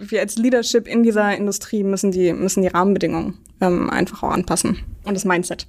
wir 0.00 0.20
als 0.20 0.36
Leadership 0.36 0.86
in 0.86 1.02
dieser 1.02 1.36
Industrie 1.36 1.82
müssen 1.82 2.12
die, 2.12 2.32
müssen 2.32 2.62
die 2.62 2.68
Rahmenbedingungen 2.68 3.38
ähm, 3.60 3.90
einfach 3.90 4.22
auch 4.22 4.30
anpassen 4.30 4.78
und 5.04 5.14
das 5.14 5.24
Mindset. 5.24 5.66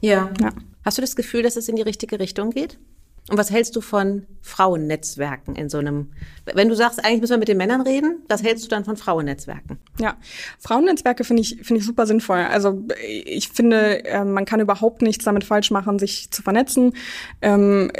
Ja. 0.00 0.32
ja. 0.40 0.52
Hast 0.84 0.98
du 0.98 1.02
das 1.02 1.16
Gefühl, 1.16 1.42
dass 1.42 1.56
es 1.56 1.68
in 1.68 1.76
die 1.76 1.82
richtige 1.82 2.18
Richtung 2.18 2.50
geht? 2.50 2.78
Und 3.28 3.38
was 3.38 3.52
hältst 3.52 3.76
du 3.76 3.80
von 3.80 4.26
Frauennetzwerken 4.40 5.54
in 5.54 5.68
so 5.68 5.78
einem, 5.78 6.10
wenn 6.44 6.68
du 6.68 6.74
sagst, 6.74 7.04
eigentlich 7.04 7.20
müssen 7.20 7.34
wir 7.34 7.38
mit 7.38 7.48
den 7.48 7.56
Männern 7.56 7.80
reden, 7.82 8.22
was 8.28 8.42
hältst 8.42 8.64
du 8.64 8.68
dann 8.68 8.84
von 8.84 8.96
Frauennetzwerken? 8.96 9.78
Ja, 10.00 10.16
Frauennetzwerke 10.58 11.22
finde 11.22 11.42
ich, 11.42 11.60
finde 11.62 11.80
ich 11.80 11.86
super 11.86 12.06
sinnvoll. 12.06 12.40
Also 12.40 12.82
ich 13.00 13.48
finde, 13.48 14.04
äh, 14.04 14.24
man 14.24 14.44
kann 14.44 14.58
überhaupt 14.58 15.02
nichts 15.02 15.24
damit 15.24 15.44
falsch 15.44 15.70
machen, 15.70 16.00
sich 16.00 16.32
zu 16.32 16.42
vernetzen. 16.42 16.94
Ähm, 17.40 17.92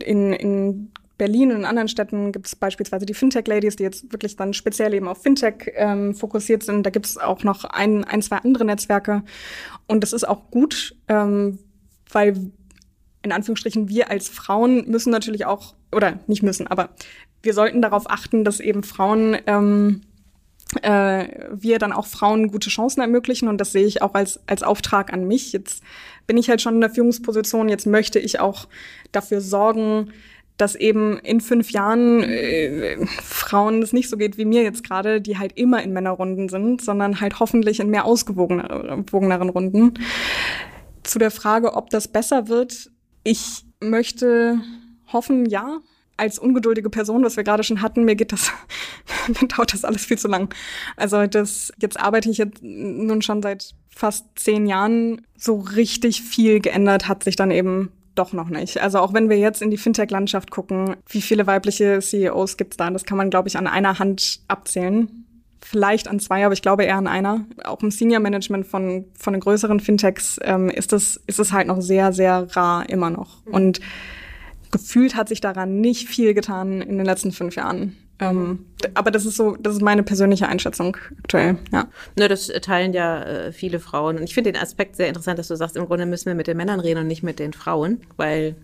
in, 0.00 0.32
in 0.32 0.90
Berlin 1.16 1.52
und 1.52 1.58
in 1.58 1.64
anderen 1.64 1.88
Städten 1.88 2.32
gibt 2.32 2.46
es 2.46 2.56
beispielsweise 2.56 3.06
die 3.06 3.14
Fintech-Ladies, 3.14 3.76
die 3.76 3.84
jetzt 3.84 4.12
wirklich 4.12 4.36
dann 4.36 4.52
speziell 4.52 4.92
eben 4.94 5.08
auf 5.08 5.22
Fintech 5.22 5.72
ähm, 5.74 6.14
fokussiert 6.14 6.64
sind. 6.64 6.84
Da 6.84 6.90
gibt 6.90 7.06
es 7.06 7.18
auch 7.18 7.44
noch 7.44 7.64
ein, 7.64 8.04
ein, 8.04 8.20
zwei 8.20 8.38
andere 8.38 8.64
Netzwerke. 8.64 9.22
Und 9.86 10.02
das 10.02 10.12
ist 10.12 10.26
auch 10.26 10.50
gut, 10.50 10.96
ähm, 11.08 11.60
weil 12.10 12.50
in 13.22 13.32
Anführungsstrichen, 13.32 13.88
wir 13.88 14.10
als 14.10 14.28
Frauen 14.28 14.88
müssen 14.88 15.10
natürlich 15.10 15.46
auch, 15.46 15.74
oder 15.92 16.20
nicht 16.26 16.42
müssen, 16.42 16.66
aber 16.66 16.90
wir 17.42 17.54
sollten 17.54 17.82
darauf 17.82 18.10
achten, 18.10 18.44
dass 18.44 18.60
eben 18.60 18.82
Frauen, 18.82 19.36
ähm, 19.46 20.02
äh, 20.82 21.28
wir 21.52 21.78
dann 21.78 21.92
auch 21.92 22.06
Frauen 22.06 22.50
gute 22.50 22.70
Chancen 22.70 23.00
ermöglichen. 23.00 23.48
Und 23.48 23.60
das 23.60 23.72
sehe 23.72 23.86
ich 23.86 24.02
auch 24.02 24.14
als, 24.14 24.40
als 24.46 24.62
Auftrag 24.62 25.12
an 25.12 25.26
mich. 25.26 25.52
Jetzt 25.52 25.82
bin 26.26 26.36
ich 26.36 26.48
halt 26.48 26.60
schon 26.60 26.74
in 26.74 26.80
der 26.80 26.90
Führungsposition. 26.90 27.68
Jetzt 27.68 27.86
möchte 27.86 28.18
ich 28.18 28.40
auch 28.40 28.66
dafür 29.12 29.40
sorgen, 29.40 30.12
dass 30.56 30.74
eben 30.74 31.18
in 31.18 31.40
fünf 31.40 31.70
Jahren 31.70 32.22
äh, 32.22 32.96
Frauen 33.06 33.82
es 33.82 33.92
nicht 33.92 34.08
so 34.08 34.16
geht 34.16 34.38
wie 34.38 34.46
mir 34.46 34.62
jetzt 34.62 34.84
gerade, 34.84 35.20
die 35.20 35.38
halt 35.38 35.56
immer 35.56 35.82
in 35.82 35.92
Männerrunden 35.92 36.48
sind, 36.48 36.80
sondern 36.80 37.20
halt 37.20 37.38
hoffentlich 37.40 37.78
in 37.78 37.90
mehr 37.90 38.06
ausgewogeneren 38.06 39.48
Runden. 39.50 39.94
Zu 41.02 41.18
der 41.18 41.30
Frage, 41.30 41.74
ob 41.74 41.90
das 41.90 42.08
besser 42.08 42.48
wird, 42.48 42.90
ich 43.26 43.64
möchte 43.80 44.60
hoffen, 45.12 45.46
ja. 45.46 45.80
Als 46.18 46.38
ungeduldige 46.38 46.88
Person, 46.88 47.24
was 47.24 47.36
wir 47.36 47.44
gerade 47.44 47.62
schon 47.62 47.82
hatten, 47.82 48.04
mir 48.04 48.16
geht 48.16 48.32
das, 48.32 48.50
mir 49.28 49.48
dauert 49.48 49.74
das 49.74 49.84
alles 49.84 50.06
viel 50.06 50.16
zu 50.16 50.28
lang. 50.28 50.54
Also 50.96 51.26
das, 51.26 51.72
jetzt 51.78 52.00
arbeite 52.00 52.30
ich 52.30 52.38
jetzt 52.38 52.62
nun 52.62 53.20
schon 53.20 53.42
seit 53.42 53.74
fast 53.90 54.24
zehn 54.36 54.66
Jahren. 54.66 55.26
So 55.36 55.58
richtig 55.58 56.22
viel 56.22 56.60
geändert 56.60 57.06
hat 57.06 57.22
sich 57.22 57.36
dann 57.36 57.50
eben 57.50 57.90
doch 58.14 58.32
noch 58.32 58.48
nicht. 58.48 58.80
Also 58.80 58.98
auch 59.00 59.12
wenn 59.12 59.28
wir 59.28 59.36
jetzt 59.36 59.60
in 59.60 59.70
die 59.70 59.76
Fintech-Landschaft 59.76 60.50
gucken, 60.50 60.96
wie 61.06 61.20
viele 61.20 61.46
weibliche 61.46 61.98
CEOs 62.00 62.56
gibt 62.56 62.74
es 62.74 62.76
da? 62.78 62.88
Das 62.88 63.04
kann 63.04 63.18
man, 63.18 63.28
glaube 63.28 63.48
ich, 63.48 63.58
an 63.58 63.66
einer 63.66 63.98
Hand 63.98 64.40
abzählen 64.48 65.25
vielleicht 65.66 66.08
an 66.08 66.20
zwei, 66.20 66.44
aber 66.44 66.54
ich 66.54 66.62
glaube 66.62 66.84
eher 66.84 66.96
an 66.96 67.06
einer. 67.06 67.44
Auch 67.64 67.82
im 67.82 67.90
Senior 67.90 68.20
Management 68.20 68.66
von, 68.66 69.04
von 69.18 69.32
den 69.32 69.40
größeren 69.40 69.80
Fintechs 69.80 70.38
ähm, 70.42 70.70
ist 70.70 70.92
es 70.92 71.20
ist 71.26 71.40
es 71.40 71.52
halt 71.52 71.66
noch 71.66 71.80
sehr, 71.80 72.12
sehr 72.12 72.46
rar 72.54 72.88
immer 72.88 73.10
noch. 73.10 73.44
Mhm. 73.44 73.54
Und 73.54 73.80
gefühlt 74.70 75.16
hat 75.16 75.28
sich 75.28 75.40
daran 75.40 75.80
nicht 75.80 76.08
viel 76.08 76.34
getan 76.34 76.80
in 76.80 76.96
den 76.96 77.06
letzten 77.06 77.32
fünf 77.32 77.56
Jahren. 77.56 77.96
Ähm, 78.18 78.64
aber 78.94 79.10
das 79.10 79.26
ist 79.26 79.36
so, 79.36 79.56
das 79.56 79.74
ist 79.74 79.82
meine 79.82 80.02
persönliche 80.02 80.48
Einschätzung 80.48 80.96
aktuell, 81.18 81.58
ja. 81.70 81.88
Ne, 82.18 82.28
das 82.28 82.46
teilen 82.62 82.94
ja 82.94 83.22
äh, 83.22 83.52
viele 83.52 83.78
Frauen. 83.78 84.16
Und 84.16 84.22
ich 84.22 84.32
finde 84.32 84.52
den 84.52 84.62
Aspekt 84.62 84.96
sehr 84.96 85.08
interessant, 85.08 85.38
dass 85.38 85.48
du 85.48 85.56
sagst, 85.56 85.76
im 85.76 85.84
Grunde 85.84 86.06
müssen 86.06 86.26
wir 86.26 86.34
mit 86.34 86.46
den 86.46 86.56
Männern 86.56 86.80
reden 86.80 87.00
und 87.00 87.08
nicht 87.08 87.22
mit 87.22 87.38
den 87.38 87.52
Frauen, 87.52 88.00
weil 88.16 88.56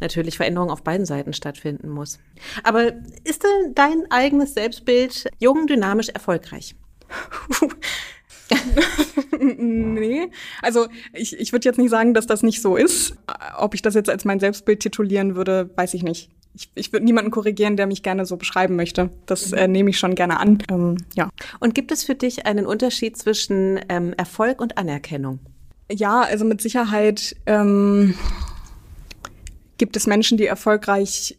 natürlich 0.00 0.36
Veränderung 0.36 0.70
auf 0.70 0.82
beiden 0.82 1.06
Seiten 1.06 1.32
stattfinden 1.32 1.88
muss. 1.88 2.18
Aber 2.64 2.92
ist 3.24 3.44
denn 3.44 3.74
dein 3.74 4.10
eigenes 4.10 4.54
Selbstbild 4.54 5.28
jung, 5.38 5.66
dynamisch, 5.66 6.08
erfolgreich? 6.08 6.74
nee, 9.38 10.30
also 10.62 10.86
ich, 11.12 11.38
ich 11.38 11.52
würde 11.52 11.68
jetzt 11.68 11.78
nicht 11.78 11.90
sagen, 11.90 12.14
dass 12.14 12.26
das 12.26 12.42
nicht 12.42 12.62
so 12.62 12.76
ist. 12.76 13.14
Ob 13.56 13.74
ich 13.74 13.82
das 13.82 13.94
jetzt 13.94 14.10
als 14.10 14.24
mein 14.24 14.40
Selbstbild 14.40 14.80
titulieren 14.80 15.36
würde, 15.36 15.70
weiß 15.76 15.94
ich 15.94 16.02
nicht. 16.02 16.30
Ich, 16.54 16.70
ich 16.74 16.92
würde 16.92 17.04
niemanden 17.04 17.30
korrigieren, 17.30 17.76
der 17.76 17.86
mich 17.86 18.02
gerne 18.02 18.26
so 18.26 18.36
beschreiben 18.36 18.74
möchte. 18.74 19.10
Das 19.26 19.52
äh, 19.52 19.68
nehme 19.68 19.90
ich 19.90 19.98
schon 19.98 20.16
gerne 20.16 20.40
an. 20.40 20.58
Ähm, 20.68 20.96
ja. 21.14 21.30
Und 21.60 21.74
gibt 21.74 21.92
es 21.92 22.02
für 22.02 22.16
dich 22.16 22.46
einen 22.46 22.66
Unterschied 22.66 23.16
zwischen 23.16 23.80
ähm, 23.88 24.14
Erfolg 24.16 24.60
und 24.60 24.76
Anerkennung? 24.76 25.38
Ja, 25.92 26.22
also 26.22 26.44
mit 26.44 26.60
Sicherheit 26.60 27.36
ähm, 27.46 28.14
gibt 29.80 29.96
es 29.96 30.06
Menschen, 30.06 30.36
die 30.36 30.44
erfolgreich 30.44 31.38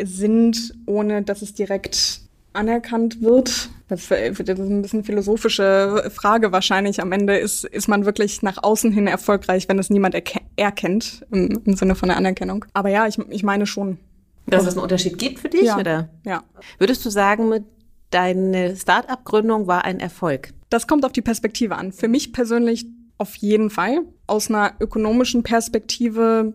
sind, 0.00 0.74
ohne 0.86 1.22
dass 1.22 1.42
es 1.42 1.54
direkt 1.54 2.20
anerkannt 2.52 3.20
wird. 3.20 3.68
Das 3.88 4.10
ist 4.12 4.48
ein 4.48 4.82
bisschen 4.82 5.02
philosophische 5.02 6.08
Frage 6.14 6.52
wahrscheinlich. 6.52 7.02
Am 7.02 7.10
Ende 7.10 7.36
ist, 7.36 7.64
ist 7.64 7.88
man 7.88 8.06
wirklich 8.06 8.42
nach 8.42 8.62
außen 8.62 8.92
hin 8.92 9.08
erfolgreich, 9.08 9.68
wenn 9.68 9.80
es 9.80 9.90
niemand 9.90 10.14
erkennt, 10.14 11.26
im, 11.32 11.60
im 11.64 11.74
Sinne 11.74 11.96
von 11.96 12.08
der 12.08 12.16
Anerkennung. 12.16 12.64
Aber 12.74 12.90
ja, 12.90 13.08
ich, 13.08 13.18
ich 13.28 13.42
meine 13.42 13.66
schon. 13.66 13.98
Dass 14.46 14.66
es 14.66 14.74
einen 14.74 14.82
Unterschied 14.82 15.18
gibt 15.18 15.40
für 15.40 15.48
dich, 15.48 15.64
ja. 15.64 15.76
oder? 15.76 16.08
Ja. 16.24 16.44
Würdest 16.78 17.04
du 17.04 17.10
sagen, 17.10 17.64
deine 18.10 18.76
Start-up-Gründung 18.76 19.66
war 19.66 19.84
ein 19.84 19.98
Erfolg? 19.98 20.52
Das 20.70 20.86
kommt 20.86 21.04
auf 21.04 21.12
die 21.12 21.22
Perspektive 21.22 21.74
an. 21.74 21.90
Für 21.90 22.08
mich 22.08 22.32
persönlich 22.32 22.86
auf 23.18 23.34
jeden 23.34 23.68
Fall. 23.68 24.02
Aus 24.28 24.48
einer 24.48 24.74
ökonomischen 24.78 25.42
Perspektive 25.42 26.54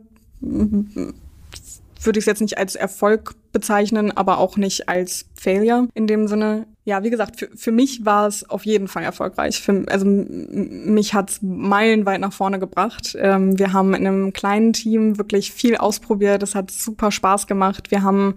würde 2.01 2.19
ich 2.19 2.23
es 2.23 2.27
jetzt 2.27 2.41
nicht 2.41 2.57
als 2.57 2.75
Erfolg 2.75 3.35
bezeichnen, 3.55 4.11
aber 4.11 4.37
auch 4.37 4.57
nicht 4.57 4.89
als 4.89 5.27
Failure 5.33 5.87
in 5.93 6.07
dem 6.07 6.27
Sinne. 6.27 6.67
Ja, 6.83 7.03
wie 7.03 7.09
gesagt, 7.09 7.39
für, 7.39 7.49
für 7.55 7.71
mich 7.71 8.05
war 8.05 8.27
es 8.27 8.47
auf 8.49 8.65
jeden 8.65 8.89
Fall 8.89 9.03
erfolgreich. 9.03 9.61
Für, 9.61 9.85
also 9.89 10.05
mich 10.05 11.13
hat 11.13 11.29
es 11.31 11.39
meilenweit 11.41 12.19
nach 12.19 12.33
vorne 12.33 12.59
gebracht. 12.59 13.15
Ähm, 13.17 13.57
wir 13.57 13.71
haben 13.71 13.93
in 13.93 14.05
einem 14.05 14.33
kleinen 14.33 14.73
Team 14.73 15.17
wirklich 15.17 15.53
viel 15.53 15.77
ausprobiert. 15.77 16.43
Es 16.43 16.53
hat 16.53 16.69
super 16.69 17.11
Spaß 17.11 17.47
gemacht. 17.47 17.91
Wir 17.91 18.03
haben 18.03 18.35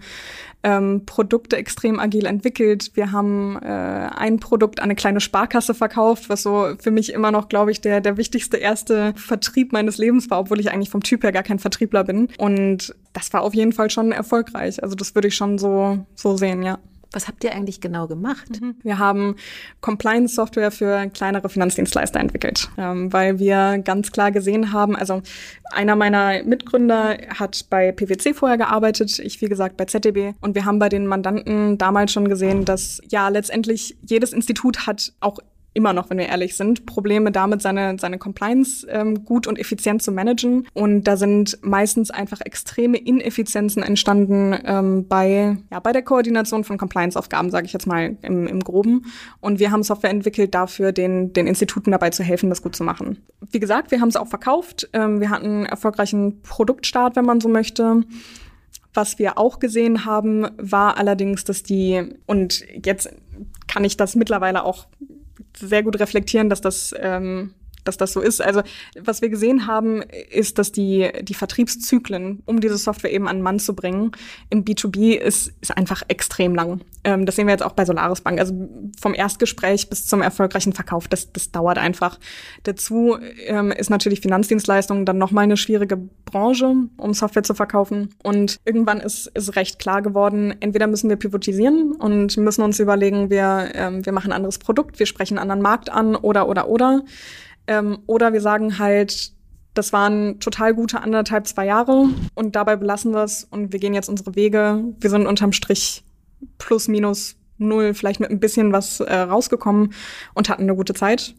ähm, 0.63 1.05
Produkte 1.05 1.55
extrem 1.57 1.99
agil 1.99 2.25
entwickelt. 2.25 2.91
Wir 2.95 3.11
haben 3.11 3.57
äh, 3.61 3.67
ein 3.67 4.39
Produkt 4.39 4.79
an 4.79 4.85
eine 4.85 4.95
kleine 4.95 5.21
Sparkasse 5.21 5.73
verkauft, 5.73 6.29
was 6.29 6.43
so 6.43 6.73
für 6.79 6.91
mich 6.91 7.13
immer 7.13 7.31
noch, 7.31 7.49
glaube 7.49 7.71
ich, 7.71 7.81
der, 7.81 8.01
der 8.01 8.17
wichtigste 8.17 8.57
erste 8.57 9.13
Vertrieb 9.15 9.71
meines 9.71 9.97
Lebens 9.97 10.29
war, 10.29 10.39
obwohl 10.39 10.59
ich 10.59 10.71
eigentlich 10.71 10.89
vom 10.89 11.03
Typ 11.03 11.23
her 11.23 11.31
gar 11.31 11.43
kein 11.43 11.59
Vertriebler 11.59 12.03
bin. 12.03 12.29
Und 12.37 12.93
das 13.13 13.31
war 13.33 13.41
auf 13.41 13.53
jeden 13.53 13.73
Fall 13.73 13.89
schon 13.89 14.11
erfolgreich. 14.11 14.83
Also 14.83 14.95
das 14.95 15.08
würde 15.15 15.27
ich 15.27 15.35
schon 15.35 15.57
so, 15.57 16.05
so 16.15 16.37
sehen, 16.37 16.63
ja. 16.63 16.79
Was 17.11 17.27
habt 17.27 17.43
ihr 17.43 17.53
eigentlich 17.53 17.81
genau 17.81 18.05
gemacht? 18.05 18.61
Mhm. 18.61 18.75
Wir 18.83 18.99
haben 18.99 19.35
Compliance-Software 19.81 20.69
für 20.69 21.09
kleinere 21.09 21.49
Finanzdienstleister 21.49 22.19
entwickelt, 22.19 22.69
ähm, 22.77 23.11
weil 23.11 23.39
wir 23.39 23.79
ganz 23.79 24.11
klar 24.11 24.31
gesehen 24.31 24.71
haben, 24.73 24.95
also 24.95 25.21
einer 25.71 25.95
meiner 25.95 26.43
Mitgründer 26.43 27.17
hat 27.35 27.65
bei 27.71 27.91
PwC 27.91 28.35
vorher 28.35 28.57
gearbeitet, 28.57 29.17
ich 29.17 29.41
wie 29.41 29.49
gesagt 29.49 29.75
bei 29.75 29.85
ZDB 29.85 30.33
und 30.41 30.53
wir 30.53 30.65
haben 30.65 30.77
bei 30.77 30.89
den 30.89 31.07
Mandanten 31.07 31.79
damals 31.79 32.11
schon 32.11 32.27
gesehen, 32.27 32.63
dass 32.63 33.01
ja 33.09 33.29
letztendlich 33.29 33.97
jedes 34.05 34.31
Institut 34.31 34.85
hat 34.85 35.13
auch 35.19 35.39
immer 35.79 35.93
noch, 35.93 36.09
wenn 36.09 36.17
wir 36.17 36.27
ehrlich 36.27 36.57
sind, 36.57 36.85
Probleme 36.85 37.31
damit, 37.31 37.61
seine, 37.61 37.97
seine 37.97 38.17
Compliance 38.17 38.85
ähm, 38.89 39.23
gut 39.23 39.47
und 39.47 39.57
effizient 39.57 40.01
zu 40.03 40.11
managen. 40.11 40.67
Und 40.73 41.05
da 41.05 41.15
sind 41.15 41.57
meistens 41.61 42.11
einfach 42.11 42.41
extreme 42.41 42.97
Ineffizienzen 42.97 43.81
entstanden 43.81 44.59
ähm, 44.65 45.07
bei, 45.07 45.55
ja, 45.71 45.79
bei 45.79 45.93
der 45.93 46.01
Koordination 46.01 46.65
von 46.65 46.77
Compliance-Aufgaben, 46.77 47.49
sage 47.49 47.65
ich 47.65 47.71
jetzt 47.71 47.87
mal 47.87 48.17
im, 48.21 48.45
im 48.45 48.59
Groben. 48.59 49.05
Und 49.39 49.59
wir 49.59 49.71
haben 49.71 49.83
Software 49.83 50.09
entwickelt, 50.09 50.53
dafür 50.53 50.91
den, 50.91 51.31
den 51.31 51.47
Instituten 51.47 51.91
dabei 51.91 52.09
zu 52.09 52.23
helfen, 52.23 52.49
das 52.49 52.61
gut 52.61 52.75
zu 52.75 52.83
machen. 52.83 53.23
Wie 53.49 53.61
gesagt, 53.61 53.91
wir 53.91 54.01
haben 54.01 54.09
es 54.09 54.17
auch 54.17 54.27
verkauft. 54.27 54.89
Ähm, 54.91 55.21
wir 55.21 55.29
hatten 55.29 55.45
einen 55.45 55.65
erfolgreichen 55.65 56.41
Produktstart, 56.41 57.15
wenn 57.15 57.25
man 57.25 57.39
so 57.39 57.47
möchte. 57.47 58.03
Was 58.93 59.17
wir 59.17 59.37
auch 59.37 59.59
gesehen 59.59 60.03
haben, 60.03 60.45
war 60.57 60.97
allerdings, 60.97 61.45
dass 61.45 61.63
die, 61.63 62.15
und 62.25 62.65
jetzt 62.83 63.09
kann 63.67 63.85
ich 63.85 63.95
das 63.95 64.15
mittlerweile 64.15 64.65
auch 64.65 64.87
sehr 65.59 65.83
gut 65.83 65.99
reflektieren, 65.99 66.49
dass 66.49 66.61
das 66.61 66.93
ähm, 66.99 67.53
dass 67.83 67.97
das 67.97 68.13
so 68.13 68.21
ist. 68.21 68.41
Also 68.41 68.61
was 68.99 69.21
wir 69.21 69.29
gesehen 69.29 69.67
haben, 69.67 70.01
ist, 70.29 70.57
dass 70.59 70.71
die, 70.71 71.09
die 71.21 71.33
Vertriebszyklen, 71.33 72.43
um 72.45 72.59
diese 72.59 72.77
Software 72.77 73.11
eben 73.11 73.27
an 73.27 73.37
den 73.37 73.43
Mann 73.43 73.59
zu 73.59 73.75
bringen, 73.75 74.11
im 74.49 74.65
B2B 74.65 75.15
ist, 75.15 75.53
ist 75.61 75.75
einfach 75.75 76.03
extrem 76.07 76.55
lang. 76.55 76.81
Ähm, 77.03 77.25
das 77.25 77.35
sehen 77.35 77.47
wir 77.47 77.53
jetzt 77.53 77.63
auch 77.63 77.73
bei 77.73 77.85
Solaris 77.85 78.21
Bank. 78.21 78.39
Also 78.39 78.69
vom 78.99 79.13
Erstgespräch 79.13 79.89
bis 79.89 80.05
zum 80.05 80.21
erfolgreichen 80.21 80.73
Verkauf, 80.73 81.07
das, 81.07 81.31
das 81.31 81.51
dauert 81.51 81.77
einfach. 81.77 82.19
Dazu 82.63 83.17
ähm, 83.45 83.71
ist 83.71 83.89
natürlich 83.89 84.21
Finanzdienstleistungen 84.21 85.05
dann 85.05 85.17
nochmal 85.17 85.45
eine 85.45 85.57
schwierige 85.57 85.97
Branche, 86.25 86.73
um 86.97 87.13
Software 87.13 87.43
zu 87.43 87.53
verkaufen. 87.53 88.09
Und 88.23 88.57
irgendwann 88.65 88.99
ist, 88.99 89.27
ist 89.27 89.55
recht 89.55 89.79
klar 89.79 90.01
geworden, 90.01 90.53
entweder 90.59 90.87
müssen 90.87 91.09
wir 91.09 91.17
pivotisieren 91.17 91.93
und 91.93 92.37
müssen 92.37 92.63
uns 92.63 92.79
überlegen, 92.79 93.29
wir, 93.29 93.71
ähm, 93.73 94.05
wir 94.05 94.13
machen 94.13 94.31
ein 94.31 94.37
anderes 94.37 94.57
Produkt, 94.57 94.99
wir 94.99 95.05
sprechen 95.05 95.37
einen 95.37 95.49
anderen 95.49 95.61
Markt 95.61 95.89
an 95.89 96.15
oder, 96.15 96.47
oder, 96.47 96.69
oder. 96.69 97.03
Ähm, 97.69 97.99
oder 98.07 98.33
wir 98.33 98.41
sagen 98.41 98.79
halt, 98.79 99.31
das 99.75 99.93
waren 99.93 100.39
total 100.39 100.73
gute 100.73 101.01
anderthalb, 101.01 101.45
zwei 101.45 101.67
Jahre 101.67 102.09
und 102.33 102.55
dabei 102.55 102.75
belassen 102.75 103.13
wir 103.13 103.23
es 103.23 103.43
und 103.43 103.71
wir 103.71 103.79
gehen 103.79 103.93
jetzt 103.93 104.09
unsere 104.09 104.35
Wege. 104.35 104.83
Wir 104.99 105.09
sind 105.11 105.27
unterm 105.27 105.53
Strich 105.53 106.03
plus, 106.57 106.87
minus 106.87 107.35
null, 107.59 107.93
vielleicht 107.93 108.21
mit 108.21 108.31
ein 108.31 108.39
bisschen 108.39 108.73
was 108.73 109.01
äh, 109.01 109.15
rausgekommen 109.15 109.93
und 110.33 110.49
hatten 110.49 110.63
eine 110.63 110.75
gute 110.75 110.95
Zeit. 110.95 111.35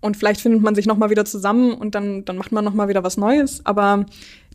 und 0.00 0.16
vielleicht 0.16 0.40
findet 0.40 0.62
man 0.62 0.74
sich 0.74 0.86
nochmal 0.86 1.10
wieder 1.10 1.24
zusammen 1.24 1.74
und 1.74 1.94
dann, 1.94 2.24
dann 2.24 2.36
macht 2.36 2.50
man 2.50 2.64
nochmal 2.64 2.88
wieder 2.88 3.04
was 3.04 3.16
Neues. 3.16 3.64
Aber 3.64 4.04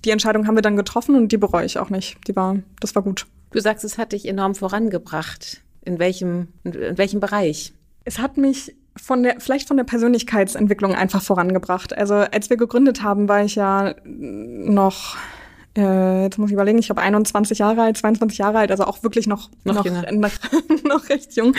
die 0.04 0.10
Entscheidung 0.10 0.46
haben 0.46 0.56
wir 0.56 0.62
dann 0.62 0.76
getroffen 0.76 1.16
und 1.16 1.32
die 1.32 1.38
bereue 1.38 1.66
ich 1.66 1.80
auch 1.80 1.90
nicht. 1.90 2.18
Die 2.28 2.36
war, 2.36 2.58
das 2.82 2.96
war 2.96 3.02
gut. 3.02 3.28
Du 3.52 3.62
sagst, 3.62 3.86
es 3.86 3.98
hat 3.98 4.12
dich 4.12 4.28
enorm 4.28 4.56
vorangebracht. 4.56 5.64
In 5.86 6.00
welchem, 6.00 6.50
in 6.66 6.98
welchem 6.98 7.22
Bereich? 7.22 7.74
Es 8.04 8.20
hat 8.20 8.36
mich 8.36 8.76
von 8.98 9.24
der, 9.24 9.40
vielleicht 9.40 9.68
von 9.68 9.78
der 9.78 9.84
Persönlichkeitsentwicklung 9.84 10.96
einfach 10.96 11.22
vorangebracht. 11.22 11.98
Also 11.98 12.16
als 12.16 12.50
wir 12.50 12.58
gegründet 12.58 13.04
haben, 13.04 13.30
war 13.30 13.44
ich 13.44 13.56
ja 13.56 13.96
noch 14.06 15.18
äh, 15.78 16.24
jetzt 16.24 16.40
muss 16.40 16.50
ich 16.50 16.54
überlegen, 16.54 16.80
ich 16.80 16.88
glaube 16.88 17.02
21 17.02 17.60
Jahre 17.60 17.84
alt, 17.84 17.98
22 17.98 18.40
Jahre 18.40 18.58
alt, 18.58 18.72
also 18.72 18.86
auch 18.86 19.04
wirklich 19.04 19.28
noch, 19.28 19.52
noch, 19.64 19.86
noch, 19.86 20.12
noch, 20.12 20.32
noch 20.84 21.10
recht 21.10 21.36
jung. 21.36 21.54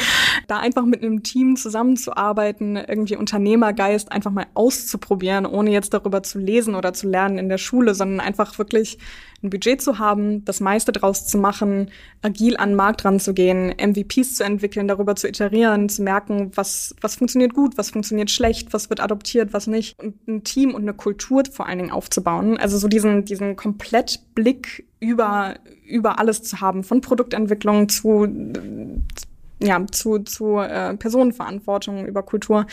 Da 0.49 0.59
einfach 0.59 0.85
mit 0.85 1.03
einem 1.03 1.23
Team 1.23 1.57
zusammenzuarbeiten, 1.57 2.77
irgendwie 2.77 3.17
Unternehmergeist 3.17 4.11
einfach 4.11 4.33
mal 4.33 4.47
auszuprobieren, 4.55 5.47
ohne 5.47 5.71
jetzt 5.71 5.95
darüber 5.95 6.25
zu 6.25 6.41
lesen 6.41 6.75
oder 6.75 6.93
zu 6.93 7.09
lernen 7.09 7.39
in 7.39 7.49
der 7.49 7.59
Schule, 7.59 7.95
sondern 7.95 8.19
einfach 8.19 8.59
wirklich 8.59 8.99
ein 9.43 9.51
Budget 9.51 9.81
zu 9.81 9.99
haben, 9.99 10.45
das 10.45 10.61
meiste 10.61 10.91
draus 10.91 11.27
zu 11.27 11.39
machen, 11.39 11.91
agil 12.23 12.57
an 12.57 12.71
den 12.71 12.77
Markt 12.77 13.05
ranzugehen, 13.05 13.73
MVPs 13.79 14.35
zu 14.35 14.45
entwickeln, 14.45 14.89
darüber 14.89 15.15
zu 15.15 15.29
iterieren, 15.29 15.89
zu 15.89 16.03
merken, 16.03 16.51
was, 16.57 16.95
was 17.01 17.15
funktioniert 17.17 17.55
gut, 17.55 17.79
was 17.79 17.91
funktioniert 17.91 18.31
schlecht, 18.31 18.73
was 18.73 18.91
wird 18.91 19.01
adoptiert, 19.01 19.53
was 19.53 19.69
nicht. 19.69 19.99
Und 20.01 20.27
ein 20.27 20.43
Team 20.43 20.75
und 20.75 20.83
eine 20.83 20.95
Kultur 20.95 21.45
vor 21.53 21.67
allen 21.67 21.79
Dingen 21.79 21.91
aufzubauen. 21.93 22.59
Also 22.59 22.79
so 22.79 22.89
diesen, 22.89 23.25
diesen 23.25 23.55
Komplettblick 23.55 24.87
über, 24.99 25.55
über 25.87 26.19
alles 26.19 26.43
zu 26.43 26.61
haben, 26.61 26.83
von 26.83 27.01
Produktentwicklung 27.01 27.89
zu, 27.89 28.27
ja, 29.61 29.87
zu, 29.91 30.19
zu 30.21 30.59
äh, 30.59 30.97
Personenverantwortung 30.97 32.07
über 32.07 32.25
Kultur. 32.25 32.67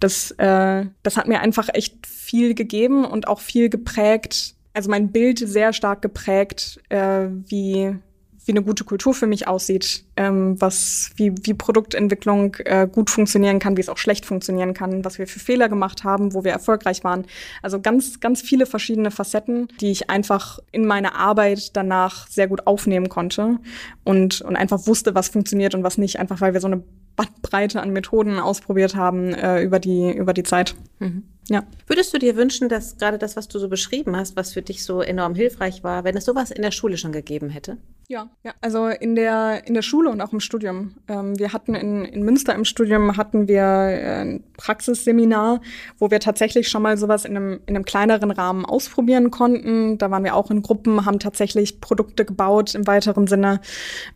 Das, 0.00 0.32
äh, 0.32 0.86
das 1.04 1.16
hat 1.16 1.28
mir 1.28 1.40
einfach 1.40 1.68
echt 1.72 2.06
viel 2.06 2.54
gegeben 2.54 3.04
und 3.04 3.28
auch 3.28 3.38
viel 3.38 3.68
geprägt, 3.68 4.56
also 4.78 4.90
mein 4.90 5.10
Bild 5.10 5.40
sehr 5.40 5.72
stark 5.72 6.02
geprägt, 6.02 6.78
äh, 6.88 7.26
wie, 7.48 7.96
wie 8.44 8.52
eine 8.52 8.62
gute 8.62 8.84
Kultur 8.84 9.12
für 9.12 9.26
mich 9.26 9.48
aussieht, 9.48 10.04
ähm, 10.16 10.54
was, 10.60 11.10
wie, 11.16 11.32
wie 11.42 11.52
Produktentwicklung 11.52 12.54
äh, 12.64 12.86
gut 12.86 13.10
funktionieren 13.10 13.58
kann, 13.58 13.76
wie 13.76 13.80
es 13.80 13.88
auch 13.88 13.98
schlecht 13.98 14.24
funktionieren 14.24 14.74
kann, 14.74 15.04
was 15.04 15.18
wir 15.18 15.26
für 15.26 15.40
Fehler 15.40 15.68
gemacht 15.68 16.04
haben, 16.04 16.32
wo 16.32 16.44
wir 16.44 16.52
erfolgreich 16.52 17.02
waren. 17.02 17.26
Also 17.60 17.80
ganz, 17.80 18.20
ganz 18.20 18.40
viele 18.40 18.66
verschiedene 18.66 19.10
Facetten, 19.10 19.66
die 19.80 19.90
ich 19.90 20.10
einfach 20.10 20.60
in 20.70 20.86
meine 20.86 21.16
Arbeit 21.16 21.76
danach 21.76 22.28
sehr 22.28 22.46
gut 22.46 22.68
aufnehmen 22.68 23.08
konnte 23.08 23.58
und, 24.04 24.42
und 24.42 24.54
einfach 24.54 24.86
wusste, 24.86 25.16
was 25.16 25.28
funktioniert 25.28 25.74
und 25.74 25.82
was 25.82 25.98
nicht, 25.98 26.20
einfach 26.20 26.40
weil 26.40 26.52
wir 26.52 26.60
so 26.60 26.68
eine 26.68 26.84
Bandbreite 27.16 27.82
an 27.82 27.90
Methoden 27.90 28.38
ausprobiert 28.38 28.94
haben 28.94 29.34
äh, 29.34 29.60
über, 29.60 29.80
die, 29.80 30.12
über 30.12 30.32
die 30.32 30.44
Zeit. 30.44 30.76
Mhm. 31.00 31.24
Ja. 31.50 31.64
Würdest 31.86 32.12
du 32.12 32.18
dir 32.18 32.36
wünschen, 32.36 32.68
dass 32.68 32.98
gerade 32.98 33.16
das, 33.16 33.34
was 33.36 33.48
du 33.48 33.58
so 33.58 33.68
beschrieben 33.68 34.14
hast, 34.16 34.36
was 34.36 34.52
für 34.52 34.60
dich 34.60 34.84
so 34.84 35.00
enorm 35.00 35.34
hilfreich 35.34 35.82
war, 35.82 36.04
wenn 36.04 36.16
es 36.16 36.26
sowas 36.26 36.50
in 36.50 36.60
der 36.62 36.70
Schule 36.72 36.98
schon 36.98 37.12
gegeben 37.12 37.48
hätte? 37.48 37.78
Ja, 38.10 38.30
ja. 38.42 38.54
Also 38.62 38.86
in 38.86 39.14
der 39.14 39.66
in 39.66 39.74
der 39.74 39.82
Schule 39.82 40.08
und 40.10 40.22
auch 40.22 40.32
im 40.32 40.40
Studium. 40.40 40.94
Ähm, 41.08 41.38
wir 41.38 41.52
hatten 41.52 41.74
in, 41.74 42.06
in 42.06 42.22
Münster 42.22 42.54
im 42.54 42.64
Studium 42.64 43.18
hatten 43.18 43.48
wir 43.48 43.62
äh, 43.62 44.20
ein 44.22 44.44
Praxisseminar, 44.56 45.60
wo 45.98 46.10
wir 46.10 46.18
tatsächlich 46.18 46.68
schon 46.68 46.80
mal 46.80 46.96
sowas 46.96 47.26
in 47.26 47.36
einem 47.36 47.60
in 47.66 47.76
einem 47.76 47.84
kleineren 47.84 48.30
Rahmen 48.30 48.64
ausprobieren 48.64 49.30
konnten. 49.30 49.98
Da 49.98 50.10
waren 50.10 50.24
wir 50.24 50.36
auch 50.36 50.50
in 50.50 50.62
Gruppen, 50.62 51.04
haben 51.04 51.18
tatsächlich 51.18 51.82
Produkte 51.82 52.24
gebaut 52.24 52.74
im 52.74 52.86
weiteren 52.86 53.26
Sinne. 53.26 53.60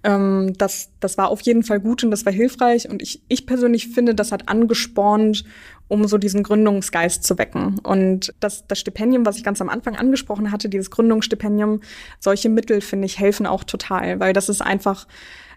Ähm, 0.05 0.55
das 0.57 0.91
das 1.01 1.19
war 1.19 1.29
auf 1.29 1.43
jeden 1.43 1.63
Fall 1.63 1.81
gut 1.81 2.03
und 2.03 2.11
das 2.11 2.25
war 2.25 2.33
hilfreich. 2.33 2.89
Und 2.89 3.03
ich 3.03 3.23
ich 3.29 3.47
persönlich 3.47 3.89
finde, 3.89 4.15
das 4.15 4.33
hat 4.33 4.49
angespornt 4.49 5.45
um 5.93 6.09
so 6.09 6.17
diesen 6.17 6.43
Gründungsgeist 6.43 7.23
zu 7.23 7.37
wecken. 7.37 7.79
Und 7.81 8.33
das, 8.41 8.67
das 8.67 8.81
Stipendium, 8.81 9.27
was 9.27 9.37
ich 9.37 9.45
ganz 9.45 9.61
am 9.61 9.69
Anfang 9.69 9.95
angesprochen 9.95 10.51
hatte, 10.51 10.71
dieses 10.71 10.91
Gründungsstipendium, 10.91 11.83
solche 12.19 12.49
Mittel, 12.49 12.81
finde 12.81 13.05
ich, 13.05 13.19
helfen 13.19 13.47
auch 13.47 13.63
total, 13.63 14.19
weil 14.19 14.33
das 14.33 14.49
ist 14.49 14.63
einfach, 14.63 15.07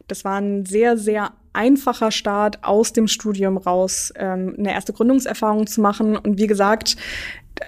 das 0.07 0.25
war 0.25 0.39
ein 0.39 0.65
sehr, 0.65 0.97
sehr 0.97 1.31
einfacher 1.53 2.11
Start 2.11 2.63
aus 2.63 2.93
dem 2.93 3.07
Studium 3.07 3.57
raus, 3.57 4.13
ähm, 4.17 4.55
eine 4.57 4.73
erste 4.73 4.93
Gründungserfahrung 4.93 5.67
zu 5.67 5.81
machen. 5.81 6.17
Und 6.17 6.37
wie 6.37 6.47
gesagt, 6.47 6.97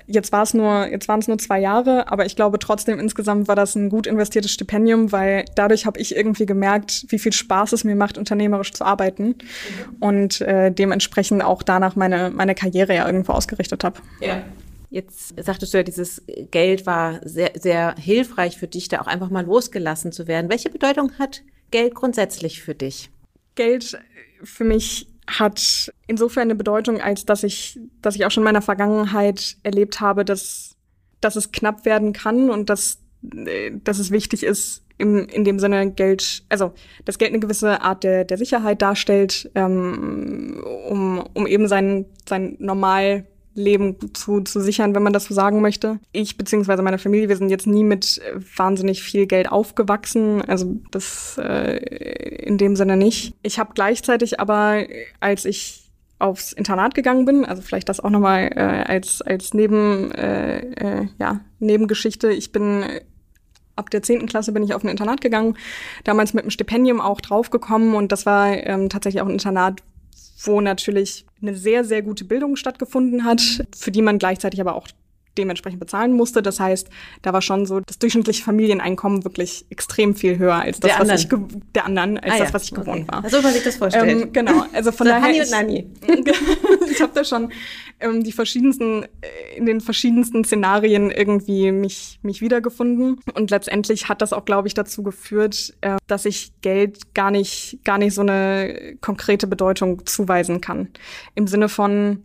jetzt 0.05 0.31
war 0.31 0.43
es 0.43 0.53
nur, 0.53 0.87
jetzt 0.87 1.07
waren 1.07 1.19
es 1.19 1.27
nur 1.27 1.37
zwei 1.37 1.59
Jahre, 1.59 2.11
aber 2.11 2.25
ich 2.25 2.35
glaube 2.35 2.59
trotzdem 2.59 2.99
insgesamt 2.99 3.47
war 3.47 3.55
das 3.55 3.75
ein 3.75 3.89
gut 3.89 4.07
investiertes 4.07 4.51
Stipendium, 4.51 5.11
weil 5.11 5.45
dadurch 5.55 5.85
habe 5.85 5.99
ich 5.99 6.15
irgendwie 6.15 6.45
gemerkt, 6.45 7.05
wie 7.09 7.19
viel 7.19 7.33
Spaß 7.33 7.73
es 7.73 7.83
mir 7.83 7.95
macht, 7.95 8.17
unternehmerisch 8.17 8.73
zu 8.73 8.83
arbeiten 8.83 9.27
mhm. 9.27 9.35
und 9.99 10.41
äh, 10.41 10.71
dementsprechend 10.71 11.43
auch 11.43 11.63
danach 11.63 11.95
meine 11.95 12.31
meine 12.31 12.55
Karriere 12.55 12.93
ja 12.93 13.05
irgendwo 13.05 13.31
ausgerichtet 13.33 13.83
habe. 13.83 13.99
Ja. 14.19 14.43
Jetzt 14.89 15.33
sagtest 15.41 15.73
du 15.73 15.79
ja, 15.79 15.83
dieses 15.83 16.21
Geld 16.49 16.85
war 16.85 17.19
sehr, 17.23 17.51
sehr 17.59 17.95
hilfreich 17.99 18.57
für 18.57 18.67
dich, 18.67 18.87
da 18.87 19.01
auch 19.01 19.07
einfach 19.07 19.29
mal 19.29 19.45
losgelassen 19.45 20.13
zu 20.13 20.27
werden. 20.27 20.49
Welche 20.49 20.69
Bedeutung 20.69 21.11
hat 21.19 21.41
Geld 21.71 21.95
grundsätzlich 21.95 22.61
für 22.61 22.75
dich? 22.75 23.09
Geld 23.55 23.99
für 24.43 24.63
mich 24.63 25.07
hat 25.27 25.91
insofern 26.07 26.43
eine 26.43 26.55
Bedeutung, 26.55 27.01
als 27.01 27.25
dass 27.25 27.43
ich, 27.43 27.79
dass 28.01 28.15
ich 28.15 28.25
auch 28.25 28.31
schon 28.31 28.41
in 28.41 28.45
meiner 28.45 28.61
Vergangenheit 28.61 29.57
erlebt 29.63 29.99
habe, 29.99 30.23
dass, 30.23 30.75
dass 31.19 31.35
es 31.35 31.51
knapp 31.51 31.85
werden 31.85 32.13
kann 32.13 32.49
und 32.49 32.69
dass, 32.69 32.99
äh, 33.35 33.71
dass 33.83 33.99
es 33.99 34.11
wichtig 34.11 34.43
ist, 34.43 34.83
im, 34.97 35.27
in 35.27 35.43
dem 35.43 35.59
Sinne 35.59 35.91
Geld, 35.91 36.43
also 36.49 36.73
dass 37.05 37.17
Geld 37.17 37.31
eine 37.31 37.39
gewisse 37.39 37.81
Art 37.81 38.03
der, 38.03 38.25
der 38.25 38.37
Sicherheit 38.37 38.81
darstellt, 38.81 39.51
ähm, 39.53 40.63
um, 40.89 41.23
um 41.33 41.45
eben 41.45 41.67
sein, 41.67 42.05
sein 42.27 42.55
normal 42.59 43.25
Leben 43.57 43.97
zu, 44.13 44.41
zu 44.41 44.61
sichern, 44.61 44.95
wenn 44.95 45.03
man 45.03 45.13
das 45.13 45.25
so 45.25 45.33
sagen 45.33 45.61
möchte. 45.61 45.99
Ich 46.11 46.37
beziehungsweise 46.37 46.81
meine 46.81 46.97
Familie, 46.97 47.27
wir 47.27 47.37
sind 47.37 47.49
jetzt 47.49 47.67
nie 47.67 47.83
mit 47.83 48.21
wahnsinnig 48.55 49.03
viel 49.03 49.25
Geld 49.25 49.51
aufgewachsen, 49.51 50.41
also 50.43 50.77
das 50.91 51.37
äh, 51.37 51.77
in 52.43 52.57
dem 52.57 52.75
Sinne 52.75 52.95
nicht. 52.95 53.33
Ich 53.41 53.59
habe 53.59 53.71
gleichzeitig 53.73 54.39
aber, 54.39 54.83
als 55.19 55.45
ich 55.45 55.83
aufs 56.19 56.51
Internat 56.53 56.95
gegangen 56.95 57.25
bin, 57.25 57.45
also 57.45 57.61
vielleicht 57.61 57.89
das 57.89 57.99
auch 57.99 58.09
nochmal 58.09 58.49
äh, 58.55 58.61
als, 58.61 59.21
als 59.21 59.53
Neben, 59.53 60.11
äh, 60.11 60.59
äh, 60.59 61.07
ja, 61.19 61.41
Nebengeschichte. 61.59 62.31
Ich 62.31 62.51
bin 62.51 62.83
ab 63.75 63.91
der 63.91 64.01
zehnten 64.01 64.25
Klasse 64.25 64.51
bin 64.51 64.63
ich 64.63 64.73
auf 64.73 64.83
ein 64.83 64.89
Internat 64.89 65.21
gegangen, 65.21 65.55
damals 66.03 66.33
mit 66.33 66.43
einem 66.43 66.49
Stipendium 66.49 66.99
auch 66.99 67.21
draufgekommen 67.21 67.93
und 67.93 68.11
das 68.11 68.25
war 68.25 68.51
ähm, 68.51 68.89
tatsächlich 68.89 69.21
auch 69.21 69.27
ein 69.27 69.33
Internat, 69.33 69.83
wo 70.43 70.61
natürlich 70.61 71.26
eine 71.41 71.55
sehr, 71.55 71.83
sehr 71.83 72.01
gute 72.01 72.25
Bildung 72.25 72.55
stattgefunden 72.55 73.23
hat, 73.23 73.41
für 73.75 73.91
die 73.91 74.01
man 74.01 74.19
gleichzeitig 74.19 74.61
aber 74.61 74.75
auch 74.75 74.87
dementsprechend 75.37 75.79
bezahlen 75.79 76.13
musste. 76.13 76.41
Das 76.41 76.59
heißt, 76.59 76.89
da 77.21 77.33
war 77.33 77.41
schon 77.41 77.65
so 77.65 77.79
das 77.79 77.99
durchschnittliche 77.99 78.43
Familieneinkommen 78.43 79.23
wirklich 79.23 79.65
extrem 79.69 80.15
viel 80.15 80.37
höher 80.37 80.55
als 80.55 80.79
das, 80.79 80.91
was 80.99 81.23
ich 81.23 81.29
der 81.75 81.85
anderen 81.85 82.17
als 82.17 82.33
ah, 82.33 82.37
das, 82.39 82.53
was 82.53 82.63
ich 82.63 82.71
gewohnt 82.71 83.07
okay. 83.07 83.23
war. 83.23 83.29
So 83.29 83.41
man 83.41 83.53
sich 83.53 83.63
das 83.63 83.75
vorstellt. 83.75 84.09
Ähm, 84.09 84.33
genau, 84.33 84.65
also 84.73 84.91
von 84.91 85.07
so 85.07 85.13
daher 85.13 85.27
Hani 85.27 85.41
und 85.41 85.51
Nani. 85.51 85.87
ich 86.91 87.01
habe 87.01 87.11
da 87.13 87.23
schon 87.23 87.51
ähm, 87.99 88.23
die 88.23 88.31
verschiedensten 88.31 89.05
in 89.55 89.65
den 89.65 89.81
verschiedensten 89.81 90.43
Szenarien 90.43 91.11
irgendwie 91.11 91.71
mich 91.71 92.19
mich 92.21 92.41
wiedergefunden 92.41 93.19
und 93.33 93.51
letztendlich 93.51 94.09
hat 94.09 94.21
das 94.21 94.33
auch, 94.33 94.45
glaube 94.45 94.67
ich, 94.67 94.73
dazu 94.73 95.03
geführt, 95.03 95.75
äh, 95.81 95.97
dass 96.07 96.25
ich 96.25 96.51
Geld 96.61 97.13
gar 97.13 97.31
nicht 97.31 97.79
gar 97.83 97.97
nicht 97.97 98.13
so 98.13 98.21
eine 98.21 98.97
konkrete 99.01 99.47
Bedeutung 99.47 100.05
zuweisen 100.05 100.61
kann 100.61 100.89
im 101.35 101.47
Sinne 101.47 101.69
von 101.69 102.23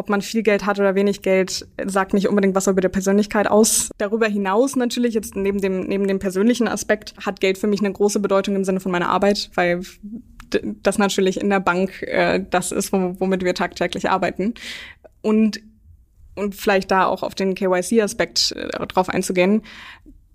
ob 0.00 0.08
man 0.08 0.22
viel 0.22 0.42
Geld 0.42 0.64
hat 0.64 0.80
oder 0.80 0.94
wenig 0.94 1.20
Geld, 1.20 1.68
sagt 1.84 2.14
nicht 2.14 2.26
unbedingt 2.26 2.54
was 2.54 2.66
über 2.66 2.80
die 2.80 2.88
Persönlichkeit 2.88 3.46
aus. 3.46 3.90
Darüber 3.98 4.26
hinaus 4.26 4.74
natürlich, 4.74 5.12
jetzt 5.12 5.36
neben 5.36 5.60
dem, 5.60 5.80
neben 5.80 6.08
dem 6.08 6.18
persönlichen 6.18 6.68
Aspekt, 6.68 7.14
hat 7.24 7.38
Geld 7.38 7.58
für 7.58 7.66
mich 7.66 7.80
eine 7.80 7.92
große 7.92 8.18
Bedeutung 8.18 8.56
im 8.56 8.64
Sinne 8.64 8.80
von 8.80 8.92
meiner 8.92 9.10
Arbeit, 9.10 9.50
weil 9.56 9.82
das 10.82 10.96
natürlich 10.96 11.38
in 11.38 11.50
der 11.50 11.60
Bank 11.60 12.00
äh, 12.00 12.42
das 12.48 12.72
ist, 12.72 12.92
womit 12.92 13.44
wir 13.44 13.54
tagtäglich 13.54 14.08
arbeiten. 14.08 14.54
Und, 15.20 15.60
und 16.34 16.54
vielleicht 16.54 16.90
da 16.90 17.04
auch 17.04 17.22
auf 17.22 17.34
den 17.34 17.54
KYC-Aspekt 17.54 18.52
äh, 18.52 18.86
drauf 18.86 19.10
einzugehen 19.10 19.60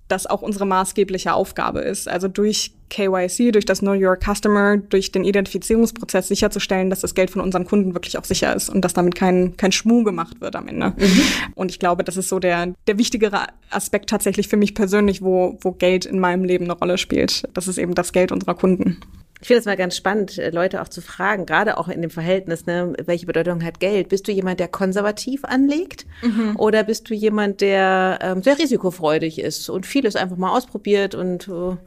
das 0.07 0.27
auch 0.27 0.41
unsere 0.41 0.65
maßgebliche 0.65 1.33
Aufgabe 1.33 1.79
ist. 1.79 2.07
Also 2.07 2.27
durch 2.27 2.71
KYC, 2.89 3.51
durch 3.51 3.65
das 3.65 3.79
Know 3.79 3.93
Your 3.93 4.17
Customer, 4.17 4.77
durch 4.77 5.11
den 5.11 5.23
Identifizierungsprozess 5.23 6.27
sicherzustellen, 6.27 6.89
dass 6.89 6.99
das 6.99 7.15
Geld 7.15 7.31
von 7.31 7.41
unseren 7.41 7.65
Kunden 7.65 7.95
wirklich 7.95 8.17
auch 8.17 8.23
sicher 8.23 8.55
ist 8.55 8.69
und 8.69 8.81
dass 8.81 8.93
damit 8.93 9.15
kein, 9.15 9.57
kein 9.57 9.71
Schmuh 9.71 10.03
gemacht 10.03 10.41
wird 10.41 10.55
am 10.55 10.67
Ende. 10.67 10.93
Mhm. 10.97 11.21
Und 11.55 11.71
ich 11.71 11.79
glaube, 11.79 12.03
das 12.03 12.17
ist 12.17 12.29
so 12.29 12.39
der, 12.39 12.73
der 12.87 12.97
wichtigere 12.99 13.47
Aspekt 13.71 14.09
tatsächlich 14.09 14.47
für 14.47 14.57
mich 14.57 14.75
persönlich, 14.75 15.23
wo, 15.23 15.57
wo 15.61 15.71
Geld 15.71 16.05
in 16.05 16.19
meinem 16.19 16.43
Leben 16.43 16.65
eine 16.65 16.73
Rolle 16.73 16.97
spielt. 16.97 17.47
Das 17.53 17.67
ist 17.67 17.79
eben 17.79 17.95
das 17.95 18.13
Geld 18.13 18.31
unserer 18.31 18.53
Kunden. 18.53 18.99
Ich 19.45 19.47
finde 19.47 19.59
es 19.59 19.65
mal 19.67 19.77
ganz 19.77 19.95
spannend, 19.95 20.39
äh, 20.39 20.49
Leute 20.49 20.81
auch 20.81 20.87
zu 20.87 21.01
fragen, 21.03 21.45
gerade 21.45 21.77
auch 21.77 21.87
in 21.87 22.01
dem 22.01 22.09
Verhältnis, 22.09 22.65
ne, 22.65 22.93
welche 23.05 23.27
Bedeutung 23.27 23.63
hat 23.63 23.79
Geld? 23.79 24.09
Bist 24.09 24.27
du 24.27 24.31
jemand, 24.31 24.59
der 24.59 24.67
konservativ 24.67 25.45
anlegt 25.45 26.07
mhm. 26.23 26.55
oder 26.55 26.83
bist 26.83 27.07
du 27.11 27.13
jemand, 27.13 27.61
der 27.61 28.17
ähm, 28.23 28.41
sehr 28.41 28.57
risikofreudig 28.57 29.37
ist 29.37 29.69
und 29.69 29.85
vieles 29.85 30.15
einfach 30.15 30.37
mal 30.37 30.49
ausprobiert 30.49 31.13
und 31.13 31.47
äh, 31.47 31.77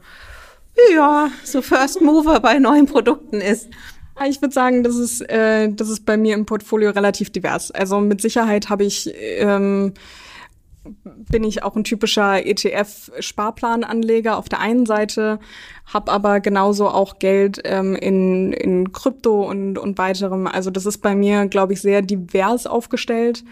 ja, 0.95 1.29
so 1.43 1.61
First 1.61 2.01
Mover 2.01 2.39
bei 2.39 2.59
neuen 2.59 2.85
Produkten 2.85 3.41
ist? 3.41 3.67
Ich 4.25 4.41
würde 4.41 4.53
sagen, 4.53 4.81
das 4.85 4.95
ist, 4.95 5.19
äh, 5.29 5.67
das 5.69 5.89
ist 5.89 6.05
bei 6.05 6.15
mir 6.15 6.35
im 6.35 6.45
Portfolio 6.45 6.91
relativ 6.91 7.29
divers. 7.29 7.71
Also 7.71 7.99
mit 7.99 8.21
Sicherheit 8.21 8.69
habe 8.69 8.85
ich 8.85 9.13
ähm, 9.15 9.95
bin 11.03 11.43
ich 11.43 11.63
auch 11.63 11.75
ein 11.75 11.83
typischer 11.83 12.45
ETF-Sparplananleger 12.45 14.37
auf 14.37 14.49
der 14.49 14.59
einen 14.59 14.85
Seite, 14.85 15.39
habe 15.85 16.11
aber 16.11 16.39
genauso 16.39 16.87
auch 16.87 17.19
Geld 17.19 17.61
ähm, 17.63 17.95
in, 17.95 18.53
in 18.53 18.91
Krypto 18.91 19.47
und, 19.47 19.77
und 19.77 19.97
weiterem. 19.97 20.47
Also 20.47 20.71
das 20.71 20.85
ist 20.85 20.99
bei 20.99 21.15
mir, 21.15 21.47
glaube 21.47 21.73
ich, 21.73 21.81
sehr 21.81 22.01
divers 22.01 22.67
aufgestellt. 22.67 23.43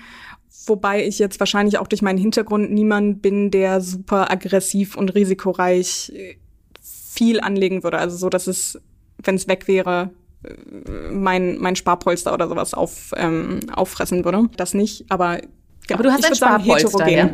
Wobei 0.65 1.05
ich 1.05 1.19
jetzt 1.19 1.39
wahrscheinlich 1.39 1.77
auch 1.77 1.87
durch 1.87 2.01
meinen 2.01 2.17
Hintergrund 2.17 2.71
niemand 2.71 3.21
bin, 3.21 3.51
der 3.51 3.81
super 3.81 4.31
aggressiv 4.31 4.97
und 4.97 5.13
risikoreich 5.15 6.11
äh, 6.15 6.35
viel 6.81 7.39
anlegen 7.39 7.83
würde. 7.83 7.99
Also 7.99 8.17
so, 8.17 8.29
dass 8.29 8.47
es, 8.47 8.79
wenn 9.23 9.35
es 9.35 9.47
weg 9.47 9.67
wäre, 9.67 10.11
äh, 10.43 11.11
mein, 11.11 11.57
mein 11.59 11.75
Sparpolster 11.75 12.33
oder 12.33 12.47
sowas 12.47 12.73
auf, 12.73 13.13
ähm, 13.17 13.59
auffressen 13.73 14.25
würde. 14.25 14.49
Das 14.57 14.73
nicht, 14.73 15.05
aber 15.09 15.39
aber 15.93 16.03
du 16.03 16.11
hast 16.11 16.25
ein 16.25 16.35
Sparpolster, 16.35 17.07
ja? 17.07 17.29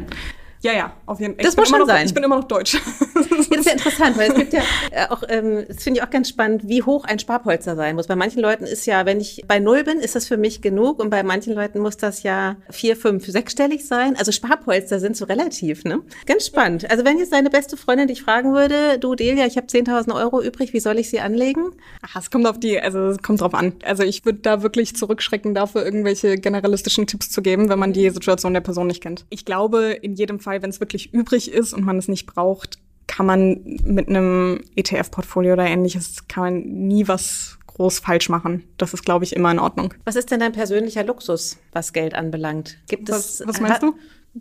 Ja, 0.64 0.72
ja, 0.72 0.94
auf 1.06 1.20
jeden 1.20 1.36
Fall. 1.36 1.44
Das 1.44 1.58
muss 1.58 1.68
schon 1.68 1.80
noch, 1.80 1.88
sein. 1.88 2.06
Ich 2.06 2.14
bin 2.14 2.24
immer 2.24 2.38
noch 2.38 2.46
deutsch. 2.46 2.82
Das 3.14 3.48
ist 3.50 3.66
ja 3.66 3.72
interessant, 3.74 4.18
weil 4.18 4.32
es 4.32 4.36
gibt 4.36 4.54
ja 4.54 4.62
äh, 4.92 5.08
auch, 5.10 5.22
ähm, 5.28 5.66
das 5.68 5.84
finde 5.84 6.00
ich 6.00 6.06
auch 6.06 6.10
ganz 6.10 6.30
spannend, 6.30 6.68
wie 6.68 6.82
hoch 6.82 7.04
ein 7.04 7.20
Sparpolster 7.20 7.76
sein 7.76 7.96
muss. 7.96 8.08
Bei 8.08 8.16
manchen 8.16 8.42
Leuten 8.42 8.64
ist 8.64 8.86
ja, 8.86 9.06
wenn 9.06 9.20
ich 9.20 9.44
bei 9.46 9.60
Null 9.60 9.84
bin, 9.84 10.00
ist 10.00 10.16
das 10.16 10.26
für 10.26 10.38
mich 10.38 10.62
genug 10.62 11.00
und 11.00 11.10
bei 11.10 11.22
manchen 11.22 11.54
Leuten 11.54 11.80
muss 11.80 11.98
das 11.98 12.24
ja 12.24 12.56
vier, 12.70 12.96
fünf, 12.96 13.26
sechsstellig 13.26 13.86
sein. 13.86 14.16
Also 14.18 14.32
Sparpolster 14.32 15.00
sind 15.00 15.18
so 15.18 15.26
relativ, 15.26 15.84
ne? 15.84 16.00
Ganz 16.26 16.48
spannend. 16.48 16.90
Also 16.90 17.04
wenn 17.04 17.20
jetzt 17.20 17.34
deine 17.34 17.50
beste 17.50 17.76
Freundin 17.76 18.08
dich 18.08 18.24
fragen 18.24 18.54
würde, 18.54 19.00
du 19.00 19.16
Delia, 19.16 19.46
ich 19.46 19.58
habe 19.58 19.68
10.000 19.68 20.16
Euro 20.16 20.42
übrig, 20.42 20.72
wie 20.72 20.80
soll 20.80 20.98
ich 20.98 21.10
sie 21.10 21.20
anlegen? 21.20 21.72
Ach, 22.02 22.16
es 22.16 22.32
kommt 22.32 22.48
auf 22.48 22.58
die, 22.58 22.80
also 22.80 23.08
es 23.08 23.22
kommt 23.22 23.42
drauf 23.42 23.54
an. 23.54 23.74
Also 23.84 24.04
ich 24.04 24.24
würde 24.24 24.40
da 24.40 24.64
wirklich 24.64 24.96
zurückschrecken, 24.96 25.54
dafür 25.54 25.84
irgendwelche 25.84 26.38
generalistischen 26.38 27.06
Tipps 27.06 27.30
zu 27.30 27.42
geben, 27.42 27.68
wenn 27.68 27.80
man 27.80 27.92
die 27.92 28.10
Situation 28.10 28.54
der 28.54 28.62
Person 28.62 28.88
nicht 28.88 29.02
kennt. 29.02 29.26
Ich 29.30 29.44
glaube, 29.44 29.92
in 29.92 30.14
jedem 30.14 30.40
Fall, 30.40 30.53
wenn 30.62 30.70
es 30.70 30.80
wirklich 30.80 31.14
übrig 31.14 31.52
ist 31.52 31.74
und 31.74 31.84
man 31.84 31.98
es 31.98 32.08
nicht 32.08 32.26
braucht, 32.26 32.80
kann 33.08 33.26
man 33.26 33.62
mit 33.84 34.08
einem 34.08 34.62
ETF-Portfolio 34.76 35.54
oder 35.54 35.66
ähnliches, 35.66 36.28
kann 36.28 36.44
man 36.44 36.62
nie 36.88 37.08
was 37.08 37.58
groß 37.68 38.00
falsch 38.00 38.30
machen. 38.30 38.64
Das 38.78 38.94
ist, 38.94 39.04
glaube 39.04 39.26
ich, 39.26 39.36
immer 39.36 39.52
in 39.52 39.60
Ordnung. 39.60 39.94
Was 40.06 40.16
ist 40.16 40.32
denn 40.32 40.40
dein 40.40 40.52
persönlicher 40.52 41.04
Luxus, 41.04 41.58
was 41.72 41.94
Geld 41.94 42.14
anbelangt? 42.14 42.78
Gibt 42.88 43.10
was, 43.10 43.42
es, 43.42 43.48
was 43.48 43.60
meinst 43.60 43.84
du? 43.84 43.96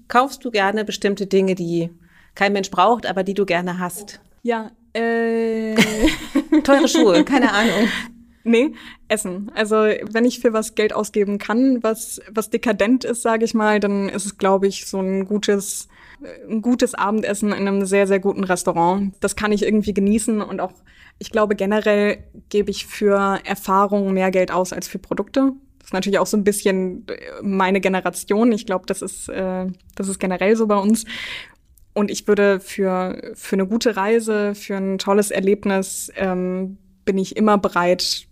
Kaufst 0.08 0.44
du 0.44 0.50
gerne 0.50 0.84
bestimmte 0.84 1.26
Dinge, 1.26 1.54
die 1.54 1.90
kein 2.34 2.52
Mensch 2.52 2.70
braucht, 2.70 3.06
aber 3.06 3.24
die 3.24 3.34
du 3.34 3.44
gerne 3.44 3.78
hast? 3.78 4.20
Ja, 4.42 4.70
äh. 4.94 5.74
Teure 6.64 6.88
Schuhe, 6.88 7.24
keine 7.26 7.52
Ahnung. 7.52 7.88
Nee, 8.44 8.74
Essen. 9.08 9.50
Also 9.54 9.76
wenn 9.76 10.24
ich 10.24 10.40
für 10.40 10.52
was 10.52 10.74
Geld 10.74 10.92
ausgeben 10.92 11.38
kann, 11.38 11.82
was, 11.82 12.20
was 12.30 12.50
dekadent 12.50 13.04
ist, 13.04 13.22
sage 13.22 13.44
ich 13.44 13.54
mal, 13.54 13.80
dann 13.80 14.08
ist 14.08 14.26
es, 14.26 14.38
glaube 14.38 14.66
ich, 14.66 14.86
so 14.86 14.98
ein 15.00 15.26
gutes 15.26 15.88
ein 16.48 16.62
gutes 16.62 16.94
Abendessen 16.94 17.52
in 17.52 17.68
einem 17.68 17.84
sehr, 17.84 18.06
sehr 18.06 18.20
guten 18.20 18.44
Restaurant. 18.44 19.14
Das 19.20 19.36
kann 19.36 19.52
ich 19.52 19.62
irgendwie 19.62 19.94
genießen 19.94 20.40
und 20.40 20.60
auch, 20.60 20.72
ich 21.18 21.30
glaube, 21.30 21.54
generell 21.54 22.18
gebe 22.48 22.70
ich 22.70 22.86
für 22.86 23.40
Erfahrungen 23.44 24.14
mehr 24.14 24.30
Geld 24.30 24.50
aus 24.50 24.72
als 24.72 24.88
für 24.88 24.98
Produkte. 24.98 25.52
Das 25.78 25.88
ist 25.88 25.92
natürlich 25.94 26.18
auch 26.18 26.26
so 26.26 26.36
ein 26.36 26.44
bisschen 26.44 27.06
meine 27.42 27.80
Generation. 27.80 28.52
Ich 28.52 28.66
glaube, 28.66 28.86
das 28.86 29.02
ist, 29.02 29.28
äh, 29.28 29.66
das 29.94 30.08
ist 30.08 30.20
generell 30.20 30.56
so 30.56 30.66
bei 30.66 30.76
uns. 30.76 31.04
Und 31.94 32.10
ich 32.10 32.26
würde 32.26 32.60
für, 32.60 33.32
für 33.34 33.56
eine 33.56 33.66
gute 33.66 33.96
Reise, 33.96 34.54
für 34.54 34.76
ein 34.76 34.98
tolles 34.98 35.30
Erlebnis, 35.30 36.10
ähm, 36.16 36.78
bin 37.04 37.18
ich 37.18 37.36
immer 37.36 37.58
bereit, 37.58 38.26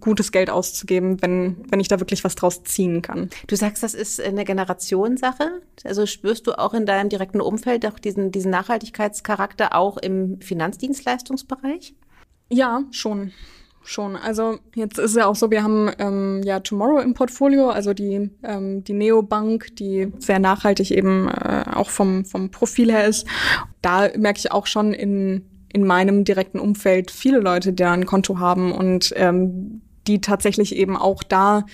gutes 0.00 0.32
Geld 0.32 0.50
auszugeben, 0.50 1.22
wenn, 1.22 1.56
wenn 1.70 1.80
ich 1.80 1.88
da 1.88 2.00
wirklich 2.00 2.24
was 2.24 2.34
draus 2.34 2.64
ziehen 2.64 3.00
kann. 3.00 3.30
Du 3.46 3.54
sagst, 3.56 3.82
das 3.82 3.94
ist 3.94 4.20
eine 4.20 4.44
Generationssache. 4.44 5.62
Also 5.84 6.06
spürst 6.06 6.46
du 6.46 6.58
auch 6.58 6.74
in 6.74 6.86
deinem 6.86 7.08
direkten 7.08 7.40
Umfeld 7.40 7.86
auch 7.86 7.98
diesen, 7.98 8.32
diesen 8.32 8.50
Nachhaltigkeitscharakter 8.50 9.74
auch 9.76 9.98
im 9.98 10.40
Finanzdienstleistungsbereich? 10.40 11.94
Ja, 12.50 12.82
schon. 12.90 13.32
Schon. 13.84 14.14
Also 14.14 14.58
jetzt 14.74 14.98
ist 14.98 15.10
es 15.10 15.16
ja 15.16 15.26
auch 15.26 15.34
so, 15.34 15.50
wir 15.50 15.64
haben 15.64 15.90
ähm, 15.98 16.40
ja 16.44 16.60
Tomorrow 16.60 17.00
im 17.00 17.14
Portfolio, 17.14 17.70
also 17.70 17.94
die, 17.94 18.30
ähm, 18.44 18.84
die 18.84 18.92
Neobank, 18.92 19.74
die 19.76 20.12
sehr 20.18 20.38
nachhaltig 20.38 20.92
eben 20.92 21.28
äh, 21.28 21.64
auch 21.72 21.90
vom, 21.90 22.24
vom 22.24 22.50
Profil 22.50 22.92
her 22.92 23.06
ist. 23.06 23.26
Da 23.80 24.08
merke 24.16 24.38
ich 24.38 24.52
auch 24.52 24.66
schon 24.66 24.92
in 24.92 25.51
in 25.72 25.84
meinem 25.84 26.24
direkten 26.24 26.58
Umfeld 26.58 27.10
viele 27.10 27.38
Leute, 27.38 27.72
die 27.72 27.84
ein 27.84 28.06
Konto 28.06 28.38
haben 28.38 28.72
und 28.72 29.12
ähm, 29.16 29.82
die 30.06 30.20
tatsächlich 30.20 30.76
eben 30.76 30.96
auch 30.96 31.22
da 31.22 31.64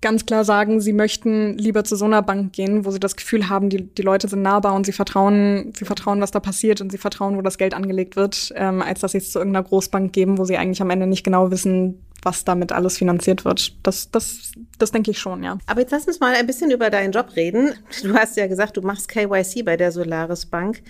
ganz 0.00 0.26
klar 0.26 0.44
sagen, 0.44 0.80
sie 0.80 0.92
möchten 0.92 1.58
lieber 1.58 1.82
zu 1.84 1.96
so 1.96 2.04
einer 2.04 2.22
Bank 2.22 2.52
gehen, 2.52 2.84
wo 2.84 2.90
sie 2.90 3.00
das 3.00 3.16
Gefühl 3.16 3.48
haben, 3.48 3.68
die, 3.68 3.82
die 3.82 4.02
Leute 4.02 4.28
sind 4.28 4.42
nahbar 4.42 4.74
und 4.74 4.86
sie 4.86 4.92
vertrauen, 4.92 5.72
sie 5.76 5.84
vertrauen, 5.84 6.20
was 6.20 6.30
da 6.30 6.40
passiert 6.40 6.80
und 6.80 6.92
sie 6.92 6.98
vertrauen, 6.98 7.36
wo 7.36 7.42
das 7.42 7.58
Geld 7.58 7.74
angelegt 7.74 8.14
wird, 8.14 8.52
ähm, 8.54 8.80
als 8.80 9.00
dass 9.00 9.12
sie 9.12 9.18
es 9.18 9.32
zu 9.32 9.38
irgendeiner 9.38 9.66
Großbank 9.66 10.12
geben, 10.12 10.38
wo 10.38 10.44
sie 10.44 10.56
eigentlich 10.56 10.80
am 10.80 10.90
Ende 10.90 11.06
nicht 11.06 11.24
genau 11.24 11.50
wissen, 11.50 12.04
was 12.22 12.44
damit 12.44 12.72
alles 12.72 12.98
finanziert 12.98 13.44
wird. 13.44 13.76
Das, 13.86 14.10
das, 14.10 14.52
das 14.78 14.92
denke 14.92 15.10
ich 15.10 15.18
schon, 15.18 15.42
ja. 15.42 15.58
Aber 15.66 15.80
jetzt 15.80 15.90
lass 15.90 16.06
uns 16.06 16.20
mal 16.20 16.34
ein 16.34 16.46
bisschen 16.46 16.70
über 16.70 16.90
deinen 16.90 17.12
Job 17.12 17.34
reden. 17.36 17.74
Du 18.02 18.14
hast 18.14 18.36
ja 18.36 18.46
gesagt, 18.46 18.76
du 18.76 18.82
machst 18.82 19.08
KYC 19.08 19.64
bei 19.64 19.76
der 19.76 19.92
Solaris 19.92 20.46
Bank. 20.46 20.82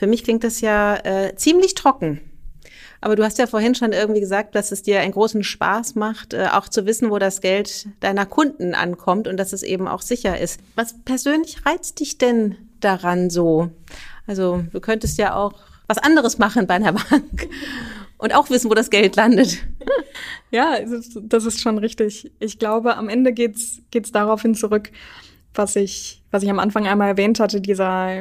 Für 0.00 0.06
mich 0.06 0.24
klingt 0.24 0.44
das 0.44 0.62
ja 0.62 0.96
äh, 1.04 1.34
ziemlich 1.36 1.74
trocken. 1.74 2.22
Aber 3.02 3.16
du 3.16 3.22
hast 3.22 3.36
ja 3.36 3.46
vorhin 3.46 3.74
schon 3.74 3.92
irgendwie 3.92 4.20
gesagt, 4.20 4.54
dass 4.54 4.72
es 4.72 4.80
dir 4.80 5.00
einen 5.00 5.12
großen 5.12 5.44
Spaß 5.44 5.94
macht, 5.94 6.32
äh, 6.32 6.46
auch 6.54 6.68
zu 6.68 6.86
wissen, 6.86 7.10
wo 7.10 7.18
das 7.18 7.42
Geld 7.42 7.86
deiner 8.00 8.24
Kunden 8.24 8.72
ankommt 8.72 9.28
und 9.28 9.36
dass 9.36 9.52
es 9.52 9.62
eben 9.62 9.86
auch 9.86 10.00
sicher 10.00 10.40
ist. 10.40 10.58
Was 10.74 10.94
persönlich 11.04 11.66
reizt 11.66 12.00
dich 12.00 12.16
denn 12.16 12.56
daran 12.80 13.28
so? 13.28 13.72
Also 14.26 14.64
du 14.72 14.80
könntest 14.80 15.18
ja 15.18 15.36
auch 15.36 15.52
was 15.86 15.98
anderes 15.98 16.38
machen 16.38 16.66
bei 16.66 16.76
einer 16.76 16.92
Bank 17.10 17.50
und 18.16 18.34
auch 18.34 18.48
wissen, 18.48 18.70
wo 18.70 18.74
das 18.74 18.88
Geld 18.88 19.16
landet. 19.16 19.58
Ja, 20.52 20.78
das 21.22 21.44
ist 21.44 21.60
schon 21.60 21.78
richtig. 21.78 22.32
Ich 22.40 22.58
glaube, 22.58 22.96
am 22.96 23.08
Ende 23.08 23.32
geht's 23.32 23.82
geht's 23.92 24.10
daraufhin 24.10 24.56
zurück, 24.56 24.90
was 25.54 25.76
ich 25.76 26.22
was 26.32 26.42
ich 26.42 26.50
am 26.50 26.58
Anfang 26.58 26.88
einmal 26.88 27.08
erwähnt 27.08 27.38
hatte, 27.38 27.60
dieser 27.60 28.20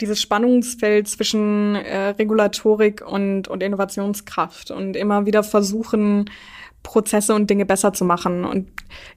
dieses 0.00 0.20
Spannungsfeld 0.20 1.08
zwischen 1.08 1.74
äh, 1.74 2.08
Regulatorik 2.10 3.04
und, 3.06 3.48
und 3.48 3.62
Innovationskraft 3.62 4.70
und 4.70 4.96
immer 4.96 5.26
wieder 5.26 5.42
versuchen, 5.42 6.30
Prozesse 6.82 7.34
und 7.34 7.50
Dinge 7.50 7.66
besser 7.66 7.92
zu 7.92 8.04
machen. 8.04 8.44
Und 8.44 8.70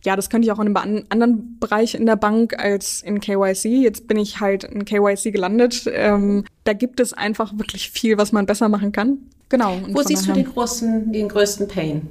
ja, 0.03 0.15
das 0.15 0.29
könnte 0.29 0.45
ich 0.45 0.51
auch 0.51 0.59
in 0.59 0.75
einem 0.75 1.05
anderen 1.09 1.59
Bereich 1.59 1.95
in 1.95 2.05
der 2.05 2.15
Bank 2.15 2.57
als 2.59 3.01
in 3.01 3.19
KYC. 3.19 3.83
Jetzt 3.83 4.07
bin 4.07 4.17
ich 4.17 4.39
halt 4.39 4.63
in 4.63 4.83
KYC 4.83 5.31
gelandet. 5.31 5.89
Ähm, 5.93 6.43
da 6.63 6.73
gibt 6.73 6.99
es 6.99 7.13
einfach 7.13 7.57
wirklich 7.57 7.91
viel, 7.91 8.17
was 8.17 8.31
man 8.31 8.45
besser 8.45 8.67
machen 8.67 8.91
kann. 8.91 9.19
Genau. 9.49 9.79
Wo 9.89 10.01
siehst 10.01 10.27
du 10.27 10.33
den, 10.33 10.45
großen, 10.45 11.11
den 11.11 11.29
größten 11.29 11.67
Pain? 11.67 12.07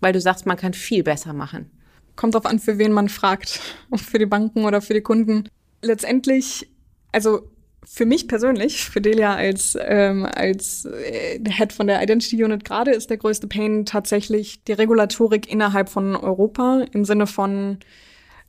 Weil 0.00 0.12
du 0.12 0.20
sagst, 0.20 0.46
man 0.46 0.56
kann 0.56 0.74
viel 0.74 1.02
besser 1.02 1.32
machen. 1.32 1.70
Kommt 2.16 2.34
drauf 2.34 2.46
an, 2.46 2.58
für 2.58 2.78
wen 2.78 2.92
man 2.92 3.08
fragt. 3.08 3.60
Ob 3.90 4.00
für 4.00 4.18
die 4.18 4.26
Banken 4.26 4.64
oder 4.64 4.82
für 4.82 4.94
die 4.94 5.00
Kunden. 5.00 5.48
Letztendlich, 5.80 6.68
also 7.12 7.48
für 7.84 8.06
mich 8.06 8.28
persönlich, 8.28 8.84
für 8.84 9.00
Delia 9.00 9.34
als, 9.34 9.76
ähm, 9.80 10.24
als 10.24 10.84
äh, 10.84 11.40
Head 11.48 11.72
von 11.72 11.86
der 11.86 12.02
Identity 12.02 12.42
Unit 12.42 12.64
gerade, 12.64 12.92
ist 12.92 13.10
der 13.10 13.16
größte 13.16 13.48
Pain 13.48 13.84
tatsächlich 13.84 14.62
die 14.64 14.72
Regulatorik 14.72 15.50
innerhalb 15.50 15.88
von 15.88 16.14
Europa 16.14 16.84
im 16.92 17.04
Sinne 17.04 17.26
von, 17.26 17.78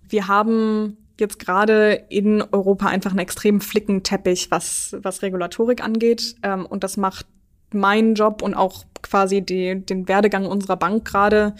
wir 0.08 0.28
haben 0.28 0.98
jetzt 1.19 1.39
gerade 1.39 2.06
in 2.10 2.41
Europa 2.41 2.88
einfach 2.88 3.12
einen 3.12 3.19
extremen 3.19 3.62
Flickenteppich, 3.62 4.52
was, 4.52 4.96
was 5.02 5.22
Regulatorik 5.22 5.84
angeht. 5.84 6.36
Ähm, 6.43 6.65
und 6.65 6.84
das 6.84 6.98
macht 6.98 7.26
meinen 7.72 8.13
Job 8.15 8.41
und 8.41 8.54
auch 8.54 8.86
quasi 9.02 9.41
die, 9.41 9.84
den 9.84 10.08
Werdegang 10.08 10.46
unserer 10.46 10.78
Bank 10.78 11.06
gerade 11.06 11.56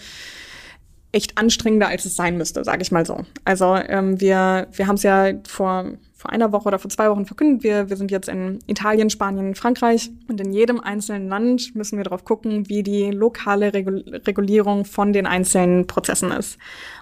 echt 1.14 1.38
anstrengender, 1.38 1.88
als 1.88 2.04
es 2.04 2.16
sein 2.16 2.36
müsste, 2.36 2.64
sage 2.64 2.82
ich 2.82 2.92
mal 2.92 3.06
so. 3.06 3.24
Also 3.44 3.76
ähm, 3.76 4.20
wir, 4.20 4.68
wir 4.72 4.86
haben 4.86 4.96
es 4.96 5.02
ja 5.02 5.32
vor 5.46 5.86
vor 6.24 6.32
einer 6.32 6.52
Woche 6.52 6.68
oder 6.68 6.78
vor 6.78 6.90
zwei 6.90 7.10
Wochen 7.10 7.26
verkündet. 7.26 7.64
Wir, 7.64 7.90
wir 7.90 7.98
sind 7.98 8.10
jetzt 8.10 8.30
in 8.30 8.58
Italien, 8.66 9.10
Spanien, 9.10 9.54
Frankreich 9.54 10.10
und 10.26 10.40
in 10.40 10.54
jedem 10.54 10.80
einzelnen 10.80 11.28
Land 11.28 11.74
müssen 11.74 11.98
wir 11.98 12.04
darauf 12.04 12.24
gucken, 12.24 12.66
wie 12.70 12.82
die 12.82 13.10
lokale 13.10 13.74
Regulierung 13.74 14.86
von 14.86 15.12
den 15.12 15.26
einzelnen 15.26 15.86
Prozessen 15.86 16.30
ist. 16.30 16.56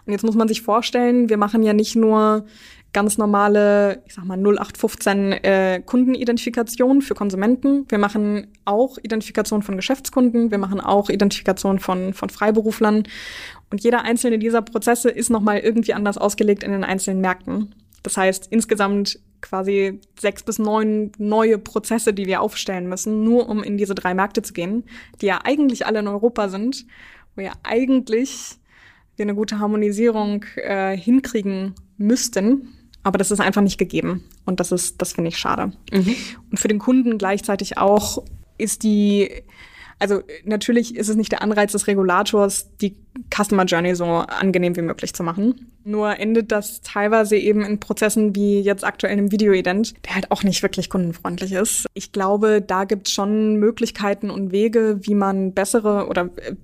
Und 0.06 0.12
jetzt 0.12 0.24
muss 0.24 0.34
man 0.34 0.48
sich 0.48 0.62
vorstellen, 0.62 1.28
wir 1.28 1.36
machen 1.36 1.62
ja 1.62 1.72
nicht 1.72 1.94
nur 1.94 2.46
ganz 2.92 3.16
normale, 3.16 4.02
ich 4.06 4.14
sag 4.14 4.24
mal 4.24 4.36
0815 4.36 5.32
äh, 5.32 5.82
Kundenidentifikation 5.86 7.00
für 7.00 7.14
Konsumenten. 7.14 7.86
Wir 7.88 7.98
machen 7.98 8.48
auch 8.64 8.98
Identifikation 8.98 9.62
von 9.62 9.76
Geschäftskunden, 9.76 10.50
wir 10.50 10.58
machen 10.58 10.80
auch 10.80 11.08
Identifikation 11.08 11.78
von, 11.78 12.12
von 12.12 12.28
Freiberuflern. 12.28 13.04
Und 13.72 13.82
jeder 13.82 14.02
einzelne 14.02 14.38
dieser 14.38 14.62
Prozesse 14.62 15.10
ist 15.10 15.30
nochmal 15.30 15.58
irgendwie 15.58 15.94
anders 15.94 16.18
ausgelegt 16.18 16.62
in 16.62 16.70
den 16.70 16.84
einzelnen 16.84 17.20
Märkten. 17.20 17.74
Das 18.04 18.16
heißt, 18.16 18.48
insgesamt 18.50 19.18
quasi 19.40 19.98
sechs 20.20 20.44
bis 20.44 20.60
neun 20.60 21.10
neue 21.18 21.58
Prozesse, 21.58 22.12
die 22.12 22.26
wir 22.26 22.42
aufstellen 22.42 22.88
müssen, 22.88 23.24
nur 23.24 23.48
um 23.48 23.62
in 23.62 23.76
diese 23.76 23.94
drei 23.94 24.14
Märkte 24.14 24.42
zu 24.42 24.52
gehen, 24.52 24.84
die 25.20 25.26
ja 25.26 25.40
eigentlich 25.42 25.86
alle 25.86 25.98
in 25.98 26.06
Europa 26.06 26.48
sind 26.48 26.84
wo 27.34 27.42
ja 27.42 27.52
eigentlich 27.62 28.56
wir 29.16 29.24
eine 29.24 29.34
gute 29.34 29.58
Harmonisierung 29.58 30.44
äh, 30.56 30.96
hinkriegen 30.96 31.74
müssten. 31.98 32.68
Aber 33.02 33.18
das 33.18 33.30
ist 33.30 33.40
einfach 33.40 33.62
nicht 33.62 33.78
gegeben. 33.78 34.24
Und 34.44 34.60
das 34.60 34.72
ist, 34.72 35.02
das 35.02 35.12
finde 35.12 35.28
ich 35.28 35.38
schade. 35.38 35.72
Mhm. 35.92 36.14
Und 36.50 36.60
für 36.60 36.68
den 36.68 36.78
Kunden 36.78 37.18
gleichzeitig 37.18 37.76
auch 37.78 38.22
ist 38.58 38.84
die, 38.84 39.42
also 40.02 40.20
natürlich 40.44 40.96
ist 40.96 41.08
es 41.08 41.14
nicht 41.14 41.30
der 41.30 41.42
Anreiz 41.42 41.70
des 41.70 41.86
Regulators, 41.86 42.76
die 42.78 42.96
Customer 43.32 43.64
Journey 43.64 43.94
so 43.94 44.04
angenehm 44.04 44.74
wie 44.74 44.82
möglich 44.82 45.14
zu 45.14 45.22
machen. 45.22 45.70
Nur 45.84 46.18
endet 46.18 46.50
das 46.50 46.80
teilweise 46.80 47.36
eben 47.36 47.60
in 47.62 47.78
Prozessen 47.78 48.34
wie 48.34 48.58
jetzt 48.58 48.84
aktuell 48.84 49.16
im 49.16 49.30
Video-Ident, 49.30 49.94
der 50.04 50.16
halt 50.16 50.32
auch 50.32 50.42
nicht 50.42 50.60
wirklich 50.64 50.90
kundenfreundlich 50.90 51.52
ist. 51.52 51.86
Ich 51.94 52.10
glaube, 52.10 52.60
da 52.60 52.82
gibt 52.82 53.06
es 53.06 53.14
schon 53.14 53.56
Möglichkeiten 53.56 54.28
und 54.28 54.50
Wege, 54.50 54.98
wie 55.02 55.14
man 55.14 55.54
bessere 55.54 56.08
oder 56.08 56.30
äh, 56.36 56.56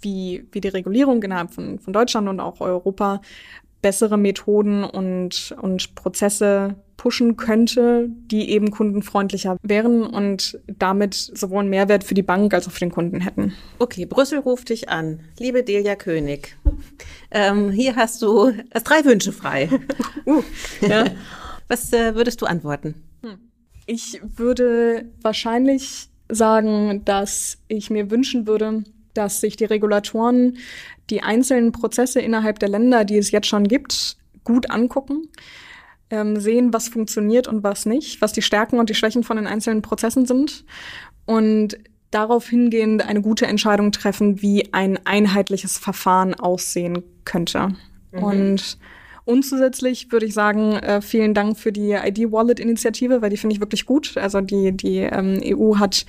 wie, 0.00 0.44
wie 0.50 0.60
die 0.60 0.68
Regulierung 0.68 1.22
innerhalb 1.22 1.54
von, 1.54 1.78
von 1.78 1.92
Deutschland 1.92 2.28
und 2.28 2.40
auch 2.40 2.60
Europa 2.60 3.20
bessere 3.82 4.18
Methoden 4.18 4.82
und, 4.82 5.54
und 5.62 5.94
Prozesse 5.94 6.74
pushen 6.96 7.36
könnte, 7.36 8.08
die 8.08 8.50
eben 8.50 8.70
kundenfreundlicher 8.70 9.56
wären 9.62 10.02
und 10.02 10.58
damit 10.66 11.14
sowohl 11.14 11.60
einen 11.60 11.70
Mehrwert 11.70 12.04
für 12.04 12.14
die 12.14 12.22
Bank 12.22 12.54
als 12.54 12.66
auch 12.66 12.72
für 12.72 12.80
den 12.80 12.92
Kunden 12.92 13.20
hätten. 13.20 13.52
Okay, 13.78 14.06
Brüssel 14.06 14.38
ruft 14.38 14.68
dich 14.68 14.88
an. 14.88 15.20
Liebe 15.38 15.62
Delia 15.62 15.96
König, 15.96 16.56
ähm, 17.30 17.70
hier 17.70 17.96
hast 17.96 18.22
du 18.22 18.52
hast 18.72 18.84
drei 18.84 19.04
Wünsche 19.04 19.32
frei. 19.32 19.68
uh, 20.26 20.42
ja. 20.80 21.06
Was 21.68 21.92
äh, 21.92 22.14
würdest 22.14 22.42
du 22.42 22.46
antworten? 22.46 22.94
Hm. 23.22 23.38
Ich 23.86 24.20
würde 24.22 25.06
wahrscheinlich 25.22 26.08
sagen, 26.28 27.04
dass 27.04 27.58
ich 27.68 27.90
mir 27.90 28.10
wünschen 28.10 28.46
würde, 28.46 28.84
dass 29.14 29.40
sich 29.40 29.56
die 29.56 29.64
Regulatoren 29.64 30.58
die 31.10 31.22
einzelnen 31.22 31.72
Prozesse 31.72 32.20
innerhalb 32.20 32.58
der 32.58 32.68
Länder, 32.68 33.04
die 33.04 33.18
es 33.18 33.30
jetzt 33.30 33.46
schon 33.46 33.68
gibt, 33.68 34.16
gut 34.42 34.70
angucken, 34.70 35.28
ähm, 36.14 36.38
sehen, 36.38 36.72
was 36.72 36.88
funktioniert 36.88 37.48
und 37.48 37.62
was 37.64 37.86
nicht, 37.86 38.20
was 38.20 38.32
die 38.32 38.42
Stärken 38.42 38.78
und 38.78 38.88
die 38.88 38.94
Schwächen 38.94 39.24
von 39.24 39.36
den 39.36 39.46
einzelnen 39.46 39.82
Prozessen 39.82 40.26
sind 40.26 40.64
und 41.26 41.76
darauf 42.10 42.48
hingehend 42.48 43.06
eine 43.06 43.20
gute 43.20 43.46
Entscheidung 43.46 43.90
treffen, 43.90 44.40
wie 44.40 44.72
ein 44.72 44.98
einheitliches 45.04 45.78
Verfahren 45.78 46.34
aussehen 46.34 47.02
könnte. 47.24 47.74
Mhm. 48.12 48.22
Und 48.22 48.78
und 49.26 49.42
zusätzlich 49.42 50.12
würde 50.12 50.26
ich 50.26 50.34
sagen, 50.34 50.74
äh, 50.74 51.00
vielen 51.00 51.32
Dank 51.32 51.58
für 51.58 51.72
die 51.72 51.92
ID-Wallet-Initiative, 51.92 53.22
weil 53.22 53.30
die 53.30 53.38
finde 53.38 53.54
ich 53.54 53.60
wirklich 53.60 53.86
gut. 53.86 54.18
Also 54.18 54.42
die, 54.42 54.72
die 54.72 54.98
ähm, 54.98 55.40
EU 55.42 55.78
hat 55.78 56.04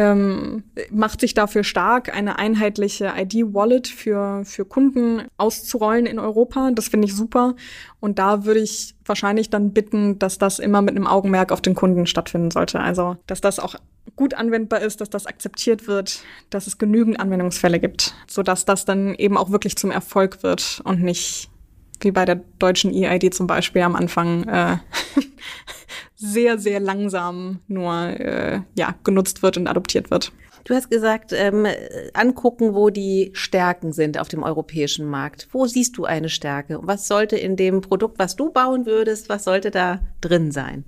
ähm, 0.00 0.64
macht 0.90 1.20
sich 1.20 1.34
dafür 1.34 1.62
stark, 1.62 2.16
eine 2.16 2.38
einheitliche 2.38 3.12
ID-Wallet 3.18 3.86
für, 3.86 4.46
für 4.46 4.64
Kunden 4.64 5.24
auszurollen 5.36 6.06
in 6.06 6.18
Europa. 6.18 6.70
Das 6.70 6.88
finde 6.88 7.06
ich 7.06 7.14
super. 7.14 7.54
Und 8.00 8.18
da 8.18 8.46
würde 8.46 8.60
ich 8.60 8.94
wahrscheinlich 9.04 9.50
dann 9.50 9.74
bitten, 9.74 10.18
dass 10.18 10.38
das 10.38 10.58
immer 10.58 10.80
mit 10.80 10.96
einem 10.96 11.06
Augenmerk 11.06 11.52
auf 11.52 11.60
den 11.60 11.74
Kunden 11.74 12.06
stattfinden 12.06 12.50
sollte. 12.50 12.80
Also, 12.80 13.18
dass 13.26 13.42
das 13.42 13.58
auch 13.58 13.74
gut 14.16 14.32
anwendbar 14.32 14.80
ist, 14.80 15.02
dass 15.02 15.10
das 15.10 15.26
akzeptiert 15.26 15.86
wird, 15.86 16.22
dass 16.48 16.66
es 16.66 16.78
genügend 16.78 17.20
Anwendungsfälle 17.20 17.78
gibt, 17.78 18.14
sodass 18.26 18.64
das 18.64 18.86
dann 18.86 19.14
eben 19.16 19.36
auch 19.36 19.50
wirklich 19.50 19.76
zum 19.76 19.90
Erfolg 19.90 20.42
wird 20.42 20.80
und 20.84 21.02
nicht 21.02 21.50
wie 22.00 22.10
bei 22.10 22.24
der 22.24 22.40
deutschen 22.58 22.90
EID 22.94 23.34
zum 23.34 23.46
Beispiel 23.46 23.82
am 23.82 23.94
Anfang 23.94 24.48
äh, 24.48 24.78
sehr, 26.20 26.58
sehr 26.58 26.80
langsam 26.80 27.60
nur 27.66 27.94
äh, 27.94 28.60
ja, 28.76 28.94
genutzt 29.04 29.42
wird 29.42 29.56
und 29.56 29.66
adoptiert 29.66 30.10
wird. 30.10 30.32
Du 30.64 30.74
hast 30.74 30.90
gesagt, 30.90 31.32
ähm, 31.32 31.66
angucken, 32.12 32.74
wo 32.74 32.90
die 32.90 33.30
Stärken 33.32 33.92
sind 33.92 34.18
auf 34.18 34.28
dem 34.28 34.42
europäischen 34.42 35.06
Markt. 35.06 35.48
Wo 35.52 35.66
siehst 35.66 35.96
du 35.96 36.04
eine 36.04 36.28
Stärke? 36.28 36.78
Was 36.82 37.08
sollte 37.08 37.36
in 37.36 37.56
dem 37.56 37.80
Produkt, 37.80 38.18
was 38.18 38.36
du 38.36 38.52
bauen 38.52 38.84
würdest, 38.84 39.30
was 39.30 39.44
sollte 39.44 39.70
da 39.70 40.00
drin 40.20 40.52
sein? 40.52 40.84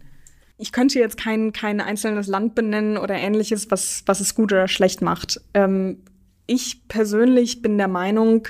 Ich 0.59 0.71
könnte 0.71 0.99
jetzt 0.99 1.17
kein, 1.17 1.53
kein 1.55 1.81
einzelnes 1.81 2.27
Land 2.27 2.55
benennen 2.55 2.99
oder 2.99 3.15
ähnliches, 3.15 3.71
was, 3.71 4.03
was 4.05 4.21
es 4.21 4.35
gut 4.35 4.53
oder 4.53 4.69
schlecht 4.69 5.01
macht. 5.01 5.41
Ähm, 5.55 6.03
ich 6.47 6.87
persönlich 6.89 7.63
bin 7.63 7.79
der 7.79 7.89
Meinung, 7.89 8.49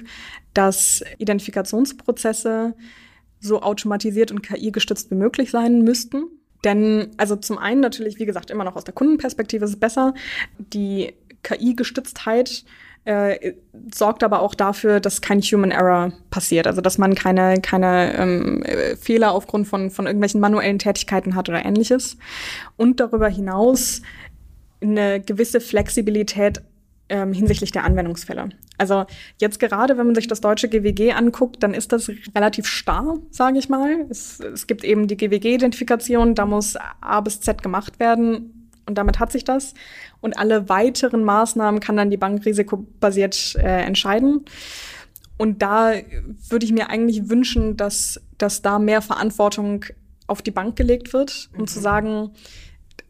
dass 0.53 1.05
Identifikationsprozesse 1.19 2.75
so 3.39 3.63
automatisiert 3.63 4.33
und 4.33 4.43
KI-gestützt 4.43 5.13
wie 5.13 5.15
möglich 5.15 5.53
sein 5.53 5.83
müssten. 5.83 6.25
Denn, 6.65 7.11
also 7.17 7.37
zum 7.37 7.59
einen 7.59 7.81
natürlich, 7.81 8.19
wie 8.19 8.27
gesagt, 8.27 8.51
immer 8.51 8.65
noch 8.65 8.77
aus 8.77 8.85
der 8.85 8.95
Kundenperspektive 8.95 9.65
ist 9.65 9.73
es 9.73 9.81
besser. 9.81 10.15
Die 10.59 11.15
KI-Gestütztheit 11.43 12.65
äh, 13.05 13.55
sorgt 13.93 14.23
aber 14.23 14.41
auch 14.41 14.55
dafür, 14.55 15.01
dass 15.01 15.21
kein 15.21 15.41
Human 15.41 15.73
Error 15.73 16.13
passiert. 16.31 16.67
Also 16.67 16.81
dass 16.81 16.99
man 16.99 17.15
keine, 17.15 17.61
keine 17.61 18.15
ähm, 18.15 18.65
Fehler 19.01 19.33
aufgrund 19.33 19.67
von, 19.67 19.91
von 19.91 20.07
irgendwelchen 20.07 20.41
manuellen 20.41 20.79
Tätigkeiten 20.79 21.35
hat 21.35 21.49
oder 21.49 21.65
ähnliches. 21.65 22.17
Und 22.77 23.01
darüber 23.01 23.29
hinaus 23.29 24.03
eine 24.81 25.21
gewisse 25.21 25.61
Flexibilität 25.61 26.63
ähm, 27.13 27.35
hinsichtlich 27.35 27.73
der 27.73 27.85
Anwendungsfälle. 27.85 28.49
Also 28.79 29.05
jetzt 29.39 29.61
gerade, 29.61 29.99
wenn 29.99 30.07
man 30.07 30.15
sich 30.15 30.29
das 30.29 30.41
deutsche 30.41 30.71
GWG 30.71 31.13
anguckt, 31.13 31.63
dann 31.63 31.75
ist 31.75 31.93
das 31.93 32.11
relativ 32.35 32.67
starr, 32.67 33.19
sage 33.31 33.59
ich 33.59 33.69
mal. 33.69 34.07
Es, 34.09 34.41
es 34.41 34.67
gibt 34.67 34.83
eben 34.83 35.07
die 35.07 35.19
GWG-Identifikation, 35.19 36.35
da 36.35 36.47
muss 36.47 36.77
A 37.03 37.21
bis 37.21 37.41
Z 37.41 37.63
gemacht 37.63 38.01
werden 38.01 38.71
und 38.87 38.97
damit 38.97 39.21
hat 39.21 39.31
sich 39.31 39.45
das. 39.45 39.75
Und 40.23 40.39
alle 40.39 40.71
weiteren 40.71 41.23
Maßnahmen 41.23 41.81
kann 41.81 41.99
dann 41.99 42.11
die 42.11 42.17
Bank 42.17 42.47
risikobasiert 42.47 43.57
äh, 43.57 43.83
entscheiden. 43.83 44.47
Und 45.37 45.61
da 45.61 45.93
würde 46.49 46.65
ich 46.65 46.73
mir 46.73 46.89
eigentlich 46.89 47.29
wünschen, 47.29 47.77
dass, 47.77 48.23
dass 48.39 48.63
da 48.63 48.79
mehr 48.79 49.03
Verantwortung 49.03 49.85
auf 50.29 50.41
die 50.41 50.51
Bank 50.51 50.77
gelegt 50.77 51.13
wird, 51.13 51.51
um 51.55 51.63
mhm. 51.63 51.67
zu 51.67 51.79
sagen, 51.79 52.31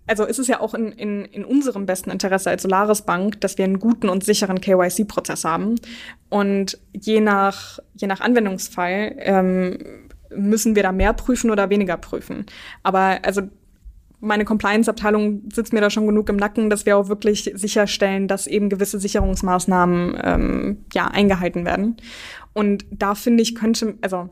also 0.07 0.25
ist 0.25 0.39
es 0.39 0.49
ja 0.49 0.61
auch 0.61 0.75
in, 0.75 0.93
in, 0.93 1.25
in 1.27 1.45
unserem 1.45 1.87
besten 1.87 2.11
Interesse 2.11 2.51
als 2.51 2.63
Solaris 2.63 3.03
Bank, 3.03 3.41
dass 3.41 3.59
wir 3.59 3.65
einen 3.65 3.79
guten 3.79 4.09
und 4.09 4.25
sicheren 4.25 4.61
KYC-Prozess 4.61 5.45
haben. 5.45 5.77
Und 6.29 6.79
je 6.93 7.21
nach, 7.21 7.79
je 7.95 8.09
nach 8.09 8.21
Anwendungsfall 8.21 9.15
ähm, 9.19 9.79
müssen 10.35 10.75
wir 10.75 10.83
da 10.83 10.93
mehr 10.93 11.13
prüfen 11.13 11.51
oder 11.51 11.71
weniger 11.71 11.97
prüfen. 11.97 12.47
Aber 12.83 13.19
also 13.23 13.43
meine 14.21 14.45
Compliance-Abteilung 14.45 15.43
sitzt 15.53 15.73
mir 15.73 15.81
da 15.81 15.91
schon 15.91 16.07
genug 16.07 16.29
im 16.29 16.37
Nacken, 16.37 16.71
dass 16.71 16.87
wir 16.87 16.97
auch 16.97 17.09
wirklich 17.09 17.51
sicherstellen, 17.55 18.29
dass 18.29 18.47
eben 18.47 18.69
gewisse 18.69 19.01
Sicherungsmaßnahmen 19.01 20.19
ähm, 20.23 20.85
ja 20.95 21.09
eingehalten 21.09 21.65
werden. 21.65 21.97
Und 22.53 22.87
da 22.91 23.15
finde 23.15 23.43
ich 23.43 23.55
könnte, 23.57 23.97
also 24.01 24.31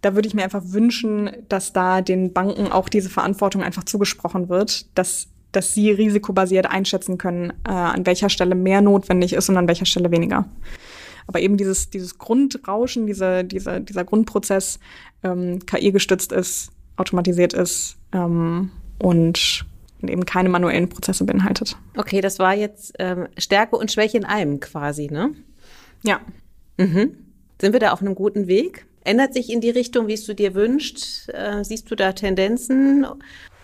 da 0.00 0.14
würde 0.14 0.28
ich 0.28 0.34
mir 0.34 0.44
einfach 0.44 0.62
wünschen, 0.64 1.30
dass 1.48 1.72
da 1.72 2.00
den 2.00 2.32
Banken 2.32 2.70
auch 2.70 2.88
diese 2.88 3.10
Verantwortung 3.10 3.62
einfach 3.62 3.84
zugesprochen 3.84 4.48
wird, 4.48 4.86
dass, 4.96 5.28
dass 5.52 5.74
sie 5.74 5.90
risikobasiert 5.90 6.66
einschätzen 6.66 7.18
können, 7.18 7.50
äh, 7.66 7.70
an 7.70 8.06
welcher 8.06 8.28
Stelle 8.28 8.54
mehr 8.54 8.80
notwendig 8.80 9.32
ist 9.32 9.48
und 9.48 9.56
an 9.56 9.68
welcher 9.68 9.86
Stelle 9.86 10.10
weniger. 10.10 10.46
Aber 11.26 11.40
eben 11.40 11.56
dieses, 11.56 11.90
dieses 11.90 12.18
Grundrauschen, 12.18 13.06
diese, 13.06 13.44
diese, 13.44 13.80
dieser 13.80 14.04
Grundprozess 14.04 14.78
ähm, 15.22 15.64
KI-gestützt 15.66 16.32
ist, 16.32 16.70
automatisiert 16.96 17.52
ist 17.52 17.96
ähm, 18.12 18.70
und 18.98 19.66
eben 20.02 20.24
keine 20.24 20.48
manuellen 20.48 20.88
Prozesse 20.88 21.24
beinhaltet. 21.24 21.76
Okay, 21.96 22.20
das 22.20 22.38
war 22.38 22.54
jetzt 22.54 22.94
ähm, 22.98 23.28
Stärke 23.36 23.76
und 23.76 23.92
Schwäche 23.92 24.16
in 24.16 24.24
einem 24.24 24.60
quasi, 24.60 25.08
ne? 25.08 25.34
Ja. 26.02 26.20
Mhm. 26.76 27.16
Sind 27.60 27.72
wir 27.72 27.80
da 27.80 27.92
auf 27.92 28.00
einem 28.00 28.14
guten 28.14 28.46
Weg? 28.46 28.86
Ändert 29.04 29.34
sich 29.34 29.50
in 29.50 29.60
die 29.60 29.70
Richtung, 29.70 30.08
wie 30.08 30.14
es 30.14 30.24
du 30.26 30.34
dir 30.34 30.54
wünscht? 30.54 31.28
Äh, 31.28 31.64
siehst 31.64 31.90
du 31.90 31.94
da 31.94 32.12
Tendenzen? 32.12 33.06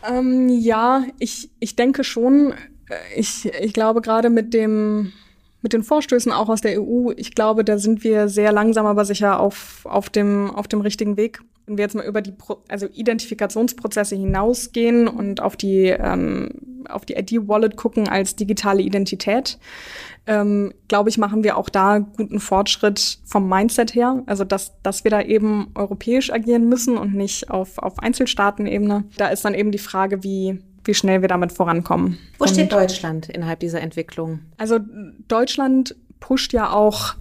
Ähm, 0.09 0.49
ja, 0.49 1.05
ich, 1.18 1.51
ich 1.61 1.76
denke 1.76 2.05
schon. 2.05 2.53
Äh, 2.89 2.97
ich, 3.16 3.47
ich 3.47 3.72
glaube 3.72 4.01
gerade 4.01 4.30
mit 4.30 4.55
dem 4.55 5.12
mit 5.65 5.73
den 5.73 5.83
Vorstößen 5.83 6.31
auch 6.31 6.51
aus 6.51 6.61
der 6.61 6.81
EU, 6.81 7.11
ich 7.17 7.35
glaube, 7.35 7.65
da 7.65 7.79
sind 7.79 8.05
wir 8.05 8.29
sehr 8.29 8.53
langsam, 8.53 8.85
aber 8.85 9.07
sicher 9.07 9.41
auf, 9.41 9.81
auf, 9.85 10.11
dem, 10.11 10.51
auf 10.51 10.69
dem 10.69 10.83
richtigen 10.83 11.17
Weg. 11.17 11.41
Wenn 11.67 11.79
wir 11.79 11.85
jetzt 11.85 11.95
mal 11.95 12.05
über 12.05 12.21
die 12.21 12.33
Pro 12.33 12.59
also 12.69 12.87
Identifikationsprozesse 12.87 14.15
hinausgehen 14.15 15.09
und 15.09 15.41
auf 15.41 15.57
die, 15.57 15.87
ähm, 15.87 16.51
auf 16.91 17.07
die 17.07 17.15
ID-Wallet 17.15 17.77
gucken 17.79 18.11
als 18.11 18.37
digitale 18.37 18.83
Identität, 18.83 19.59
ähm, 20.27 20.75
glaube 20.89 21.09
ich, 21.09 21.17
machen 21.17 21.43
wir 21.43 21.57
auch 21.57 21.71
da 21.71 21.99
guten 21.99 22.41
Fortschritt 22.41 23.21
vom 23.25 23.49
Mindset 23.49 23.95
her. 23.95 24.23
Also, 24.27 24.45
dass, 24.45 24.75
dass 24.83 25.05
wir 25.05 25.11
da 25.11 25.23
eben 25.23 25.71
europäisch 25.75 26.31
agieren 26.31 26.69
müssen 26.69 26.99
und 26.99 27.15
nicht 27.15 27.49
auf, 27.49 27.79
auf 27.79 27.99
Einzelstaatenebene. 28.01 29.05
Da 29.17 29.29
ist 29.29 29.47
dann 29.47 29.55
eben 29.55 29.71
die 29.71 29.79
Frage, 29.79 30.23
wie, 30.23 30.61
wie 30.85 30.95
schnell 30.95 31.20
wir 31.20 31.28
damit 31.28 31.53
vorankommen. 31.53 32.18
Wo 32.39 32.47
steht 32.47 32.72
Deutschland 32.72 33.28
innerhalb 33.28 33.61
dieser 33.61 33.80
Entwicklung? 33.80 34.41
Also, 34.57 34.78
Deutschland 35.28 35.97
pusht 36.20 36.53
ja 36.53 36.70
auch 36.70 37.14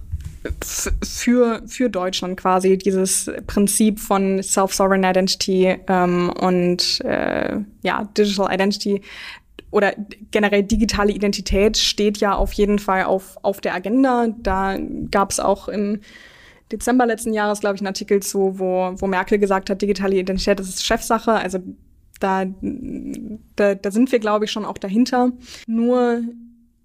für, 1.02 1.62
für 1.66 1.88
Deutschland 1.88 2.38
quasi 2.38 2.76
dieses 2.76 3.30
Prinzip 3.46 3.98
von 3.98 4.42
Self-Sovereign 4.42 5.04
Identity 5.04 5.76
ähm, 5.86 6.30
und 6.30 7.00
äh, 7.04 7.58
ja, 7.82 8.04
Digital 8.16 8.52
Identity 8.52 9.00
oder 9.70 9.92
generell 10.30 10.62
digitale 10.62 11.12
Identität 11.12 11.76
steht 11.76 12.18
ja 12.18 12.34
auf 12.34 12.52
jeden 12.52 12.78
Fall 12.78 13.04
auf, 13.04 13.36
auf 13.42 13.60
der 13.60 13.74
Agenda. 13.74 14.28
Da 14.38 14.78
gab 15.10 15.32
es 15.32 15.40
auch 15.40 15.66
im 15.68 16.00
Dezember 16.70 17.06
letzten 17.06 17.32
Jahres, 17.32 17.60
glaube 17.60 17.74
ich, 17.74 17.80
einen 17.80 17.88
Artikel 17.88 18.22
zu, 18.22 18.58
wo, 18.58 18.92
wo 18.96 19.06
Merkel 19.06 19.38
gesagt 19.38 19.70
hat, 19.70 19.82
digitale 19.82 20.16
Identität 20.16 20.60
ist 20.60 20.84
Chefsache. 20.84 21.32
Also 21.32 21.58
da, 22.20 22.44
da, 23.56 23.74
da 23.74 23.90
sind 23.90 24.12
wir, 24.12 24.18
glaube 24.18 24.44
ich, 24.44 24.50
schon 24.50 24.64
auch 24.64 24.78
dahinter. 24.78 25.32
Nur 25.66 26.22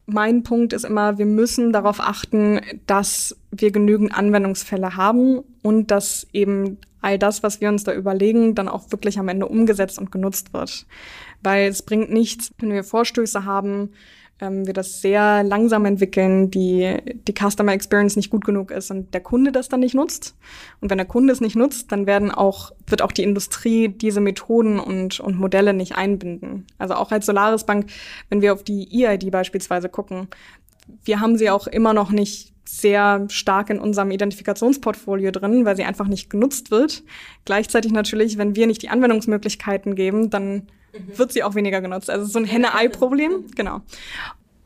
mein 0.05 0.43
Punkt 0.43 0.73
ist 0.73 0.85
immer, 0.85 1.17
wir 1.17 1.25
müssen 1.25 1.71
darauf 1.71 1.99
achten, 1.99 2.61
dass 2.87 3.37
wir 3.51 3.71
genügend 3.71 4.13
Anwendungsfälle 4.13 4.95
haben 4.95 5.43
und 5.61 5.91
dass 5.91 6.27
eben 6.33 6.77
all 7.01 7.17
das, 7.17 7.43
was 7.43 7.61
wir 7.61 7.69
uns 7.69 7.83
da 7.83 7.93
überlegen, 7.93 8.55
dann 8.55 8.67
auch 8.67 8.91
wirklich 8.91 9.19
am 9.19 9.27
Ende 9.27 9.47
umgesetzt 9.47 9.99
und 9.99 10.11
genutzt 10.11 10.53
wird. 10.53 10.85
Weil 11.41 11.69
es 11.69 11.83
bringt 11.83 12.11
nichts, 12.11 12.51
wenn 12.59 12.71
wir 12.71 12.83
Vorstöße 12.83 13.45
haben, 13.45 13.91
ähm, 14.41 14.65
wir 14.65 14.73
das 14.73 15.01
sehr 15.01 15.43
langsam 15.43 15.85
entwickeln, 15.85 16.49
die, 16.51 16.97
die 17.27 17.33
Customer 17.33 17.73
Experience 17.73 18.15
nicht 18.15 18.29
gut 18.29 18.45
genug 18.45 18.71
ist 18.71 18.91
und 18.91 19.13
der 19.13 19.21
Kunde 19.21 19.51
das 19.51 19.69
dann 19.69 19.81
nicht 19.81 19.95
nutzt. 19.95 20.35
Und 20.81 20.89
wenn 20.89 20.97
der 20.97 21.07
Kunde 21.07 21.33
es 21.33 21.41
nicht 21.41 21.55
nutzt, 21.55 21.91
dann 21.91 22.07
werden 22.07 22.31
auch, 22.31 22.71
wird 22.87 23.01
auch 23.01 23.11
die 23.11 23.23
Industrie 23.23 23.89
diese 23.89 24.21
Methoden 24.21 24.79
und, 24.79 25.19
und 25.19 25.39
Modelle 25.39 25.73
nicht 25.73 25.95
einbinden. 25.95 26.65
Also 26.77 26.95
auch 26.95 27.11
als 27.11 27.25
Solaris 27.25 27.65
Bank, 27.65 27.87
wenn 28.29 28.41
wir 28.41 28.53
auf 28.53 28.63
die 28.63 29.03
EID 29.03 29.31
beispielsweise 29.31 29.89
gucken, 29.89 30.27
wir 31.03 31.19
haben 31.19 31.37
sie 31.37 31.49
auch 31.49 31.67
immer 31.67 31.93
noch 31.93 32.11
nicht 32.11 32.53
sehr 32.65 33.25
stark 33.29 33.71
in 33.71 33.79
unserem 33.79 34.11
Identifikationsportfolio 34.11 35.31
drin, 35.31 35.65
weil 35.65 35.75
sie 35.75 35.83
einfach 35.83 36.07
nicht 36.07 36.29
genutzt 36.29 36.69
wird. 36.69 37.03
Gleichzeitig 37.45 37.91
natürlich, 37.91 38.37
wenn 38.37 38.55
wir 38.55 38.67
nicht 38.67 38.81
die 38.83 38.89
Anwendungsmöglichkeiten 38.89 39.95
geben, 39.95 40.29
dann. 40.29 40.67
Wird 41.15 41.31
sie 41.31 41.43
auch 41.43 41.55
weniger 41.55 41.81
genutzt. 41.81 42.09
Also 42.09 42.25
so 42.25 42.39
ein 42.39 42.45
Henne-Ei-Problem, 42.45 43.45
genau. 43.55 43.81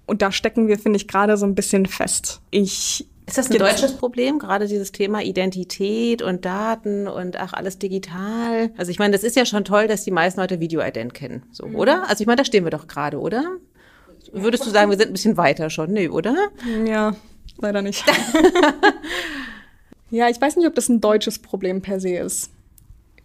Und 0.06 0.22
da 0.22 0.32
stecken 0.32 0.68
wir, 0.68 0.78
finde 0.78 0.98
ich, 0.98 1.08
gerade 1.08 1.38
so 1.38 1.46
ein 1.46 1.56
bisschen 1.56 1.86
fest. 1.86 2.42
Ich 2.52 3.08
ist 3.26 3.38
das 3.38 3.50
ein 3.50 3.58
deutsches 3.58 3.94
Problem, 3.94 4.38
gerade 4.38 4.68
dieses 4.68 4.92
Thema 4.92 5.22
Identität 5.22 6.22
und 6.22 6.44
Daten 6.44 7.08
und 7.08 7.38
ach, 7.38 7.54
alles 7.54 7.80
digital? 7.80 8.72
Also 8.76 8.92
ich 8.92 9.00
meine, 9.00 9.14
das 9.14 9.24
ist 9.24 9.38
ja 9.38 9.46
schon 9.46 9.64
toll, 9.64 9.88
dass 9.88 10.04
die 10.04 10.12
meisten 10.12 10.42
Leute 10.42 10.60
Video-Ident 10.60 11.14
kennen, 11.14 11.44
so, 11.52 11.66
mhm. 11.66 11.76
oder? 11.76 12.10
Also 12.10 12.22
ich 12.22 12.28
meine, 12.28 12.38
da 12.38 12.46
stehen 12.46 12.66
wir 12.66 12.72
doch 12.72 12.88
gerade, 12.88 13.20
oder? 13.20 13.56
Würdest 14.34 14.66
du 14.66 14.70
sagen, 14.70 14.90
wir 14.90 14.98
sind 14.98 15.10
ein 15.10 15.14
bisschen 15.14 15.38
weiter 15.38 15.70
schon? 15.70 15.92
Nee, 15.92 16.10
oder? 16.10 16.36
Ja, 16.86 17.16
leider 17.60 17.82
nicht. 17.82 18.04
ja, 20.10 20.28
ich 20.28 20.42
weiß 20.42 20.58
nicht, 20.58 20.68
ob 20.68 20.76
das 20.76 20.90
ein 20.90 21.00
deutsches 21.00 21.40
Problem 21.40 21.82
per 21.82 22.00
se 22.00 22.18
ist. 22.18 22.52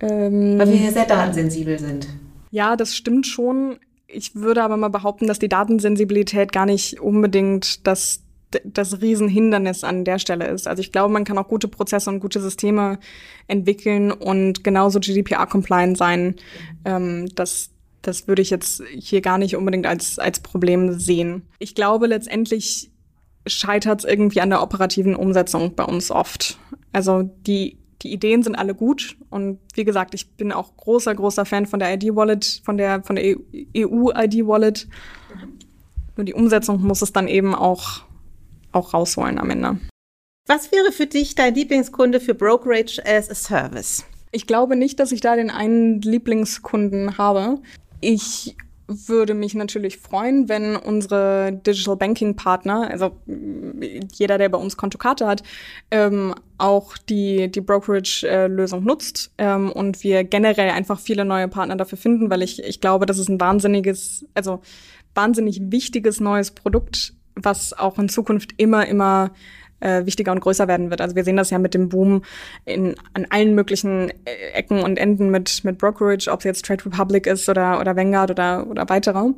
Ähm, 0.00 0.58
Weil 0.58 0.68
wir 0.68 0.76
hier 0.76 0.92
sehr 0.92 1.06
datensensibel 1.06 1.78
sind. 1.78 2.06
Ja, 2.50 2.76
das 2.76 2.96
stimmt 2.96 3.26
schon. 3.26 3.78
Ich 4.06 4.34
würde 4.34 4.62
aber 4.62 4.76
mal 4.76 4.88
behaupten, 4.88 5.26
dass 5.26 5.38
die 5.38 5.48
Datensensibilität 5.48 6.52
gar 6.52 6.66
nicht 6.66 7.00
unbedingt 7.00 7.86
das, 7.86 8.22
das 8.64 9.02
Riesenhindernis 9.02 9.84
an 9.84 10.04
der 10.04 10.18
Stelle 10.18 10.48
ist. 10.48 10.66
Also 10.66 10.80
ich 10.80 10.92
glaube, 10.92 11.12
man 11.12 11.24
kann 11.24 11.36
auch 11.36 11.48
gute 11.48 11.68
Prozesse 11.68 12.08
und 12.08 12.20
gute 12.20 12.40
Systeme 12.40 12.98
entwickeln 13.46 14.10
und 14.10 14.64
genauso 14.64 14.98
GDPR-compliant 14.98 15.98
sein. 15.98 16.36
Ähm, 16.84 17.28
das, 17.34 17.70
das 18.00 18.26
würde 18.28 18.40
ich 18.40 18.50
jetzt 18.50 18.82
hier 18.88 19.20
gar 19.20 19.36
nicht 19.36 19.56
unbedingt 19.56 19.86
als, 19.86 20.18
als 20.18 20.40
Problem 20.40 20.98
sehen. 20.98 21.42
Ich 21.58 21.74
glaube, 21.74 22.06
letztendlich 22.06 22.90
scheitert 23.46 24.00
es 24.00 24.04
irgendwie 24.04 24.40
an 24.40 24.50
der 24.50 24.62
operativen 24.62 25.14
Umsetzung 25.14 25.74
bei 25.74 25.84
uns 25.84 26.10
oft. 26.10 26.58
Also 26.92 27.22
die 27.22 27.78
die 28.02 28.12
Ideen 28.12 28.42
sind 28.42 28.54
alle 28.54 28.74
gut 28.74 29.16
und 29.30 29.58
wie 29.74 29.84
gesagt, 29.84 30.14
ich 30.14 30.30
bin 30.32 30.52
auch 30.52 30.76
großer, 30.76 31.14
großer 31.14 31.44
Fan 31.44 31.66
von 31.66 31.80
der 31.80 31.94
ID-Wallet, 31.94 32.62
von 32.64 32.76
der, 32.76 33.02
von 33.02 33.16
der 33.16 33.36
EU-ID-Wallet. 33.76 34.88
Nur 36.16 36.24
die 36.24 36.34
Umsetzung 36.34 36.82
muss 36.82 37.02
es 37.02 37.12
dann 37.12 37.28
eben 37.28 37.54
auch, 37.54 38.02
auch 38.72 38.94
rausholen 38.94 39.38
am 39.38 39.50
Ende. 39.50 39.78
Was 40.46 40.72
wäre 40.72 40.92
für 40.92 41.06
dich 41.06 41.34
dein 41.34 41.54
Lieblingskunde 41.54 42.20
für 42.20 42.34
Brokerage 42.34 43.02
as 43.04 43.30
a 43.30 43.34
Service? 43.34 44.04
Ich 44.30 44.46
glaube 44.46 44.76
nicht, 44.76 45.00
dass 45.00 45.12
ich 45.12 45.20
da 45.20 45.36
den 45.36 45.50
einen 45.50 46.00
Lieblingskunden 46.00 47.18
habe. 47.18 47.58
Ich 48.00 48.56
würde 48.88 49.34
mich 49.34 49.54
natürlich 49.54 49.98
freuen, 49.98 50.48
wenn 50.48 50.74
unsere 50.74 51.52
Digital 51.66 51.96
Banking 51.96 52.36
Partner, 52.36 52.88
also 52.90 53.18
jeder, 54.14 54.38
der 54.38 54.48
bei 54.48 54.58
uns 54.58 54.78
Kontokarte 54.78 55.26
hat, 55.26 55.42
ähm, 55.90 56.34
auch 56.56 56.96
die, 56.96 57.50
die 57.50 57.60
Brokerage-Lösung 57.60 58.82
nutzt 58.84 59.32
ähm, 59.36 59.70
und 59.70 60.02
wir 60.02 60.24
generell 60.24 60.70
einfach 60.70 60.98
viele 60.98 61.26
neue 61.26 61.48
Partner 61.48 61.76
dafür 61.76 61.98
finden, 61.98 62.30
weil 62.30 62.42
ich, 62.42 62.62
ich 62.64 62.80
glaube, 62.80 63.04
das 63.04 63.18
ist 63.18 63.28
ein 63.28 63.40
wahnsinniges, 63.40 64.26
also 64.34 64.60
wahnsinnig 65.14 65.60
wichtiges 65.70 66.18
neues 66.18 66.50
Produkt, 66.50 67.12
was 67.34 67.72
auch 67.78 67.98
in 67.98 68.08
Zukunft 68.08 68.54
immer, 68.56 68.86
immer 68.86 69.32
äh, 69.80 70.06
wichtiger 70.06 70.32
und 70.32 70.40
größer 70.40 70.68
werden 70.68 70.90
wird. 70.90 71.00
Also 71.00 71.16
wir 71.16 71.24
sehen 71.24 71.36
das 71.36 71.50
ja 71.50 71.58
mit 71.58 71.74
dem 71.74 71.88
Boom 71.88 72.22
in, 72.64 72.94
an 73.14 73.26
allen 73.30 73.54
möglichen 73.54 74.10
äh, 74.24 74.52
Ecken 74.54 74.80
und 74.80 74.98
Enden 74.98 75.30
mit, 75.30 75.64
mit 75.64 75.78
Brokerage, 75.78 76.30
ob 76.30 76.40
es 76.40 76.44
jetzt 76.44 76.64
Trade 76.64 76.84
Republic 76.86 77.26
ist 77.26 77.48
oder, 77.48 77.80
oder 77.80 77.96
Vanguard 77.96 78.30
oder, 78.30 78.66
oder 78.68 78.88
weitere. 78.88 79.32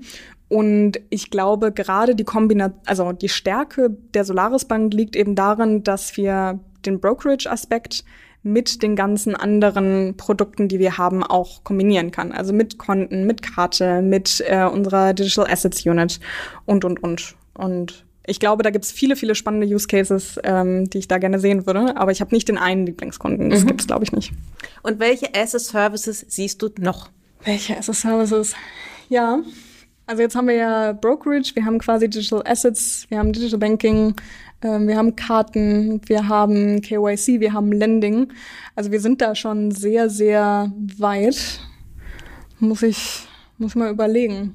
Und 0.49 1.01
ich 1.11 1.31
glaube, 1.31 1.71
gerade 1.71 2.17
die 2.17 2.25
Kombination, 2.25 2.81
also 2.85 3.13
die 3.13 3.29
Stärke 3.29 3.97
der 4.15 4.25
Solaris 4.25 4.65
Bank 4.65 4.93
liegt 4.93 5.15
eben 5.15 5.37
darin, 5.37 5.85
dass 5.85 6.17
wir 6.17 6.59
den 6.85 6.99
Brokerage-Aspekt 7.01 8.05
mit 8.43 8.83
den 8.83 8.97
ganzen 8.97 9.37
anderen 9.37 10.17
Produkten, 10.17 10.69
die 10.69 10.79
wir 10.79 10.99
haben, 10.99 11.23
auch 11.23 11.63
kombinieren 11.63 12.11
kann. 12.11 12.33
Also 12.33 12.53
mit 12.53 12.79
Konten, 12.79 13.27
mit 13.27 13.43
Karte, 13.43 14.03
mit 14.03 14.43
äh, 14.47 14.65
unserer 14.65 15.13
Digital 15.13 15.47
Assets 15.47 15.85
Unit 15.85 16.21
und, 16.65 16.85
und, 16.85 17.03
und. 17.03 17.37
Und 17.55 18.07
ich 18.27 18.39
glaube, 18.39 18.63
da 18.63 18.71
gibt 18.71 18.85
es 18.85 18.93
viele, 18.93 19.17
viele 19.17 19.35
spannende 19.35 19.67
Use 19.67 19.87
Cases, 19.87 20.39
ähm, 20.45 20.89
die 20.91 20.99
ich 20.99 21.09
da 21.09 21.19
gerne 21.19 21.39
sehen 21.39 21.67
würde. 21.67 21.97
Aber 21.97 22.13
ich 22.13 22.21
habe 22.21 22.35
nicht 22.35 22.49
den 22.49 22.59
einen 22.59 22.87
Lieblingskunden. 22.87 23.51
Das 23.51 23.63
mhm. 23.63 23.69
gibt 23.69 23.81
es, 23.81 23.87
glaube 23.87 24.05
ich, 24.05 24.13
nicht. 24.13 24.33
Und 24.83 25.01
welche 25.01 25.35
Asset-Services 25.35 26.27
siehst 26.29 26.61
du 26.63 26.69
noch? 26.79 27.11
Welche 27.45 27.79
Asset-Services? 27.79 28.55
Ja, 29.09 29.41
also 30.07 30.23
jetzt 30.23 30.37
haben 30.37 30.49
wir 30.49 30.55
ja 30.55 30.93
Brokerage, 30.93 31.53
wir 31.55 31.65
haben 31.65 31.79
quasi 31.79 32.09
Digital 32.09 32.43
Assets, 32.45 33.07
wir 33.09 33.19
haben 33.19 33.33
Digital 33.33 33.59
Banking, 33.59 34.15
äh, 34.61 34.79
wir 34.81 34.97
haben 34.97 35.17
Karten, 35.17 36.01
wir 36.07 36.29
haben 36.29 36.83
KYC, 36.83 37.41
wir 37.41 37.53
haben 37.53 37.73
Lending. 37.73 38.33
Also 38.77 38.93
wir 38.93 39.01
sind 39.01 39.21
da 39.23 39.35
schon 39.35 39.71
sehr, 39.71 40.11
sehr 40.11 40.73
weit. 40.99 41.61
Muss 42.59 42.83
ich, 42.83 43.27
muss 43.57 43.75
mal 43.75 43.91
überlegen 43.91 44.55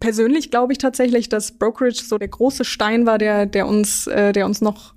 persönlich 0.00 0.50
glaube 0.50 0.72
ich 0.72 0.78
tatsächlich, 0.78 1.28
dass 1.28 1.52
Brokerage 1.52 2.02
so 2.04 2.18
der 2.18 2.28
große 2.28 2.64
Stein 2.64 3.06
war, 3.06 3.18
der, 3.18 3.46
der 3.46 3.66
uns, 3.66 4.06
äh, 4.06 4.32
der 4.32 4.46
uns 4.46 4.60
noch 4.60 4.94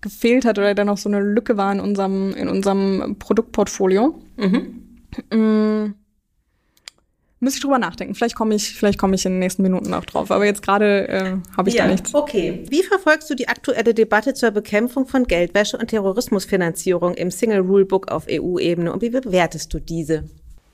gefehlt 0.00 0.44
hat 0.44 0.58
oder 0.58 0.74
der 0.74 0.84
noch 0.84 0.98
so 0.98 1.08
eine 1.08 1.20
Lücke 1.20 1.56
war 1.56 1.72
in 1.72 1.80
unserem, 1.80 2.34
in 2.34 2.48
unserem 2.48 3.16
Produktportfolio. 3.18 4.20
Mhm. 4.36 4.86
Mm. 5.32 5.94
Müsste 7.42 7.56
ich 7.56 7.62
drüber 7.62 7.78
nachdenken. 7.78 8.14
Vielleicht 8.14 8.34
komme 8.34 8.54
ich, 8.54 8.74
vielleicht 8.74 8.98
komme 8.98 9.14
ich 9.14 9.24
in 9.24 9.32
den 9.32 9.38
nächsten 9.38 9.62
Minuten 9.62 9.94
auch 9.94 10.04
drauf. 10.04 10.30
Aber 10.30 10.44
jetzt 10.44 10.62
gerade 10.62 11.08
äh, 11.08 11.36
habe 11.56 11.70
ich 11.70 11.76
ja, 11.76 11.84
da 11.84 11.90
nichts. 11.90 12.14
Okay. 12.14 12.64
Wie 12.68 12.82
verfolgst 12.82 13.30
du 13.30 13.34
die 13.34 13.48
aktuelle 13.48 13.94
Debatte 13.94 14.34
zur 14.34 14.50
Bekämpfung 14.50 15.06
von 15.06 15.24
Geldwäsche 15.24 15.78
und 15.78 15.88
Terrorismusfinanzierung 15.88 17.14
im 17.14 17.30
Single 17.30 17.60
Rulebook 17.60 18.10
auf 18.10 18.26
EU-Ebene 18.30 18.92
und 18.92 19.00
wie 19.00 19.08
bewertest 19.08 19.72
du 19.72 19.80
diese? 19.80 20.24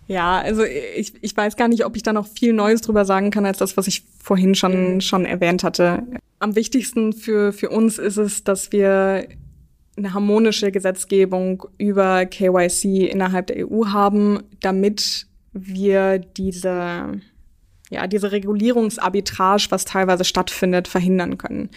Ja, 0.09 0.39
also 0.39 0.63
ich, 0.65 1.15
ich 1.21 1.37
weiß 1.37 1.57
gar 1.57 1.69
nicht, 1.69 1.85
ob 1.85 1.97
ich 1.97 2.03
da 2.03 2.13
noch 2.13 2.29
viel 2.29 2.53
Neues 2.53 2.81
drüber 2.81 3.05
sagen 3.05 3.31
kann, 3.31 3.45
als 3.45 3.59
das, 3.59 3.77
was 3.77 3.87
ich 3.89 4.05
vorhin 4.23 4.55
schon, 4.55 4.95
mhm. 4.95 5.01
schon 5.01 5.25
erwähnt 5.25 5.65
hatte. 5.65 6.03
Am 6.39 6.55
wichtigsten 6.55 7.13
für, 7.13 7.53
für 7.53 7.71
uns 7.71 7.99
ist 7.99 8.17
es, 8.17 8.45
dass 8.45 8.71
wir 8.71 9.27
eine 9.97 10.13
harmonische 10.15 10.71
Gesetzgebung 10.71 11.65
über 11.79 12.27
KYC 12.27 13.07
innerhalb 13.07 13.49
der 13.49 13.67
EU 13.69 13.87
haben, 13.87 14.43
damit 14.61 15.27
wir 15.53 16.19
diese, 16.19 17.21
ja, 17.91 18.07
diese 18.07 18.31
Regulierungsarbitrage, 18.31 19.67
was 19.71 19.87
teilweise 19.87 20.25
stattfindet, 20.25 20.87
verhindern 20.87 21.39
können. 21.39 21.71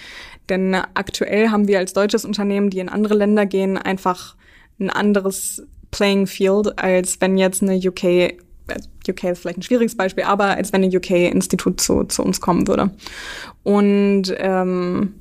Denn 0.49 0.75
aktuell 0.75 1.49
haben 1.49 1.67
wir 1.67 1.79
als 1.79 1.93
deutsches 1.93 2.25
Unternehmen, 2.25 2.69
die 2.69 2.79
in 2.79 2.89
andere 2.89 3.13
Länder 3.13 3.45
gehen, 3.45 3.77
einfach 3.77 4.35
ein 4.79 4.89
anderes 4.89 5.65
Playing 5.91 6.27
Field, 6.27 6.77
als 6.79 7.19
wenn 7.21 7.37
jetzt 7.37 7.61
eine 7.61 7.75
UK, 7.75 8.03
äh, 8.03 8.33
UK 9.07 9.23
ist 9.25 9.41
vielleicht 9.41 9.59
ein 9.59 9.63
schwieriges 9.63 9.95
Beispiel, 9.95 10.23
aber 10.23 10.45
als 10.45 10.73
wenn 10.73 10.83
ein 10.83 10.95
UK-Institut 10.95 11.81
zu, 11.81 12.03
zu 12.03 12.23
uns 12.23 12.41
kommen 12.41 12.67
würde. 12.67 12.91
Und 13.63 14.33
ähm, 14.37 15.15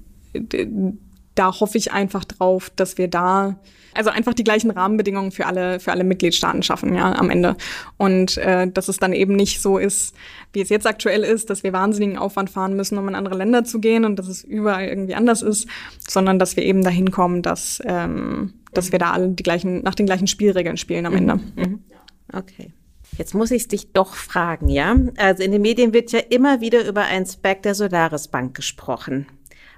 da 1.35 1.61
hoffe 1.61 1.79
ich 1.79 1.93
einfach 1.93 2.25
drauf, 2.25 2.71
dass 2.75 2.99
wir 2.99 3.09
da 3.09 3.59
also 3.95 4.11
einfach 4.11 4.35
die 4.35 4.45
gleichen 4.45 4.71
Rahmenbedingungen 4.71 5.33
für 5.33 5.47
alle 5.47 5.81
für 5.81 5.91
alle 5.91 6.05
Mitgliedstaaten 6.05 6.62
schaffen, 6.62 6.95
ja, 6.95 7.12
am 7.14 7.31
Ende. 7.31 7.57
Und 7.97 8.37
äh, 8.39 8.71
dass 8.71 8.89
es 8.89 8.99
dann 8.99 9.12
eben 9.12 9.35
nicht 9.35 9.61
so 9.61 9.79
ist, 9.79 10.14
wie 10.53 10.61
es 10.61 10.69
jetzt 10.69 10.87
aktuell 10.87 11.25
ist, 11.25 11.51
dass 11.51 11.64
wir 11.64 11.73
wahnsinnigen 11.73 12.16
Aufwand 12.16 12.51
fahren 12.51 12.77
müssen, 12.77 12.97
um 12.99 13.09
in 13.09 13.14
andere 13.14 13.37
Länder 13.37 13.64
zu 13.64 13.81
gehen 13.81 14.05
und 14.05 14.16
dass 14.16 14.29
es 14.29 14.45
überall 14.45 14.87
irgendwie 14.87 15.14
anders 15.14 15.43
ist, 15.43 15.66
sondern 16.07 16.39
dass 16.39 16.57
wir 16.57 16.64
eben 16.64 16.85
dahin 16.85 17.11
kommen, 17.11 17.43
dass 17.43 17.83
ähm, 17.85 18.55
dass 18.73 18.93
wir 18.93 18.99
da 18.99 19.12
alle 19.12 19.29
die 19.29 19.43
gleichen 19.43 19.83
nach 19.83 19.95
den 19.95 20.07
gleichen 20.07 20.27
Spielregeln 20.27 20.77
spielen 20.77 21.07
am 21.07 21.14
Ende. 21.14 21.37
Mhm. 21.57 21.85
Okay. 22.33 22.73
Jetzt 23.16 23.35
muss 23.35 23.51
ich 23.51 23.69
dich 23.69 23.93
doch 23.93 24.14
fragen, 24.14 24.69
ja? 24.69 24.97
Also 25.16 25.43
in 25.43 25.53
den 25.53 25.62
Medien 25.62 25.95
wird 25.95 26.12
ja 26.12 26.19
immer 26.19 26.61
wieder 26.61 26.87
über 26.87 27.03
ein 27.03 27.25
Spec 27.25 27.62
der 27.62 27.75
Solaris 27.75 28.29
Bank 28.29 28.55
gesprochen. 28.55 29.27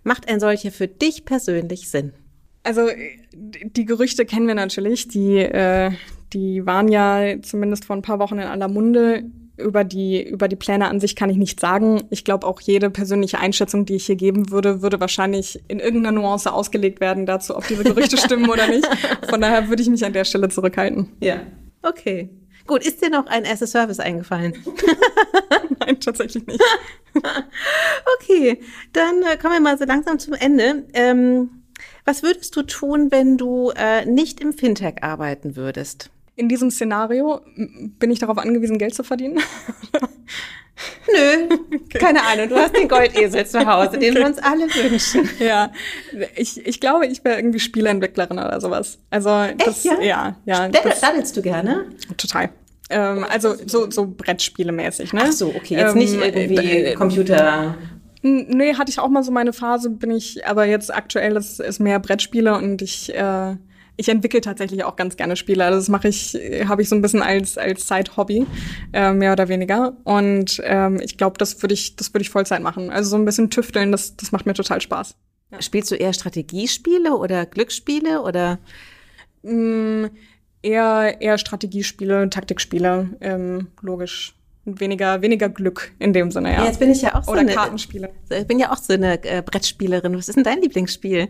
Macht 0.03 0.29
ein 0.29 0.41
solcher 0.41 0.73
für 0.73 0.89
dich 0.89 1.25
persönlich 1.25 1.89
Sinn? 1.89 2.13
Also 2.63 2.89
die 3.33 3.85
Gerüchte 3.85 4.27
kennen 4.27 4.47
wir 4.47 4.55
natürlich. 4.55 5.09
Die, 5.09 5.39
äh, 5.39 5.93
die 6.33 6.67
waren 6.67 6.89
ja 6.89 7.41
zumindest 7.41 7.85
vor 7.85 7.97
ein 7.97 8.03
paar 8.03 8.19
Wochen 8.19 8.39
in 8.39 8.47
aller 8.47 8.69
Munde. 8.69 9.25
Über 9.61 9.85
die, 9.85 10.23
über 10.23 10.49
die 10.49 10.57
Pläne 10.57 10.89
an 10.89 11.01
sich 11.01 11.17
kann 11.17 11.31
ich 11.31 11.37
nichts 11.37 11.61
sagen. 11.61 12.03
Ich 12.11 12.25
glaube, 12.25 12.47
auch 12.47 12.61
jede 12.61 12.91
persönliche 12.91 13.39
Einschätzung, 13.39 13.87
die 13.87 13.97
ich 13.97 14.07
hier 14.07 14.17
geben 14.17 14.51
würde, 14.51 14.83
würde 14.83 15.01
wahrscheinlich 15.01 15.61
in 15.69 15.81
irgendeiner 15.81 16.21
Nuance 16.21 16.53
ausgelegt 16.53 17.01
werden 17.01 17.27
dazu, 17.27 17.57
ob 17.57 17.67
diese 17.67 17.85
Gerüchte 17.85 18.17
stimmen 18.19 18.49
oder 18.49 18.67
nicht. 18.67 18.89
Von 19.29 19.41
daher 19.41 19.69
würde 19.69 19.83
ich 19.83 19.89
mich 19.89 20.05
an 20.05 20.13
der 20.13 20.25
Stelle 20.25 20.49
zurückhalten. 20.49 21.09
Ja. 21.21 21.41
Okay. 21.83 22.31
Gut, 22.67 22.87
ist 22.87 23.03
dir 23.03 23.11
noch 23.11 23.27
ein 23.27 23.45
erstes 23.45 23.73
Service 23.73 23.99
eingefallen? 23.99 24.55
Nein, 25.81 25.99
tatsächlich 25.99 26.47
nicht. 26.47 26.63
okay, 28.21 28.61
dann 28.93 29.23
äh, 29.23 29.37
kommen 29.37 29.55
wir 29.55 29.61
mal 29.61 29.79
so 29.79 29.85
langsam 29.85 30.19
zum 30.19 30.35
Ende. 30.35 30.85
Ähm, 30.93 31.51
was 32.05 32.23
würdest 32.23 32.55
du 32.57 32.63
tun, 32.63 33.11
wenn 33.11 33.37
du 33.37 33.71
äh, 33.75 34.05
nicht 34.05 34.41
im 34.41 34.53
Fintech 34.53 35.03
arbeiten 35.03 35.57
würdest? 35.57 36.11
In 36.41 36.49
diesem 36.49 36.71
Szenario 36.71 37.43
bin 37.99 38.11
ich 38.11 38.19
darauf 38.19 38.39
angewiesen, 38.39 38.79
Geld 38.79 38.95
zu 38.95 39.05
verdienen? 39.05 39.41
Nö, 41.13 41.55
okay. 41.85 41.99
keine 41.99 42.23
Ahnung. 42.23 42.49
Du 42.49 42.57
hast 42.57 42.75
den 42.75 42.89
Goldesel 42.89 43.45
zu 43.45 43.67
Hause, 43.67 43.99
den 43.99 44.13
okay. 44.13 44.21
wir 44.21 44.27
uns 44.27 44.39
alle 44.39 44.63
wünschen. 44.63 45.29
Ja, 45.39 45.71
ich, 46.37 46.67
ich 46.67 46.81
glaube, 46.81 47.07
ich 47.09 47.23
wäre 47.25 47.37
irgendwie 47.37 47.61
Spieleentwicklerin 47.61 48.39
oder 48.39 48.59
sowas. 48.59 48.99
Also 49.11 49.29
das, 49.59 49.85
Echt, 49.85 49.85
ja, 49.85 50.01
ja. 50.01 50.37
ja 50.47 50.69
das, 50.69 51.01
daddelst 51.01 51.37
du 51.37 51.43
gerne? 51.43 51.85
Total. 52.17 52.49
Ähm, 52.89 53.27
also 53.29 53.55
so, 53.67 53.91
so 53.91 54.05
Brettspiele-mäßig, 54.07 55.13
ne? 55.13 55.25
Ach 55.27 55.33
so, 55.33 55.49
okay. 55.49 55.77
Jetzt 55.77 55.93
ähm, 55.93 55.99
nicht 55.99 56.15
irgendwie 56.15 56.57
äh, 56.57 56.95
Computer. 56.95 57.77
Nee, 58.23 58.77
hatte 58.77 58.91
ich 58.91 58.99
auch 58.99 59.09
mal 59.09 59.23
so 59.23 59.31
meine 59.31 59.53
Phase, 59.53 59.91
bin 59.91 60.11
ich, 60.11 60.47
aber 60.47 60.65
jetzt 60.65 60.95
aktuell 60.95 61.37
ist, 61.37 61.61
ist 61.61 61.81
mehr 61.81 61.99
Brettspiele 61.99 62.55
und 62.55 62.81
ich, 62.81 63.15
äh, 63.15 63.57
ich 64.01 64.09
entwickle 64.09 64.41
tatsächlich 64.41 64.83
auch 64.85 64.97
ganz 64.97 65.17
gerne 65.17 65.37
Spiele. 65.37 65.63
Also 65.63 65.79
das 65.79 65.89
mache 65.91 66.09
ich, 66.09 66.35
habe 66.67 66.81
ich 66.81 66.89
so 66.89 66.97
ein 66.97 67.03
bisschen 67.03 67.21
als, 67.21 67.59
als 67.59 67.87
Side-Hobby, 67.87 68.47
äh, 68.95 69.13
mehr 69.13 69.33
oder 69.33 69.49
weniger. 69.49 69.93
Und 70.05 70.61
ähm, 70.65 70.99
ich 71.03 71.19
glaube, 71.19 71.37
das 71.37 71.63
würde 71.63 71.75
ich, 71.75 71.97
das 71.97 72.15
würde 72.15 72.23
ich 72.23 72.31
Vollzeit 72.31 72.63
machen. 72.63 72.91
Also 72.91 73.11
so 73.11 73.17
ein 73.17 73.27
bisschen 73.27 73.51
tüfteln, 73.51 73.93
das, 73.93 74.17
das 74.17 74.33
macht 74.33 74.47
mir 74.47 74.55
total 74.55 74.81
Spaß. 74.81 75.15
Ja. 75.53 75.61
Spielst 75.61 75.91
du 75.91 75.97
eher 75.97 76.15
Strategiespiele 76.15 77.15
oder 77.15 77.45
Glücksspiele 77.45 78.23
oder? 78.23 78.59
Mm, 79.43 80.07
eher, 80.63 81.21
eher 81.21 81.37
Strategiespiele, 81.37 82.31
Taktikspiele, 82.31 83.11
ähm, 83.21 83.69
logisch 83.83 84.35
weniger, 84.65 85.21
weniger 85.21 85.49
Glück 85.49 85.93
in 85.99 86.13
dem 86.13 86.31
Sinne, 86.31 86.53
ja. 86.53 86.59
ja 86.61 86.67
jetzt 86.67 86.79
bin 86.79 86.91
ich 86.91 87.03
ja 87.03 87.15
auch 87.15 87.25
so 87.25 87.33
Oder 87.33 87.41
eine, 87.41 87.53
Kartenspiele. 87.53 88.11
Ich 88.31 88.47
bin 88.47 88.59
ja 88.59 88.73
auch 88.73 88.77
so 88.77 88.93
eine 88.93 89.23
äh, 89.25 89.43
Brettspielerin. 89.43 90.17
Was 90.17 90.29
ist 90.29 90.37
denn 90.37 90.45
dein 90.45 90.61
Lieblingsspiel? 90.61 91.29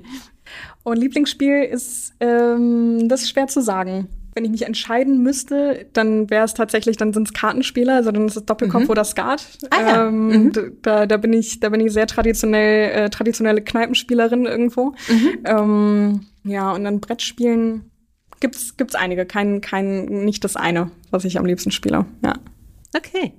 Und 0.82 0.98
Lieblingsspiel 0.98 1.62
ist, 1.62 2.14
ähm, 2.20 3.08
das 3.08 3.22
ist 3.22 3.30
schwer 3.30 3.46
zu 3.46 3.60
sagen. 3.60 4.08
Wenn 4.34 4.44
ich 4.44 4.50
mich 4.50 4.62
entscheiden 4.62 5.22
müsste, 5.22 5.86
dann 5.92 6.30
wäre 6.30 6.44
es 6.44 6.54
tatsächlich, 6.54 6.96
dann 6.96 7.12
sind 7.12 7.28
es 7.28 7.34
Kartenspiele, 7.34 7.92
also 7.92 8.12
dann 8.12 8.26
ist 8.26 8.36
es 8.36 8.46
Doppelkopf 8.46 8.84
mhm. 8.84 8.90
oder 8.90 9.04
Skat. 9.04 9.44
Ah, 9.70 9.80
ja. 9.80 10.06
ähm, 10.06 10.28
mhm. 10.28 10.52
da, 10.82 11.06
da 11.06 11.16
bin 11.16 11.32
ich, 11.32 11.58
da 11.58 11.68
bin 11.68 11.80
ich 11.80 11.92
sehr 11.92 12.06
traditionell, 12.06 12.90
äh, 12.92 13.10
traditionelle 13.10 13.60
Kneipenspielerin 13.60 14.46
irgendwo. 14.46 14.94
Mhm. 15.08 15.38
Ähm, 15.44 16.20
ja, 16.44 16.72
und 16.72 16.84
dann 16.84 17.00
Brettspielen 17.00 17.90
gibt's, 18.38 18.76
gibt's 18.76 18.94
einige. 18.94 19.26
Kein, 19.26 19.60
kein, 19.60 20.04
nicht 20.04 20.44
das 20.44 20.56
eine, 20.56 20.90
was 21.10 21.24
ich 21.24 21.38
am 21.38 21.46
liebsten 21.46 21.72
spiele. 21.72 22.06
Ja. 22.24 22.34
Okay, 22.96 23.32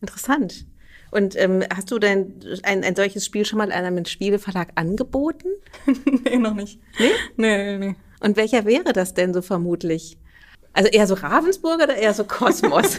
interessant. 0.00 0.66
Und 1.12 1.38
ähm, 1.38 1.62
hast 1.72 1.90
du 1.90 1.98
denn 1.98 2.40
ein, 2.62 2.82
ein 2.82 2.96
solches 2.96 3.26
Spiel 3.26 3.44
schon 3.44 3.58
mal 3.58 3.70
einem 3.70 4.02
Spieleverlag 4.06 4.70
angeboten? 4.76 5.48
nee, 6.24 6.38
noch 6.38 6.54
nicht. 6.54 6.80
Nee? 6.98 7.10
Nee, 7.36 7.78
nee, 7.78 7.86
nee. 7.86 7.96
Und 8.20 8.36
welcher 8.38 8.64
wäre 8.64 8.94
das 8.94 9.12
denn 9.12 9.34
so 9.34 9.42
vermutlich? 9.42 10.16
Also 10.72 10.88
eher 10.88 11.06
so 11.06 11.12
Ravensburger 11.12 11.84
oder 11.84 11.96
eher 11.96 12.14
so 12.14 12.24
Kosmos? 12.24 12.98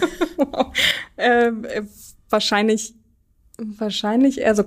ähm, 1.18 1.66
äh, 1.66 1.82
wahrscheinlich, 2.30 2.94
wahrscheinlich 3.58 4.42
eher 4.42 4.54
so 4.54 4.66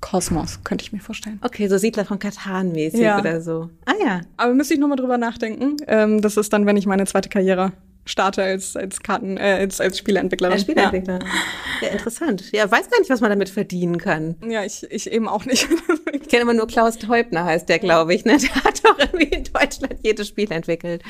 Kosmos, 0.00 0.64
könnte 0.64 0.82
ich 0.82 0.92
mir 0.92 1.00
vorstellen. 1.00 1.38
Okay, 1.42 1.68
so 1.68 1.76
Siedler 1.76 2.06
von 2.06 2.18
Katan 2.18 2.72
mäßig 2.72 3.00
ja. 3.00 3.18
oder 3.18 3.42
so. 3.42 3.68
Ah 3.84 3.94
ja. 4.02 4.20
Aber 4.38 4.54
müsste 4.54 4.72
ich 4.72 4.80
nochmal 4.80 4.96
drüber 4.96 5.18
nachdenken. 5.18 5.76
Ähm, 5.86 6.22
das 6.22 6.38
ist 6.38 6.50
dann, 6.54 6.64
wenn 6.64 6.78
ich 6.78 6.86
meine 6.86 7.04
zweite 7.04 7.28
Karriere 7.28 7.72
starte 8.06 8.42
als, 8.42 8.76
als 8.76 9.00
Karten, 9.00 9.36
äh, 9.36 9.58
als, 9.60 9.80
als 9.80 9.98
Spieleentwicklerin. 9.98 10.54
Als 10.54 10.62
Spieleentwickler. 10.62 11.18
Ja. 11.18 11.88
ja. 11.88 11.92
interessant. 11.92 12.50
Ja, 12.52 12.70
weiß 12.70 12.88
gar 12.88 12.98
nicht, 13.00 13.10
was 13.10 13.20
man 13.20 13.30
damit 13.30 13.50
verdienen 13.50 13.98
kann. 13.98 14.36
Ja, 14.48 14.64
ich, 14.64 14.86
ich 14.90 15.10
eben 15.10 15.28
auch 15.28 15.44
nicht. 15.44 15.68
ich 16.12 16.28
kenne 16.28 16.42
immer 16.42 16.54
nur 16.54 16.66
Klaus 16.66 16.98
Teubner, 16.98 17.44
heißt 17.44 17.68
der, 17.68 17.78
glaube 17.78 18.14
ich. 18.14 18.24
Ne? 18.24 18.38
Der 18.38 18.54
hat 18.64 18.84
doch 18.84 18.98
irgendwie 18.98 19.34
in 19.36 19.44
Deutschland 19.44 19.96
jedes 20.02 20.28
Spiel 20.28 20.50
entwickelt. 20.50 21.02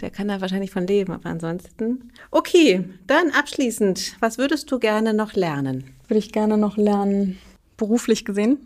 Der 0.00 0.10
kann 0.10 0.28
da 0.28 0.40
wahrscheinlich 0.40 0.70
von 0.70 0.86
leben, 0.86 1.12
aber 1.12 1.28
ansonsten. 1.28 2.12
Okay, 2.30 2.84
dann 3.06 3.30
abschließend, 3.30 4.16
was 4.20 4.38
würdest 4.38 4.70
du 4.70 4.78
gerne 4.78 5.12
noch 5.12 5.32
lernen? 5.32 5.92
Würde 6.06 6.18
ich 6.18 6.30
gerne 6.30 6.56
noch 6.56 6.76
lernen, 6.76 7.38
beruflich 7.76 8.24
gesehen. 8.24 8.58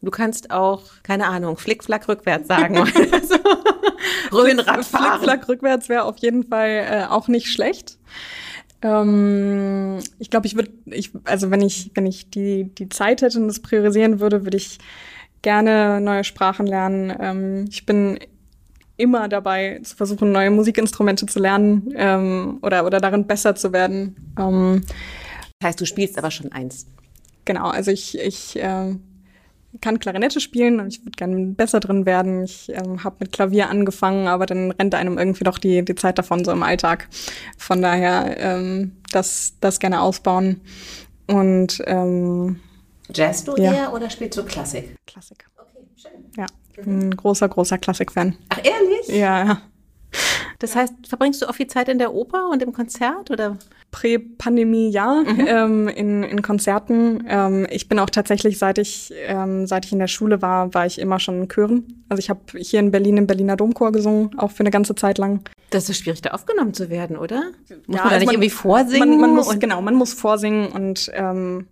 Du 0.00 0.10
kannst 0.10 0.50
auch, 0.50 0.82
keine 1.02 1.26
Ahnung, 1.26 1.56
Flickflack 1.56 2.08
rückwärts 2.08 2.48
sagen. 2.48 2.76
so. 3.24 3.36
Röhnrad 4.36 4.84
fahren. 4.84 5.18
Flickflack 5.18 5.48
rückwärts 5.48 5.88
wäre 5.88 6.04
auf 6.04 6.18
jeden 6.18 6.44
Fall 6.44 6.86
äh, 6.88 7.04
auch 7.08 7.28
nicht 7.28 7.50
schlecht. 7.50 7.98
Ähm, 8.82 9.98
ich 10.18 10.30
glaube, 10.30 10.46
ich 10.46 10.54
würde, 10.54 10.70
ich, 10.86 11.10
also 11.24 11.50
wenn 11.50 11.62
ich, 11.62 11.90
wenn 11.94 12.06
ich 12.06 12.30
die, 12.30 12.64
die 12.64 12.88
Zeit 12.88 13.22
hätte 13.22 13.40
und 13.40 13.48
das 13.48 13.60
priorisieren 13.60 14.20
würde, 14.20 14.44
würde 14.44 14.56
ich 14.56 14.78
gerne 15.42 16.00
neue 16.00 16.24
Sprachen 16.24 16.66
lernen. 16.66 17.12
Ähm, 17.18 17.64
ich 17.68 17.84
bin 17.84 18.18
immer 18.96 19.28
dabei 19.28 19.80
zu 19.82 19.96
versuchen, 19.96 20.32
neue 20.32 20.50
Musikinstrumente 20.50 21.26
zu 21.26 21.38
lernen 21.40 21.92
ähm, 21.96 22.58
oder, 22.62 22.84
oder 22.84 23.00
darin 23.00 23.26
besser 23.26 23.54
zu 23.54 23.72
werden. 23.72 24.34
Ähm, 24.38 24.82
das 25.58 25.70
heißt, 25.70 25.80
du 25.80 25.86
spielst 25.86 26.18
aber 26.18 26.30
schon 26.30 26.52
eins. 26.52 26.86
Genau, 27.44 27.68
also 27.68 27.90
ich, 27.90 28.18
ich 28.18 28.56
äh, 28.56 28.94
kann 29.80 29.98
Klarinette 29.98 30.40
spielen 30.40 30.80
und 30.80 30.88
ich 30.88 31.00
würde 31.04 31.16
gerne 31.16 31.46
besser 31.46 31.80
drin 31.80 32.06
werden. 32.06 32.44
Ich 32.44 32.70
ähm, 32.70 33.04
habe 33.04 33.16
mit 33.20 33.32
Klavier 33.32 33.68
angefangen, 33.68 34.26
aber 34.26 34.46
dann 34.46 34.70
rennt 34.72 34.94
einem 34.94 35.18
irgendwie 35.18 35.44
doch 35.44 35.58
die, 35.58 35.84
die 35.84 35.94
Zeit 35.94 36.18
davon 36.18 36.44
so 36.44 36.52
im 36.52 36.62
Alltag. 36.62 37.08
Von 37.58 37.82
daher 37.82 38.36
ähm, 38.38 38.92
das, 39.12 39.54
das 39.60 39.78
gerne 39.78 40.00
ausbauen. 40.00 40.60
Und 41.26 41.82
ähm, 41.86 42.60
Jazz 43.12 43.44
du 43.44 43.56
ja. 43.56 43.72
eher 43.72 43.92
oder 43.92 44.10
spielst 44.10 44.38
du 44.38 44.44
Klassik? 44.44 44.96
Klassik. 45.06 45.46
Okay, 45.56 45.84
schön. 45.96 46.24
Ja, 46.36 46.46
ich 46.70 46.76
bin 46.76 47.08
ein 47.08 47.16
großer, 47.16 47.48
großer 47.48 47.78
Klassik-Fan. 47.78 48.36
Ach, 48.48 48.58
ehrlich? 48.64 49.08
Ja, 49.08 49.44
ja. 49.44 49.62
Das 50.58 50.74
heißt, 50.74 50.94
verbringst 51.06 51.42
du 51.42 51.46
auch 51.46 51.54
viel 51.54 51.66
Zeit 51.66 51.88
in 51.88 51.98
der 51.98 52.14
Oper 52.14 52.48
und 52.48 52.62
im 52.62 52.72
Konzert 52.72 53.30
oder? 53.30 53.58
Prä-Pandemie 53.90 54.90
ja, 54.90 55.22
mhm. 55.26 55.46
ähm, 55.46 55.88
in, 55.88 56.22
in 56.22 56.42
Konzerten. 56.42 57.24
Ähm, 57.28 57.66
ich 57.70 57.88
bin 57.88 57.98
auch 57.98 58.10
tatsächlich, 58.10 58.58
seit 58.58 58.78
ich, 58.78 59.12
ähm, 59.26 59.66
seit 59.66 59.86
ich 59.86 59.92
in 59.92 59.98
der 59.98 60.08
Schule 60.08 60.42
war, 60.42 60.74
war 60.74 60.86
ich 60.86 60.98
immer 60.98 61.18
schon 61.18 61.42
in 61.42 61.48
Chören. 61.48 62.04
Also 62.08 62.20
ich 62.20 62.28
habe 62.28 62.40
hier 62.56 62.80
in 62.80 62.90
Berlin 62.90 63.16
im 63.16 63.26
Berliner 63.26 63.56
Domchor 63.56 63.92
gesungen, 63.92 64.38
auch 64.38 64.50
für 64.50 64.60
eine 64.60 64.70
ganze 64.70 64.94
Zeit 64.94 65.18
lang. 65.18 65.40
Das 65.70 65.88
ist 65.88 65.98
schwierig, 65.98 66.22
da 66.22 66.30
aufgenommen 66.30 66.74
zu 66.74 66.90
werden, 66.90 67.16
oder? 67.16 67.44
Muss 67.68 67.68
ja, 67.68 67.76
man 67.86 67.96
da 67.96 68.02
also 68.02 68.16
nicht 68.16 68.26
man, 68.26 68.34
irgendwie 68.34 68.50
vorsingen? 68.50 69.10
Man, 69.10 69.20
man 69.20 69.34
muss, 69.34 69.58
genau, 69.58 69.80
man 69.80 69.94
muss 69.94 70.12
vorsingen 70.12 70.68
und 70.68 71.10
ähm, 71.14 71.66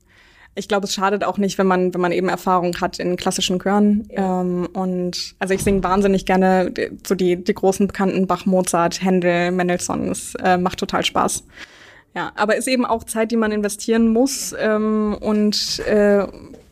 ich 0.58 0.68
glaube, 0.68 0.86
es 0.86 0.94
schadet 0.94 1.22
auch 1.22 1.36
nicht, 1.36 1.58
wenn 1.58 1.66
man, 1.66 1.92
wenn 1.92 2.00
man 2.00 2.12
eben 2.12 2.30
Erfahrung 2.30 2.74
hat 2.80 2.98
in 2.98 3.16
klassischen 3.16 3.60
Chören. 3.60 4.08
Ja. 4.10 4.40
Ähm, 4.40 4.66
und 4.72 5.34
also 5.38 5.52
ich 5.52 5.62
singe 5.62 5.84
wahnsinnig 5.84 6.24
gerne 6.24 6.72
so 7.06 7.14
die, 7.14 7.36
die 7.36 7.54
großen 7.54 7.86
bekannten 7.86 8.26
Bach, 8.26 8.46
Mozart, 8.46 9.02
Händel, 9.02 9.50
Mendelssohn. 9.50 10.10
Es 10.10 10.34
äh, 10.36 10.56
macht 10.56 10.78
total 10.78 11.04
Spaß. 11.04 11.44
Ja, 12.16 12.32
aber 12.34 12.56
ist 12.56 12.66
eben 12.66 12.86
auch 12.86 13.04
Zeit, 13.04 13.30
die 13.30 13.36
man 13.36 13.52
investieren 13.52 14.08
muss. 14.08 14.54
Ähm, 14.58 15.14
und 15.20 15.80
äh, 15.80 16.26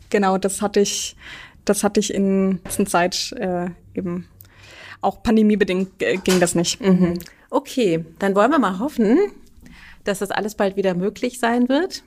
genau, 0.09 0.39
das 0.39 0.63
hatte 0.63 0.81
ich, 0.81 1.17
das 1.67 1.85
hatte 1.85 2.01
ich 2.01 2.15
in 2.15 2.61
letzter 2.65 2.87
Zeit 2.87 3.33
äh, 3.39 3.67
eben 3.95 4.27
auch 5.03 5.23
pandemiebedingt 5.23 6.03
äh, 6.03 6.17
ging 6.17 6.41
das 6.41 6.55
nicht. 6.55 6.81
Mhm. 6.81 7.19
Okay, 7.51 8.07
dann 8.19 8.35
wollen 8.35 8.51
wir 8.51 8.59
mal 8.59 8.79
hoffen, 8.79 9.19
dass 10.05 10.21
das 10.21 10.31
alles 10.31 10.55
bald 10.55 10.77
wieder 10.77 10.95
möglich 10.95 11.39
sein 11.39 11.69
wird. 11.69 12.05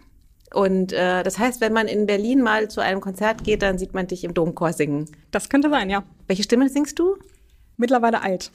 Und 0.51 0.91
äh, 0.91 1.21
das 1.21 1.37
heißt, 1.37 1.61
wenn 1.61 1.73
man 1.73 1.87
in 1.87 2.07
Berlin 2.07 2.41
mal 2.41 2.71
zu 2.71 2.81
einem 2.81 3.01
Konzert 3.01 3.43
geht, 3.43 3.61
dann 3.61 3.77
sieht 3.77 3.93
man 3.93 4.07
dich 4.07 4.23
im 4.23 4.33
Domchor 4.33 4.73
singen. 4.73 5.11
Das 5.29 5.49
könnte 5.49 5.69
sein, 5.69 5.91
ja. 5.91 6.03
Welche 6.25 6.41
Stimme 6.41 6.69
singst 6.69 6.97
du? 6.97 7.17
Mittlerweile 7.75 8.23
alt. 8.23 8.49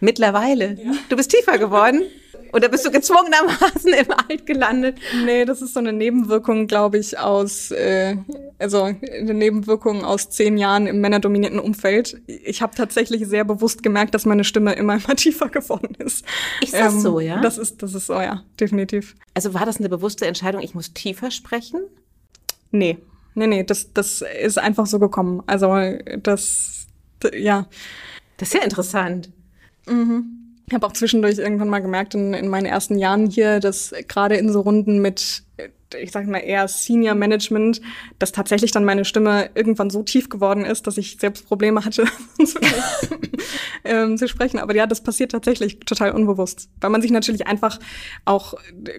Mittlerweile? 0.00 0.72
Ja. 0.82 0.92
Du 1.10 1.16
bist 1.16 1.32
tiefer 1.32 1.58
geworden? 1.58 2.00
Oder 2.54 2.68
bist 2.68 2.86
du 2.86 2.92
gezwungenermaßen 2.92 3.92
im 3.92 4.06
Alt 4.12 4.46
gelandet? 4.46 4.98
Nee, 5.24 5.44
das 5.44 5.60
ist 5.60 5.74
so 5.74 5.80
eine 5.80 5.92
Nebenwirkung, 5.92 6.68
glaube 6.68 6.98
ich, 6.98 7.18
aus, 7.18 7.72
äh, 7.72 8.16
also 8.60 8.84
eine 8.84 9.34
Nebenwirkung 9.34 10.04
aus 10.04 10.30
zehn 10.30 10.56
Jahren 10.56 10.86
im 10.86 11.00
männerdominierten 11.00 11.58
Umfeld. 11.58 12.22
Ich 12.28 12.62
habe 12.62 12.76
tatsächlich 12.76 13.26
sehr 13.26 13.44
bewusst 13.44 13.82
gemerkt, 13.82 14.14
dass 14.14 14.24
meine 14.24 14.44
Stimme 14.44 14.74
immer, 14.74 14.94
immer 15.04 15.16
tiefer 15.16 15.48
geworden 15.48 15.96
ist. 15.98 16.24
Ist 16.62 16.74
das 16.74 16.94
ähm, 16.94 17.00
so, 17.00 17.18
ja? 17.18 17.40
Das 17.40 17.58
ist, 17.58 17.82
das 17.82 17.92
ist 17.92 18.06
so, 18.06 18.14
ja, 18.14 18.44
definitiv. 18.60 19.16
Also 19.34 19.52
war 19.52 19.66
das 19.66 19.78
eine 19.78 19.88
bewusste 19.88 20.26
Entscheidung, 20.26 20.62
ich 20.62 20.76
muss 20.76 20.92
tiefer 20.94 21.32
sprechen? 21.32 21.80
Nee, 22.70 22.98
nee, 23.34 23.48
nee, 23.48 23.64
das, 23.64 23.92
das 23.92 24.22
ist 24.40 24.58
einfach 24.58 24.86
so 24.86 25.00
gekommen. 25.00 25.42
Also 25.46 25.74
das, 26.22 26.86
ja. 27.36 27.66
Das 28.36 28.48
ist 28.48 28.54
ja 28.54 28.62
interessant. 28.62 29.30
Mhm. 29.88 30.43
Ich 30.66 30.74
habe 30.74 30.86
auch 30.86 30.92
zwischendurch 30.92 31.38
irgendwann 31.38 31.68
mal 31.68 31.80
gemerkt 31.80 32.14
in, 32.14 32.32
in 32.32 32.48
meinen 32.48 32.66
ersten 32.66 32.98
Jahren 32.98 33.28
hier, 33.28 33.60
dass 33.60 33.94
gerade 34.08 34.36
in 34.36 34.50
so 34.50 34.60
Runden 34.60 35.00
mit 35.00 35.42
ich 36.00 36.10
sage 36.10 36.28
mal 36.28 36.38
eher 36.38 36.66
Senior 36.66 37.14
Management, 37.14 37.80
dass 38.18 38.32
tatsächlich 38.32 38.72
dann 38.72 38.84
meine 38.84 39.04
Stimme 39.04 39.50
irgendwann 39.54 39.90
so 39.90 40.02
tief 40.02 40.28
geworden 40.28 40.64
ist, 40.64 40.86
dass 40.86 40.98
ich 40.98 41.18
selbst 41.20 41.46
Probleme 41.46 41.84
hatte 41.84 42.04
zu, 42.44 42.58
ähm, 43.84 44.18
zu 44.18 44.26
sprechen. 44.26 44.58
Aber 44.58 44.74
ja, 44.74 44.86
das 44.86 45.02
passiert 45.02 45.32
tatsächlich 45.32 45.78
total 45.80 46.10
unbewusst, 46.10 46.68
weil 46.80 46.90
man 46.90 47.02
sich 47.02 47.10
natürlich 47.10 47.46
einfach 47.46 47.78
auch 48.24 48.54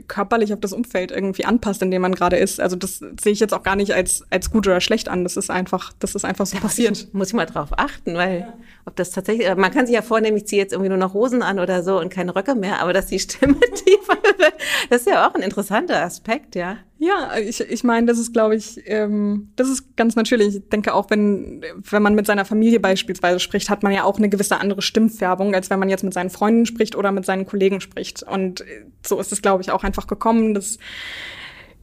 körperlich 0.08 0.54
auf 0.54 0.60
das 0.62 0.74
Umfeld 0.74 1.12
irgendwie 1.12 1.46
anpasst, 1.46 1.82
in 1.82 1.92
dem 1.92 2.02
man 2.02 2.16
gerade 2.16 2.38
ist. 2.38 2.60
Also 2.62 2.76
das 2.76 3.00
sehe 3.00 3.34
ich 3.34 3.40
jetzt 3.40 3.54
auch 3.54 3.64
gar 3.64 3.76
nicht 3.76 3.94
als 3.94 4.24
als 4.30 4.52
gut 4.52 4.68
oder 4.68 4.82
schlecht 4.82 5.10
an. 5.10 5.24
Das 5.24 5.38
ist 5.38 5.50
einfach, 5.50 5.94
das 6.00 6.16
ist 6.16 6.26
einfach 6.26 6.46
so 6.46 6.56
ja, 6.56 6.62
passiert. 6.62 6.98
Ich, 6.98 7.14
muss 7.14 7.30
ich 7.30 7.34
mal 7.34 7.46
drauf 7.46 7.70
achten, 7.78 8.16
weil 8.16 8.40
ja. 8.42 8.54
ob 8.86 8.96
das 8.96 9.12
tatsächlich, 9.12 9.54
man 9.56 9.72
kann 9.72 9.86
sich 9.86 9.96
ja 9.96 10.02
vornehmen, 10.02 10.38
ich 10.38 10.48
ziehe 10.48 10.62
jetzt 10.62 10.72
irgendwie 10.72 10.90
nur 10.90 10.98
noch 10.98 11.14
Hosen 11.14 11.42
an 11.42 11.60
oder 11.60 11.84
so 11.84 12.00
und 12.00 12.10
keine 12.10 12.36
Röcke 12.36 12.56
mehr, 12.56 12.82
aber 12.82 12.94
dass 12.94 13.08
die 13.08 13.20
Stimme 13.20 13.60
tiefer 13.60 14.15
das 14.90 15.02
ist 15.02 15.08
ja 15.08 15.28
auch 15.28 15.36
ein 15.36 15.42
interessanter 15.42 16.02
Aspekt, 16.02 16.56
ja. 16.56 16.78
Ja, 16.98 17.38
ich, 17.38 17.60
ich 17.60 17.84
meine, 17.84 18.08
das 18.08 18.18
ist, 18.18 18.34
glaube 18.34 18.56
ich, 18.56 18.82
ähm, 18.86 19.52
das 19.56 19.70
ist 19.70 19.98
ganz 19.98 20.16
natürlich. 20.16 20.56
Ich 20.56 20.70
denke 20.70 20.94
auch, 20.94 21.10
wenn, 21.10 21.64
wenn 21.76 22.02
man 22.02 22.16
mit 22.16 22.26
seiner 22.26 22.46
Familie 22.46 22.80
beispielsweise 22.80 23.40
spricht, 23.40 23.70
hat 23.70 23.84
man 23.84 23.94
ja 23.94 24.04
auch 24.04 24.18
eine 24.18 24.30
gewisse 24.30 24.60
andere 24.60 24.82
Stimmfärbung, 24.82 25.54
als 25.54 25.70
wenn 25.70 25.80
man 25.80 25.90
jetzt 25.90 26.04
mit 26.04 26.14
seinen 26.14 26.30
Freunden 26.30 26.66
spricht 26.66 26.96
oder 26.96 27.12
mit 27.12 27.26
seinen 27.26 27.46
Kollegen 27.46 27.82
spricht. 27.82 28.24
Und 28.24 28.64
so 29.06 29.20
ist 29.20 29.32
es, 29.32 29.42
glaube 29.42 29.62
ich, 29.62 29.72
auch 29.72 29.84
einfach 29.84 30.08
gekommen, 30.08 30.54
dass 30.54 30.78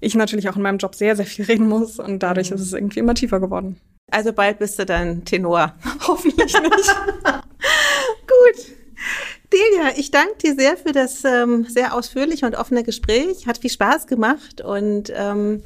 ich 0.01 0.15
natürlich 0.15 0.49
auch 0.49 0.57
in 0.57 0.63
meinem 0.63 0.79
Job 0.79 0.95
sehr, 0.95 1.15
sehr 1.15 1.27
viel 1.27 1.45
reden 1.45 1.69
muss 1.69 1.99
und 1.99 2.23
dadurch 2.23 2.51
mhm. 2.51 2.57
ist 2.57 2.63
es 2.63 2.73
irgendwie 2.73 3.01
immer 3.01 3.15
tiefer 3.15 3.39
geworden. 3.39 3.81
Also 4.11 4.33
bald 4.33 4.59
bist 4.59 4.79
du 4.79 4.85
dann 4.85 5.25
Tenor. 5.25 5.75
Hoffentlich 6.07 6.53
nicht. 6.53 6.97
Gut. 7.25 8.82
Delia, 9.53 9.93
ich 9.97 10.11
danke 10.11 10.39
dir 10.39 10.55
sehr 10.55 10.77
für 10.77 10.93
das 10.93 11.25
ähm, 11.25 11.65
sehr 11.65 11.95
ausführliche 11.95 12.47
und 12.47 12.57
offene 12.57 12.83
Gespräch. 12.83 13.47
Hat 13.47 13.59
viel 13.59 13.71
Spaß 13.71 14.07
gemacht 14.07 14.61
und 14.61 15.13
ähm, 15.15 15.63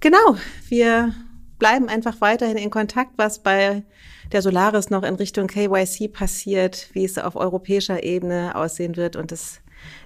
genau, 0.00 0.36
wir 0.68 1.14
bleiben 1.58 1.88
einfach 1.88 2.20
weiterhin 2.20 2.56
in 2.56 2.70
Kontakt, 2.70 3.12
was 3.16 3.42
bei 3.42 3.82
der 4.32 4.42
Solaris 4.42 4.90
noch 4.90 5.04
in 5.04 5.14
Richtung 5.14 5.46
KYC 5.46 6.12
passiert, 6.12 6.88
wie 6.92 7.04
es 7.04 7.16
auf 7.16 7.36
europäischer 7.36 8.02
Ebene 8.02 8.54
aussehen 8.56 8.96
wird 8.96 9.16
und 9.16 9.30
das 9.30 9.60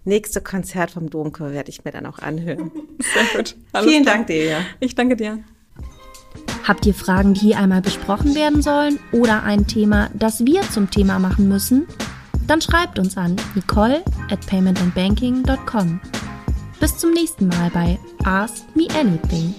nächste 0.04 0.40
Konzert 0.40 0.90
vom 0.90 1.08
Domchor 1.08 1.52
werde 1.52 1.70
ich 1.70 1.84
mir 1.84 1.90
dann 1.90 2.06
auch 2.06 2.18
anhören. 2.18 2.70
Sehr 3.14 3.24
gut. 3.36 3.56
Alles 3.72 3.88
Vielen 3.88 4.02
klar. 4.02 4.16
Dank, 4.16 4.26
Delia. 4.26 4.58
Ich 4.78 4.94
danke 4.94 5.16
dir. 5.16 5.42
Habt 6.64 6.86
ihr 6.86 6.94
Fragen, 6.94 7.34
die 7.34 7.40
hier 7.40 7.58
einmal 7.58 7.80
besprochen 7.80 8.34
werden 8.34 8.62
sollen 8.62 8.98
oder 9.12 9.42
ein 9.42 9.66
Thema, 9.66 10.10
das 10.14 10.44
wir 10.44 10.62
zum 10.70 10.90
Thema 10.90 11.18
machen 11.18 11.48
müssen? 11.48 11.86
Dann 12.50 12.60
schreibt 12.60 12.98
uns 12.98 13.16
an 13.16 13.36
nicole 13.54 14.02
at 14.28 14.44
paymentandbanking.com. 14.48 16.00
Bis 16.80 16.98
zum 16.98 17.12
nächsten 17.12 17.46
Mal 17.46 17.70
bei 17.70 17.96
Ask 18.24 18.64
Me 18.74 18.88
Anything. 18.98 19.54